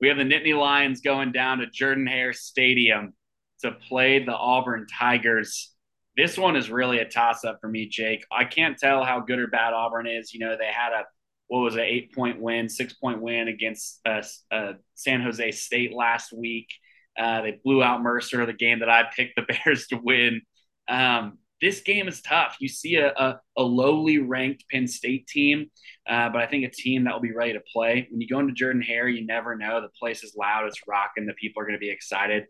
We 0.00 0.08
have 0.08 0.16
the 0.16 0.24
Nittany 0.24 0.58
Lions 0.58 1.00
going 1.00 1.32
down 1.32 1.58
to 1.58 1.66
Jordan 1.66 2.06
Hare 2.06 2.32
Stadium 2.32 3.14
to 3.62 3.72
play 3.72 4.24
the 4.24 4.34
Auburn 4.34 4.86
Tigers. 4.98 5.72
This 6.16 6.36
one 6.36 6.56
is 6.56 6.70
really 6.70 6.98
a 6.98 7.08
toss 7.08 7.44
up 7.44 7.58
for 7.60 7.68
me, 7.68 7.88
Jake. 7.88 8.24
I 8.32 8.44
can't 8.44 8.76
tell 8.76 9.04
how 9.04 9.20
good 9.20 9.38
or 9.38 9.46
bad 9.46 9.72
Auburn 9.72 10.08
is. 10.08 10.34
You 10.34 10.40
know, 10.40 10.56
they 10.56 10.66
had 10.66 10.92
a 10.92 11.04
what 11.46 11.60
was 11.60 11.74
an 11.74 11.80
eight 11.80 12.14
point 12.14 12.40
win, 12.40 12.68
six 12.68 12.92
point 12.92 13.22
win 13.22 13.48
against 13.48 14.00
uh, 14.04 14.22
uh, 14.50 14.72
San 14.94 15.22
Jose 15.22 15.50
State 15.52 15.94
last 15.94 16.32
week. 16.32 16.68
Uh, 17.18 17.42
they 17.42 17.58
blew 17.64 17.82
out 17.82 18.02
Mercer, 18.02 18.46
the 18.46 18.52
game 18.52 18.80
that 18.80 18.88
I 18.88 19.04
picked 19.14 19.36
the 19.36 19.42
Bears 19.64 19.86
to 19.88 19.96
win. 19.96 20.42
Um, 20.88 21.38
this 21.60 21.80
game 21.80 22.06
is 22.06 22.22
tough. 22.22 22.56
You 22.60 22.68
see 22.68 22.96
a, 22.96 23.08
a, 23.08 23.40
a 23.56 23.62
lowly 23.62 24.18
ranked 24.18 24.64
Penn 24.70 24.86
State 24.86 25.26
team, 25.26 25.70
uh, 26.08 26.28
but 26.28 26.40
I 26.40 26.46
think 26.46 26.64
a 26.64 26.70
team 26.70 27.04
that 27.04 27.14
will 27.14 27.20
be 27.20 27.32
ready 27.32 27.54
to 27.54 27.62
play. 27.72 28.06
When 28.10 28.20
you 28.20 28.28
go 28.28 28.38
into 28.38 28.52
Jordan 28.52 28.82
Hare, 28.82 29.08
you 29.08 29.26
never 29.26 29.56
know. 29.56 29.80
The 29.80 29.88
place 29.98 30.22
is 30.22 30.36
loud, 30.36 30.66
it's 30.66 30.80
rocking, 30.86 31.26
the 31.26 31.32
people 31.34 31.60
are 31.60 31.66
going 31.66 31.78
to 31.78 31.80
be 31.80 31.90
excited. 31.90 32.44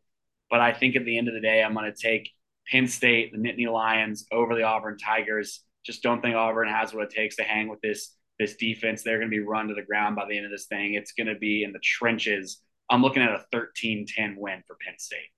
But 0.50 0.61
I 0.61 0.72
think 0.72 0.96
at 0.96 1.04
the 1.04 1.16
end 1.16 1.28
of 1.28 1.35
the 1.35 1.40
day, 1.40 1.62
I'm 1.62 1.74
going 1.74 1.90
to 1.92 1.98
take 1.98 2.31
Penn 2.70 2.87
State, 2.87 3.33
the 3.33 3.38
Nittany 3.38 3.70
Lions, 3.70 4.26
over 4.31 4.54
the 4.54 4.62
Auburn 4.62 4.98
Tigers. 4.98 5.62
Just 5.85 6.02
don't 6.02 6.20
think 6.20 6.37
Auburn 6.37 6.68
has 6.68 6.92
what 6.92 7.04
it 7.04 7.11
takes 7.11 7.37
to 7.37 7.44
hang 7.44 7.68
with 7.68 7.81
this 7.81 8.14
this 8.38 8.57
defense. 8.57 9.02
They're 9.02 9.18
going 9.18 9.31
to 9.31 9.37
be 9.37 9.42
run 9.42 9.68
to 9.68 9.74
the 9.74 9.83
ground 9.83 10.16
by 10.16 10.26
the 10.28 10.37
end 10.37 10.46
of 10.46 10.52
this 10.52 10.66
thing. 10.66 10.94
It's 10.94 11.12
going 11.12 11.26
to 11.26 11.35
be 11.35 11.64
in 11.64 11.72
the 11.72 11.81
trenches 11.83 12.61
I'm 12.90 13.03
looking 13.03 13.22
at 13.22 13.31
a 13.31 13.44
13-10 13.55 14.37
win 14.37 14.62
for 14.66 14.77
Penn 14.85 14.98
State. 14.98 15.31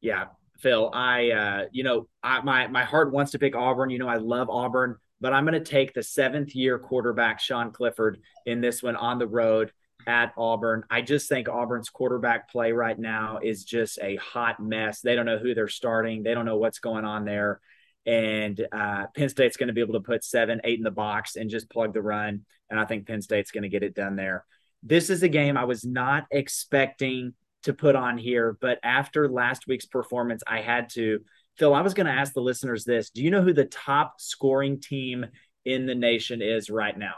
Yeah, 0.00 0.26
Phil, 0.60 0.90
I 0.92 1.30
uh, 1.30 1.64
you 1.72 1.82
know, 1.82 2.08
I, 2.22 2.40
my 2.42 2.66
my 2.68 2.84
heart 2.84 3.12
wants 3.12 3.32
to 3.32 3.38
pick 3.38 3.56
Auburn. 3.56 3.90
You 3.90 3.98
know, 3.98 4.08
I 4.08 4.16
love 4.16 4.50
Auburn, 4.50 4.96
but 5.20 5.32
I'm 5.32 5.44
going 5.44 5.62
to 5.62 5.70
take 5.70 5.94
the 5.94 6.02
seventh 6.02 6.54
year 6.54 6.78
quarterback 6.78 7.40
Sean 7.40 7.72
Clifford 7.72 8.20
in 8.46 8.60
this 8.60 8.82
one 8.82 8.96
on 8.96 9.18
the 9.18 9.26
road 9.26 9.72
at 10.06 10.32
Auburn. 10.36 10.84
I 10.90 11.02
just 11.02 11.28
think 11.28 11.48
Auburn's 11.48 11.90
quarterback 11.90 12.50
play 12.50 12.72
right 12.72 12.98
now 12.98 13.38
is 13.42 13.64
just 13.64 13.98
a 14.00 14.16
hot 14.16 14.60
mess. 14.60 15.00
They 15.00 15.14
don't 15.14 15.26
know 15.26 15.38
who 15.38 15.54
they're 15.54 15.68
starting. 15.68 16.22
They 16.22 16.34
don't 16.34 16.46
know 16.46 16.56
what's 16.56 16.78
going 16.78 17.04
on 17.04 17.24
there. 17.24 17.60
And 18.06 18.66
uh, 18.72 19.06
Penn 19.14 19.28
State's 19.28 19.58
going 19.58 19.66
to 19.66 19.74
be 19.74 19.82
able 19.82 19.94
to 19.94 20.00
put 20.00 20.24
seven, 20.24 20.60
eight 20.64 20.78
in 20.78 20.84
the 20.84 20.90
box 20.90 21.36
and 21.36 21.50
just 21.50 21.68
plug 21.68 21.92
the 21.92 22.00
run. 22.00 22.46
And 22.70 22.80
I 22.80 22.86
think 22.86 23.06
Penn 23.06 23.20
State's 23.20 23.50
going 23.50 23.64
to 23.64 23.68
get 23.68 23.82
it 23.82 23.94
done 23.94 24.16
there. 24.16 24.46
This 24.82 25.10
is 25.10 25.22
a 25.22 25.28
game 25.28 25.56
I 25.56 25.64
was 25.64 25.84
not 25.84 26.26
expecting 26.30 27.34
to 27.64 27.72
put 27.72 27.96
on 27.96 28.18
here, 28.18 28.56
but 28.60 28.78
after 28.82 29.28
last 29.28 29.66
week's 29.66 29.86
performance, 29.86 30.42
I 30.46 30.60
had 30.60 30.90
to. 30.90 31.20
Phil, 31.56 31.74
I 31.74 31.80
was 31.80 31.94
going 31.94 32.06
to 32.06 32.12
ask 32.12 32.32
the 32.32 32.40
listeners 32.40 32.84
this 32.84 33.10
Do 33.10 33.22
you 33.22 33.30
know 33.30 33.42
who 33.42 33.52
the 33.52 33.64
top 33.64 34.14
scoring 34.20 34.80
team 34.80 35.26
in 35.64 35.86
the 35.86 35.94
nation 35.94 36.40
is 36.40 36.70
right 36.70 36.96
now? 36.96 37.14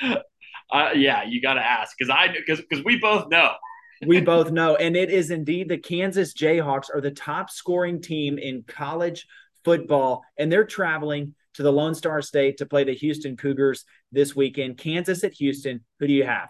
Uh, 0.72 0.90
yeah, 0.96 1.22
you 1.22 1.42
got 1.42 1.54
to 1.54 1.60
ask 1.60 1.94
because 1.98 2.08
I 2.08 2.28
because 2.28 2.58
because 2.58 2.82
we 2.82 2.98
both 2.98 3.28
know. 3.28 3.52
we 4.06 4.22
both 4.22 4.50
know, 4.50 4.74
and 4.76 4.96
it 4.96 5.10
is 5.10 5.30
indeed 5.30 5.68
the 5.68 5.76
Kansas 5.76 6.32
Jayhawks 6.32 6.86
are 6.94 7.02
the 7.02 7.10
top 7.10 7.50
scoring 7.50 8.00
team 8.00 8.38
in 8.38 8.64
college 8.66 9.26
football, 9.66 10.24
and 10.38 10.50
they're 10.50 10.64
traveling 10.64 11.34
to 11.54 11.62
the 11.62 11.70
Lone 11.70 11.94
Star 11.94 12.22
State 12.22 12.56
to 12.56 12.66
play 12.66 12.84
the 12.84 12.94
Houston 12.94 13.36
Cougars 13.36 13.84
this 14.12 14.34
weekend. 14.34 14.78
Kansas 14.78 15.24
at 15.24 15.34
Houston. 15.34 15.84
Who 16.00 16.06
do 16.06 16.14
you 16.14 16.24
have? 16.24 16.48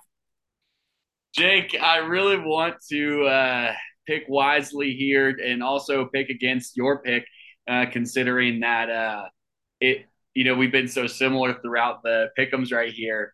Jake, 1.34 1.76
I 1.80 1.98
really 1.98 2.38
want 2.38 2.76
to 2.90 3.24
uh, 3.24 3.72
pick 4.06 4.24
wisely 4.28 4.94
here 4.94 5.28
and 5.30 5.62
also 5.62 6.06
pick 6.06 6.28
against 6.28 6.76
your 6.76 7.00
pick, 7.02 7.24
uh, 7.66 7.86
considering 7.90 8.60
that 8.60 8.90
uh, 8.90 9.24
it, 9.80 10.06
you 10.34 10.44
know, 10.44 10.54
we've 10.54 10.72
been 10.72 10.88
so 10.88 11.06
similar 11.06 11.54
throughout 11.54 12.02
the 12.02 12.28
pickums 12.38 12.72
right 12.72 12.92
here. 12.92 13.32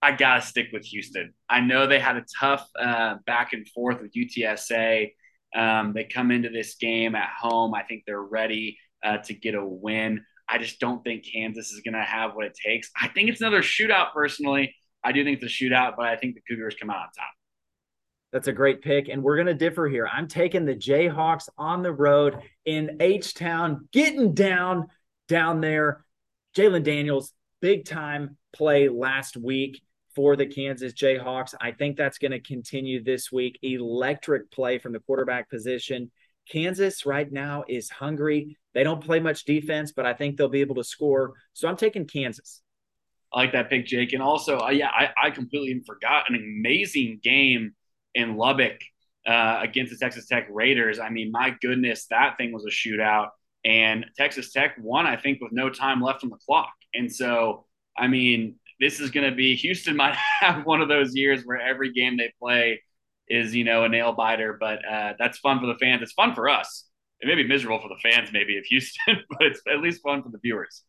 I 0.00 0.12
got 0.12 0.36
to 0.36 0.46
stick 0.46 0.68
with 0.72 0.84
Houston. 0.86 1.34
I 1.48 1.60
know 1.60 1.86
they 1.86 2.00
had 2.00 2.16
a 2.16 2.24
tough 2.40 2.68
uh, 2.78 3.16
back 3.26 3.52
and 3.52 3.68
forth 3.68 4.00
with 4.00 4.12
UTSA. 4.14 5.12
Um, 5.54 5.92
they 5.94 6.04
come 6.04 6.30
into 6.30 6.48
this 6.48 6.76
game 6.76 7.14
at 7.14 7.30
home. 7.40 7.74
I 7.74 7.82
think 7.82 8.04
they're 8.06 8.22
ready 8.22 8.78
uh, 9.04 9.18
to 9.18 9.34
get 9.34 9.54
a 9.54 9.64
win. 9.64 10.24
I 10.48 10.58
just 10.58 10.80
don't 10.80 11.02
think 11.02 11.24
Kansas 11.32 11.72
is 11.72 11.80
going 11.80 11.94
to 11.94 12.02
have 12.02 12.34
what 12.34 12.46
it 12.46 12.54
takes. 12.54 12.90
I 13.00 13.08
think 13.08 13.30
it's 13.30 13.40
another 13.40 13.62
shootout 13.62 14.12
personally. 14.12 14.74
I 15.04 15.12
do 15.12 15.24
think 15.24 15.40
it's 15.40 15.52
a 15.52 15.64
shootout, 15.64 15.94
but 15.96 16.06
I 16.06 16.16
think 16.16 16.34
the 16.34 16.42
Cougars 16.48 16.76
come 16.78 16.90
out 16.90 16.96
on 16.96 17.08
top. 17.16 17.31
That's 18.32 18.48
a 18.48 18.52
great 18.52 18.80
pick. 18.80 19.08
And 19.08 19.22
we're 19.22 19.36
going 19.36 19.46
to 19.46 19.54
differ 19.54 19.88
here. 19.88 20.08
I'm 20.10 20.26
taking 20.26 20.64
the 20.64 20.74
Jayhawks 20.74 21.48
on 21.58 21.82
the 21.82 21.92
road 21.92 22.38
in 22.64 22.96
H 23.00 23.34
Town, 23.34 23.88
getting 23.92 24.34
down 24.34 24.88
down 25.28 25.60
there. 25.60 26.04
Jalon 26.56 26.82
Daniels, 26.82 27.32
big 27.60 27.84
time 27.84 28.36
play 28.52 28.88
last 28.88 29.36
week 29.36 29.82
for 30.14 30.36
the 30.36 30.46
Kansas 30.46 30.92
Jayhawks. 30.92 31.54
I 31.60 31.72
think 31.72 31.96
that's 31.96 32.18
going 32.18 32.32
to 32.32 32.40
continue 32.40 33.02
this 33.02 33.32
week. 33.32 33.58
Electric 33.62 34.50
play 34.50 34.78
from 34.78 34.92
the 34.92 35.00
quarterback 35.00 35.48
position. 35.48 36.10
Kansas 36.48 37.06
right 37.06 37.30
now 37.30 37.64
is 37.68 37.88
hungry. 37.88 38.58
They 38.74 38.82
don't 38.82 39.02
play 39.02 39.20
much 39.20 39.44
defense, 39.44 39.92
but 39.92 40.06
I 40.06 40.12
think 40.12 40.36
they'll 40.36 40.48
be 40.48 40.60
able 40.60 40.74
to 40.76 40.84
score. 40.84 41.34
So 41.52 41.68
I'm 41.68 41.76
taking 41.76 42.06
Kansas. 42.06 42.62
I 43.32 43.40
like 43.40 43.52
that 43.52 43.70
pick, 43.70 43.86
Jake. 43.86 44.12
And 44.12 44.22
also, 44.22 44.58
uh, 44.58 44.70
yeah, 44.70 44.88
I, 44.88 45.10
I 45.22 45.30
completely 45.30 45.82
forgot 45.86 46.28
an 46.28 46.34
amazing 46.34 47.20
game 47.22 47.74
in 48.14 48.36
Lubbock 48.36 48.78
uh, 49.26 49.60
against 49.62 49.92
the 49.92 49.98
Texas 49.98 50.26
Tech 50.26 50.48
Raiders. 50.50 50.98
I 50.98 51.10
mean, 51.10 51.30
my 51.30 51.54
goodness, 51.60 52.06
that 52.10 52.36
thing 52.36 52.52
was 52.52 52.64
a 52.64 52.70
shootout. 52.70 53.28
And 53.64 54.06
Texas 54.16 54.52
Tech 54.52 54.76
won, 54.80 55.06
I 55.06 55.16
think, 55.16 55.40
with 55.40 55.52
no 55.52 55.70
time 55.70 56.00
left 56.00 56.24
on 56.24 56.30
the 56.30 56.38
clock. 56.44 56.72
And 56.94 57.12
so, 57.12 57.66
I 57.96 58.08
mean, 58.08 58.56
this 58.80 58.98
is 58.98 59.10
going 59.10 59.28
to 59.28 59.36
be 59.36 59.54
Houston 59.56 59.96
might 59.96 60.16
have 60.40 60.66
one 60.66 60.80
of 60.80 60.88
those 60.88 61.14
years 61.14 61.42
where 61.44 61.60
every 61.60 61.92
game 61.92 62.16
they 62.16 62.32
play 62.40 62.82
is, 63.28 63.54
you 63.54 63.64
know, 63.64 63.84
a 63.84 63.88
nail 63.88 64.12
biter. 64.12 64.56
But 64.58 64.84
uh, 64.84 65.14
that's 65.18 65.38
fun 65.38 65.60
for 65.60 65.66
the 65.66 65.76
fans. 65.76 66.02
It's 66.02 66.12
fun 66.12 66.34
for 66.34 66.48
us. 66.48 66.86
It 67.20 67.28
may 67.28 67.36
be 67.36 67.46
miserable 67.46 67.80
for 67.80 67.88
the 67.88 68.10
fans, 68.10 68.30
maybe 68.32 68.58
of 68.58 68.64
Houston, 68.64 69.18
but 69.30 69.42
it's 69.46 69.60
at 69.72 69.80
least 69.80 70.02
fun 70.02 70.22
for 70.22 70.30
the 70.30 70.38
viewers 70.42 70.82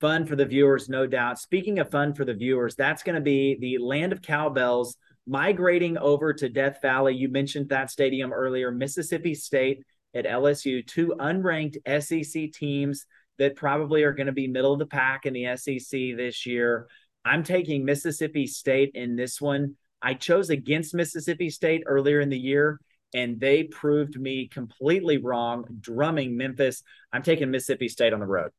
fun 0.00 0.24
for 0.24 0.34
the 0.34 0.46
viewers, 0.46 0.88
no 0.88 1.06
doubt. 1.06 1.38
Speaking 1.38 1.78
of 1.78 1.90
fun 1.90 2.14
for 2.14 2.24
the 2.24 2.34
viewers, 2.34 2.74
that's 2.74 3.02
going 3.02 3.14
to 3.14 3.20
be 3.20 3.58
the 3.60 3.78
land 3.78 4.12
of 4.12 4.22
cowbells 4.22 4.96
migrating 5.30 5.96
over 5.96 6.32
to 6.34 6.48
Death 6.48 6.82
Valley. 6.82 7.14
You 7.14 7.28
mentioned 7.28 7.68
that 7.68 7.90
stadium 7.90 8.32
earlier, 8.32 8.72
Mississippi 8.72 9.36
State 9.36 9.84
at 10.12 10.24
LSU, 10.24 10.84
two 10.84 11.14
unranked 11.20 11.76
SEC 12.02 12.50
teams 12.52 13.06
that 13.38 13.54
probably 13.54 14.02
are 14.02 14.12
going 14.12 14.26
to 14.26 14.32
be 14.32 14.48
middle 14.48 14.72
of 14.72 14.80
the 14.80 14.86
pack 14.86 15.26
in 15.26 15.32
the 15.32 15.56
SEC 15.56 16.16
this 16.16 16.46
year. 16.46 16.88
I'm 17.24 17.44
taking 17.44 17.84
Mississippi 17.84 18.48
State 18.48 18.90
in 18.94 19.14
this 19.14 19.40
one. 19.40 19.76
I 20.02 20.14
chose 20.14 20.50
against 20.50 20.94
Mississippi 20.94 21.48
State 21.48 21.84
earlier 21.86 22.20
in 22.20 22.28
the 22.28 22.38
year, 22.38 22.80
and 23.14 23.38
they 23.38 23.62
proved 23.62 24.18
me 24.18 24.48
completely 24.48 25.18
wrong, 25.18 25.64
drumming 25.78 26.36
Memphis. 26.36 26.82
I'm 27.12 27.22
taking 27.22 27.52
Mississippi 27.52 27.86
State 27.88 28.12
on 28.12 28.18
the 28.18 28.26
road. 28.26 28.50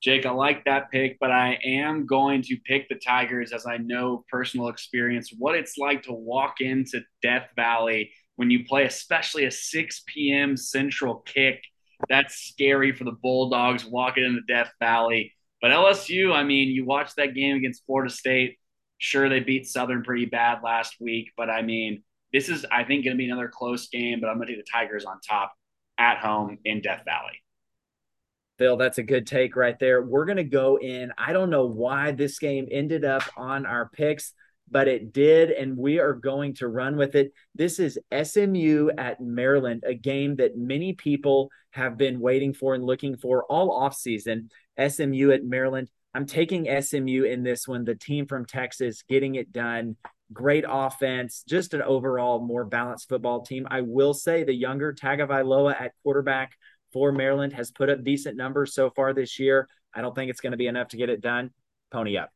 Jake, 0.00 0.26
I 0.26 0.30
like 0.30 0.64
that 0.64 0.90
pick, 0.92 1.18
but 1.18 1.32
I 1.32 1.58
am 1.64 2.06
going 2.06 2.42
to 2.42 2.56
pick 2.64 2.88
the 2.88 2.94
Tigers 2.94 3.52
as 3.52 3.66
I 3.66 3.78
know 3.78 4.24
personal 4.30 4.68
experience 4.68 5.32
what 5.36 5.56
it's 5.56 5.76
like 5.76 6.04
to 6.04 6.12
walk 6.12 6.60
into 6.60 7.00
Death 7.20 7.48
Valley 7.56 8.12
when 8.36 8.50
you 8.50 8.64
play, 8.64 8.84
especially 8.84 9.44
a 9.44 9.50
6 9.50 10.02
p.m. 10.06 10.56
Central 10.56 11.16
kick. 11.26 11.62
That's 12.08 12.36
scary 12.36 12.92
for 12.92 13.02
the 13.02 13.16
Bulldogs 13.20 13.84
walking 13.84 14.24
into 14.24 14.42
Death 14.46 14.70
Valley. 14.78 15.34
But 15.60 15.72
LSU, 15.72 16.32
I 16.32 16.44
mean, 16.44 16.68
you 16.68 16.84
watched 16.84 17.16
that 17.16 17.34
game 17.34 17.56
against 17.56 17.84
Florida 17.84 18.12
State. 18.12 18.58
Sure, 18.98 19.28
they 19.28 19.40
beat 19.40 19.66
Southern 19.66 20.04
pretty 20.04 20.26
bad 20.26 20.60
last 20.62 20.94
week, 21.00 21.32
but 21.36 21.50
I 21.50 21.62
mean, 21.62 22.04
this 22.32 22.48
is, 22.48 22.64
I 22.70 22.84
think, 22.84 23.04
going 23.04 23.16
to 23.16 23.18
be 23.18 23.28
another 23.28 23.50
close 23.52 23.88
game. 23.88 24.20
But 24.20 24.28
I'm 24.28 24.36
going 24.36 24.46
to 24.46 24.54
take 24.54 24.64
the 24.64 24.70
Tigers 24.70 25.04
on 25.04 25.18
top 25.20 25.52
at 25.98 26.18
home 26.18 26.58
in 26.64 26.80
Death 26.80 27.02
Valley. 27.04 27.42
Phil, 28.58 28.76
that's 28.76 28.98
a 28.98 29.02
good 29.02 29.26
take 29.26 29.54
right 29.54 29.78
there. 29.78 30.02
We're 30.02 30.24
going 30.24 30.36
to 30.36 30.44
go 30.44 30.78
in. 30.78 31.12
I 31.16 31.32
don't 31.32 31.50
know 31.50 31.66
why 31.66 32.10
this 32.10 32.38
game 32.38 32.66
ended 32.70 33.04
up 33.04 33.22
on 33.36 33.64
our 33.66 33.88
picks, 33.88 34.32
but 34.70 34.88
it 34.88 35.12
did, 35.12 35.50
and 35.50 35.76
we 35.76 36.00
are 36.00 36.12
going 36.12 36.54
to 36.54 36.68
run 36.68 36.96
with 36.96 37.14
it. 37.14 37.32
This 37.54 37.78
is 37.78 37.98
SMU 38.12 38.90
at 38.98 39.20
Maryland, 39.20 39.84
a 39.86 39.94
game 39.94 40.36
that 40.36 40.58
many 40.58 40.92
people 40.92 41.50
have 41.70 41.96
been 41.96 42.18
waiting 42.18 42.52
for 42.52 42.74
and 42.74 42.84
looking 42.84 43.16
for 43.16 43.44
all 43.44 43.80
offseason. 43.80 44.48
SMU 44.84 45.30
at 45.30 45.44
Maryland. 45.44 45.88
I'm 46.14 46.26
taking 46.26 46.66
SMU 46.82 47.24
in 47.24 47.44
this 47.44 47.68
one, 47.68 47.84
the 47.84 47.94
team 47.94 48.26
from 48.26 48.44
Texas 48.44 49.02
getting 49.08 49.36
it 49.36 49.52
done. 49.52 49.96
Great 50.32 50.64
offense, 50.68 51.44
just 51.46 51.74
an 51.74 51.82
overall 51.82 52.40
more 52.40 52.64
balanced 52.64 53.08
football 53.08 53.42
team. 53.42 53.66
I 53.70 53.82
will 53.82 54.14
say 54.14 54.42
the 54.42 54.52
younger 54.52 54.92
Tagovailoa 54.92 55.80
at 55.80 55.92
quarterback 56.02 56.52
for 56.92 57.12
Maryland 57.12 57.52
has 57.52 57.70
put 57.70 57.90
up 57.90 58.04
decent 58.04 58.36
numbers 58.36 58.74
so 58.74 58.90
far 58.90 59.12
this 59.12 59.38
year. 59.38 59.68
I 59.94 60.00
don't 60.00 60.14
think 60.14 60.30
it's 60.30 60.40
going 60.40 60.52
to 60.52 60.56
be 60.56 60.66
enough 60.66 60.88
to 60.88 60.96
get 60.96 61.08
it 61.08 61.20
done. 61.20 61.50
Pony 61.90 62.16
up. 62.16 62.30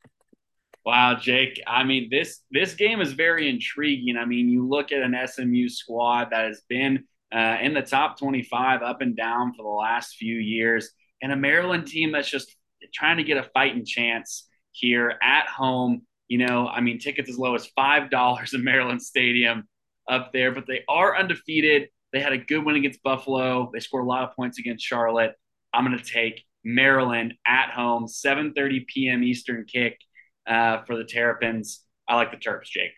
Wow, 0.85 1.15
Jake. 1.15 1.63
I 1.67 1.85
mean, 1.85 2.09
this 2.11 2.41
this 2.51 2.75
game 2.75 3.01
is 3.01 3.13
very 3.13 3.49
intriguing. 3.49 4.17
I 4.17 4.25
mean, 4.25 4.49
you 4.49 4.67
look 4.67 4.91
at 4.91 5.03
an 5.03 5.17
SMU 5.27 5.69
squad 5.69 6.29
that 6.31 6.47
has 6.47 6.63
been 6.69 7.05
uh, 7.33 7.59
in 7.61 7.73
the 7.73 7.83
top 7.83 8.19
25 8.19 8.83
up 8.83 9.01
and 9.01 9.17
down 9.17 9.53
for 9.55 9.63
the 9.63 9.69
last 9.69 10.17
few 10.17 10.35
years, 10.35 10.91
and 11.23 11.31
a 11.31 11.37
Maryland 11.37 11.87
team 11.87 12.11
that's 12.13 12.29
just 12.29 12.57
trying 12.93 13.19
to 13.19 13.23
get 13.23 13.37
a 13.37 13.45
fighting 13.55 13.85
chance 13.85 14.49
here 14.73 15.15
at 15.23 15.47
home. 15.47 16.03
You 16.27 16.39
know, 16.39 16.67
I 16.67 16.81
mean, 16.81 16.99
tickets 16.99 17.31
as 17.31 17.39
low 17.39 17.55
as 17.55 17.67
five 17.77 18.11
dollars 18.11 18.53
in 18.55 18.65
Maryland 18.65 19.03
Stadium 19.03 19.69
up 20.09 20.33
there, 20.33 20.51
but 20.51 20.67
they 20.67 20.83
are 20.89 21.17
undefeated. 21.17 21.91
They 22.13 22.21
had 22.21 22.33
a 22.33 22.39
good 22.39 22.65
win 22.65 22.77
against 22.77 23.03
Buffalo. 23.03 23.71
They 23.73 23.81
scored 23.81 24.05
a 24.05 24.09
lot 24.09 24.29
of 24.29 24.37
points 24.37 24.59
against 24.59 24.85
Charlotte. 24.85 25.33
I'm 25.73 25.85
going 25.85 25.99
to 25.99 26.05
take 26.05 26.45
Maryland 26.65 27.35
at 27.47 27.71
home, 27.71 28.07
7:30 28.07 28.87
p.m. 28.87 29.25
Eastern 29.25 29.65
kick 29.65 29.99
uh, 30.47 30.83
for 30.83 30.97
the 30.97 31.05
Terrapins. 31.05 31.81
I 32.09 32.17
like 32.17 32.31
the 32.31 32.37
Terps, 32.37 32.65
Jake. 32.67 32.93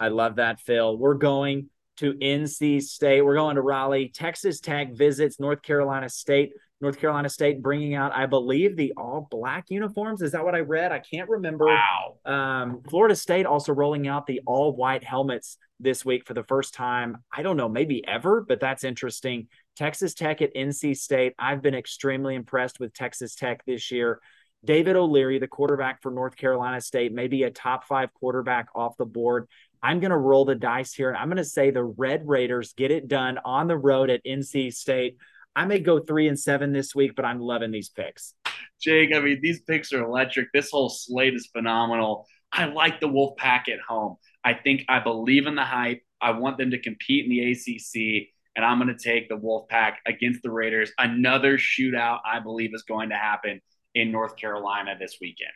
I 0.00 0.08
love 0.08 0.36
that, 0.36 0.60
Phil. 0.60 0.96
We're 0.96 1.14
going 1.14 1.68
to 1.98 2.14
NC 2.14 2.82
State. 2.82 3.22
We're 3.22 3.34
going 3.34 3.56
to 3.56 3.62
Raleigh. 3.62 4.10
Texas 4.14 4.60
Tech 4.60 4.94
visits 4.94 5.38
North 5.38 5.62
Carolina 5.62 6.08
State. 6.08 6.52
North 6.80 6.98
Carolina 6.98 7.28
State 7.28 7.60
bringing 7.60 7.94
out, 7.94 8.12
I 8.14 8.24
believe, 8.24 8.76
the 8.76 8.94
all 8.96 9.28
black 9.30 9.66
uniforms. 9.68 10.22
Is 10.22 10.32
that 10.32 10.42
what 10.42 10.54
I 10.54 10.60
read? 10.60 10.92
I 10.92 10.98
can't 10.98 11.28
remember. 11.28 11.66
Wow. 11.66 12.16
Um, 12.24 12.82
Florida 12.88 13.14
State 13.14 13.44
also 13.44 13.74
rolling 13.74 14.08
out 14.08 14.26
the 14.26 14.40
all 14.46 14.74
white 14.74 15.04
helmets 15.04 15.58
this 15.80 16.04
week 16.04 16.26
for 16.26 16.34
the 16.34 16.44
first 16.44 16.74
time. 16.74 17.24
I 17.32 17.42
don't 17.42 17.56
know, 17.56 17.68
maybe 17.68 18.06
ever, 18.06 18.44
but 18.46 18.60
that's 18.60 18.84
interesting. 18.84 19.48
Texas 19.76 20.14
Tech 20.14 20.42
at 20.42 20.54
NC 20.54 20.96
State. 20.96 21.34
I've 21.38 21.62
been 21.62 21.74
extremely 21.74 22.34
impressed 22.34 22.78
with 22.78 22.92
Texas 22.92 23.34
Tech 23.34 23.64
this 23.64 23.90
year. 23.90 24.20
David 24.64 24.96
O'Leary, 24.96 25.38
the 25.38 25.48
quarterback 25.48 26.02
for 26.02 26.10
North 26.10 26.36
Carolina 26.36 26.80
State, 26.80 27.12
maybe 27.12 27.44
a 27.44 27.50
top 27.50 27.86
five 27.86 28.12
quarterback 28.12 28.68
off 28.74 28.96
the 28.98 29.06
board. 29.06 29.46
I'm 29.82 30.00
going 30.00 30.10
to 30.10 30.18
roll 30.18 30.44
the 30.44 30.54
dice 30.54 30.92
here. 30.92 31.14
I'm 31.14 31.28
going 31.28 31.38
to 31.38 31.44
say 31.44 31.70
the 31.70 31.82
Red 31.82 32.28
Raiders 32.28 32.74
get 32.74 32.90
it 32.90 33.08
done 33.08 33.38
on 33.44 33.66
the 33.66 33.78
road 33.78 34.10
at 34.10 34.24
NC 34.24 34.74
State. 34.74 35.16
I 35.56 35.64
may 35.64 35.80
go 35.80 35.98
three 35.98 36.28
and 36.28 36.38
seven 36.38 36.72
this 36.72 36.94
week, 36.94 37.16
but 37.16 37.24
I'm 37.24 37.40
loving 37.40 37.70
these 37.70 37.88
picks. 37.88 38.34
Jake, 38.80 39.14
I 39.14 39.20
mean, 39.20 39.40
these 39.42 39.60
picks 39.62 39.92
are 39.92 40.02
electric. 40.02 40.48
This 40.52 40.70
whole 40.70 40.90
slate 40.90 41.34
is 41.34 41.48
phenomenal. 41.52 42.26
I 42.52 42.66
like 42.66 43.00
the 43.00 43.08
Wolf 43.08 43.36
Pack 43.36 43.68
at 43.68 43.80
home. 43.80 44.16
I 44.44 44.54
think 44.54 44.84
I 44.88 45.00
believe 45.00 45.46
in 45.46 45.54
the 45.54 45.64
hype. 45.64 46.02
I 46.20 46.32
want 46.32 46.58
them 46.58 46.70
to 46.70 46.78
compete 46.78 47.24
in 47.24 47.30
the 47.30 47.52
ACC, 47.52 48.28
and 48.56 48.64
I'm 48.64 48.78
going 48.78 48.94
to 48.94 49.02
take 49.02 49.28
the 49.28 49.36
Wolfpack 49.36 49.94
against 50.06 50.42
the 50.42 50.50
Raiders. 50.50 50.92
Another 50.98 51.56
shootout, 51.56 52.20
I 52.24 52.40
believe, 52.40 52.74
is 52.74 52.82
going 52.82 53.10
to 53.10 53.16
happen 53.16 53.60
in 53.94 54.12
North 54.12 54.36
Carolina 54.36 54.96
this 54.98 55.16
weekend. 55.20 55.52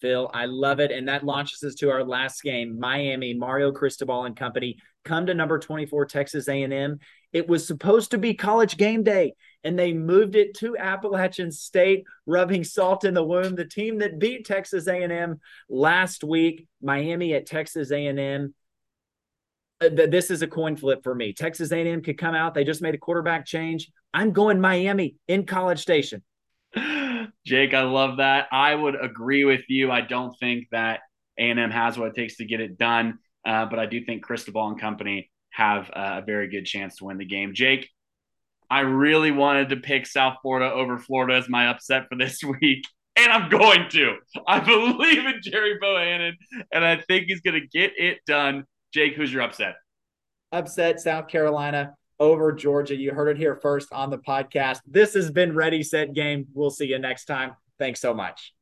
Phil, 0.00 0.30
I 0.32 0.46
love 0.46 0.80
it. 0.80 0.90
And 0.90 1.08
that 1.08 1.24
launches 1.24 1.62
us 1.62 1.74
to 1.76 1.90
our 1.90 2.04
last 2.04 2.42
game. 2.42 2.78
Miami, 2.78 3.34
Mario 3.34 3.72
Cristobal 3.72 4.24
and 4.24 4.36
company 4.36 4.78
come 5.04 5.26
to 5.26 5.34
number 5.34 5.58
24 5.58 6.06
Texas 6.06 6.48
A&M. 6.48 6.98
It 7.32 7.48
was 7.48 7.66
supposed 7.66 8.12
to 8.12 8.18
be 8.18 8.34
college 8.34 8.76
game 8.76 9.02
day 9.02 9.34
and 9.64 9.78
they 9.78 9.92
moved 9.92 10.36
it 10.36 10.54
to 10.54 10.76
Appalachian 10.76 11.50
State, 11.50 12.04
rubbing 12.26 12.64
salt 12.64 13.04
in 13.04 13.14
the 13.14 13.24
wound. 13.24 13.56
The 13.56 13.64
team 13.64 13.98
that 13.98 14.18
beat 14.18 14.46
Texas 14.46 14.86
A&M 14.86 15.40
last 15.68 16.22
week, 16.22 16.66
Miami 16.80 17.34
at 17.34 17.46
Texas 17.46 17.90
A&M. 17.90 18.54
This 19.80 20.30
is 20.30 20.42
a 20.42 20.46
coin 20.46 20.76
flip 20.76 21.02
for 21.02 21.14
me. 21.14 21.32
Texas 21.32 21.72
A&M 21.72 22.02
could 22.02 22.18
come 22.18 22.34
out. 22.34 22.54
They 22.54 22.64
just 22.64 22.82
made 22.82 22.94
a 22.94 22.98
quarterback 22.98 23.46
change. 23.46 23.90
I'm 24.14 24.32
going 24.32 24.60
Miami 24.60 25.16
in 25.28 25.44
College 25.44 25.80
Station. 25.80 26.22
Jake, 27.46 27.74
I 27.74 27.82
love 27.82 28.18
that. 28.18 28.48
I 28.50 28.74
would 28.74 28.96
agree 29.00 29.44
with 29.44 29.62
you. 29.68 29.90
I 29.90 30.00
don't 30.00 30.36
think 30.38 30.68
that 30.72 31.00
A&M 31.38 31.70
has 31.70 31.98
what 31.98 32.08
it 32.08 32.14
takes 32.14 32.36
to 32.36 32.44
get 32.44 32.60
it 32.60 32.78
done, 32.78 33.18
uh, 33.46 33.66
but 33.66 33.78
I 33.78 33.86
do 33.86 34.04
think 34.04 34.22
Cristobal 34.22 34.68
and 34.68 34.80
company 34.80 35.30
have 35.50 35.90
a 35.92 36.22
very 36.24 36.48
good 36.48 36.66
chance 36.66 36.96
to 36.96 37.04
win 37.04 37.18
the 37.18 37.24
game. 37.24 37.54
Jake, 37.54 37.88
I 38.70 38.80
really 38.80 39.30
wanted 39.30 39.70
to 39.70 39.76
pick 39.76 40.06
South 40.06 40.38
Florida 40.42 40.72
over 40.72 40.98
Florida 40.98 41.34
as 41.36 41.48
my 41.48 41.68
upset 41.68 42.06
for 42.08 42.16
this 42.16 42.42
week, 42.60 42.84
and 43.16 43.32
I'm 43.32 43.48
going 43.48 43.88
to. 43.90 44.16
I 44.46 44.60
believe 44.60 45.26
in 45.26 45.40
Gerry 45.42 45.78
Bohanon, 45.80 46.36
and 46.72 46.84
I 46.84 46.96
think 46.96 47.26
he's 47.26 47.40
going 47.40 47.60
to 47.60 47.66
get 47.66 47.92
it 47.96 48.18
done. 48.26 48.64
Jake, 48.92 49.14
who's 49.14 49.32
your 49.32 49.42
upset? 49.42 49.76
Upset 50.52 51.00
South 51.00 51.28
Carolina 51.28 51.94
over 52.20 52.52
Georgia. 52.52 52.96
You 52.96 53.12
heard 53.12 53.28
it 53.28 53.36
here 53.36 53.56
first 53.56 53.92
on 53.92 54.10
the 54.10 54.18
podcast. 54.18 54.80
This 54.86 55.14
has 55.14 55.30
been 55.30 55.54
Ready, 55.54 55.82
Set, 55.82 56.14
Game. 56.14 56.46
We'll 56.54 56.70
see 56.70 56.86
you 56.86 56.98
next 56.98 57.26
time. 57.26 57.52
Thanks 57.78 58.00
so 58.00 58.14
much. 58.14 58.54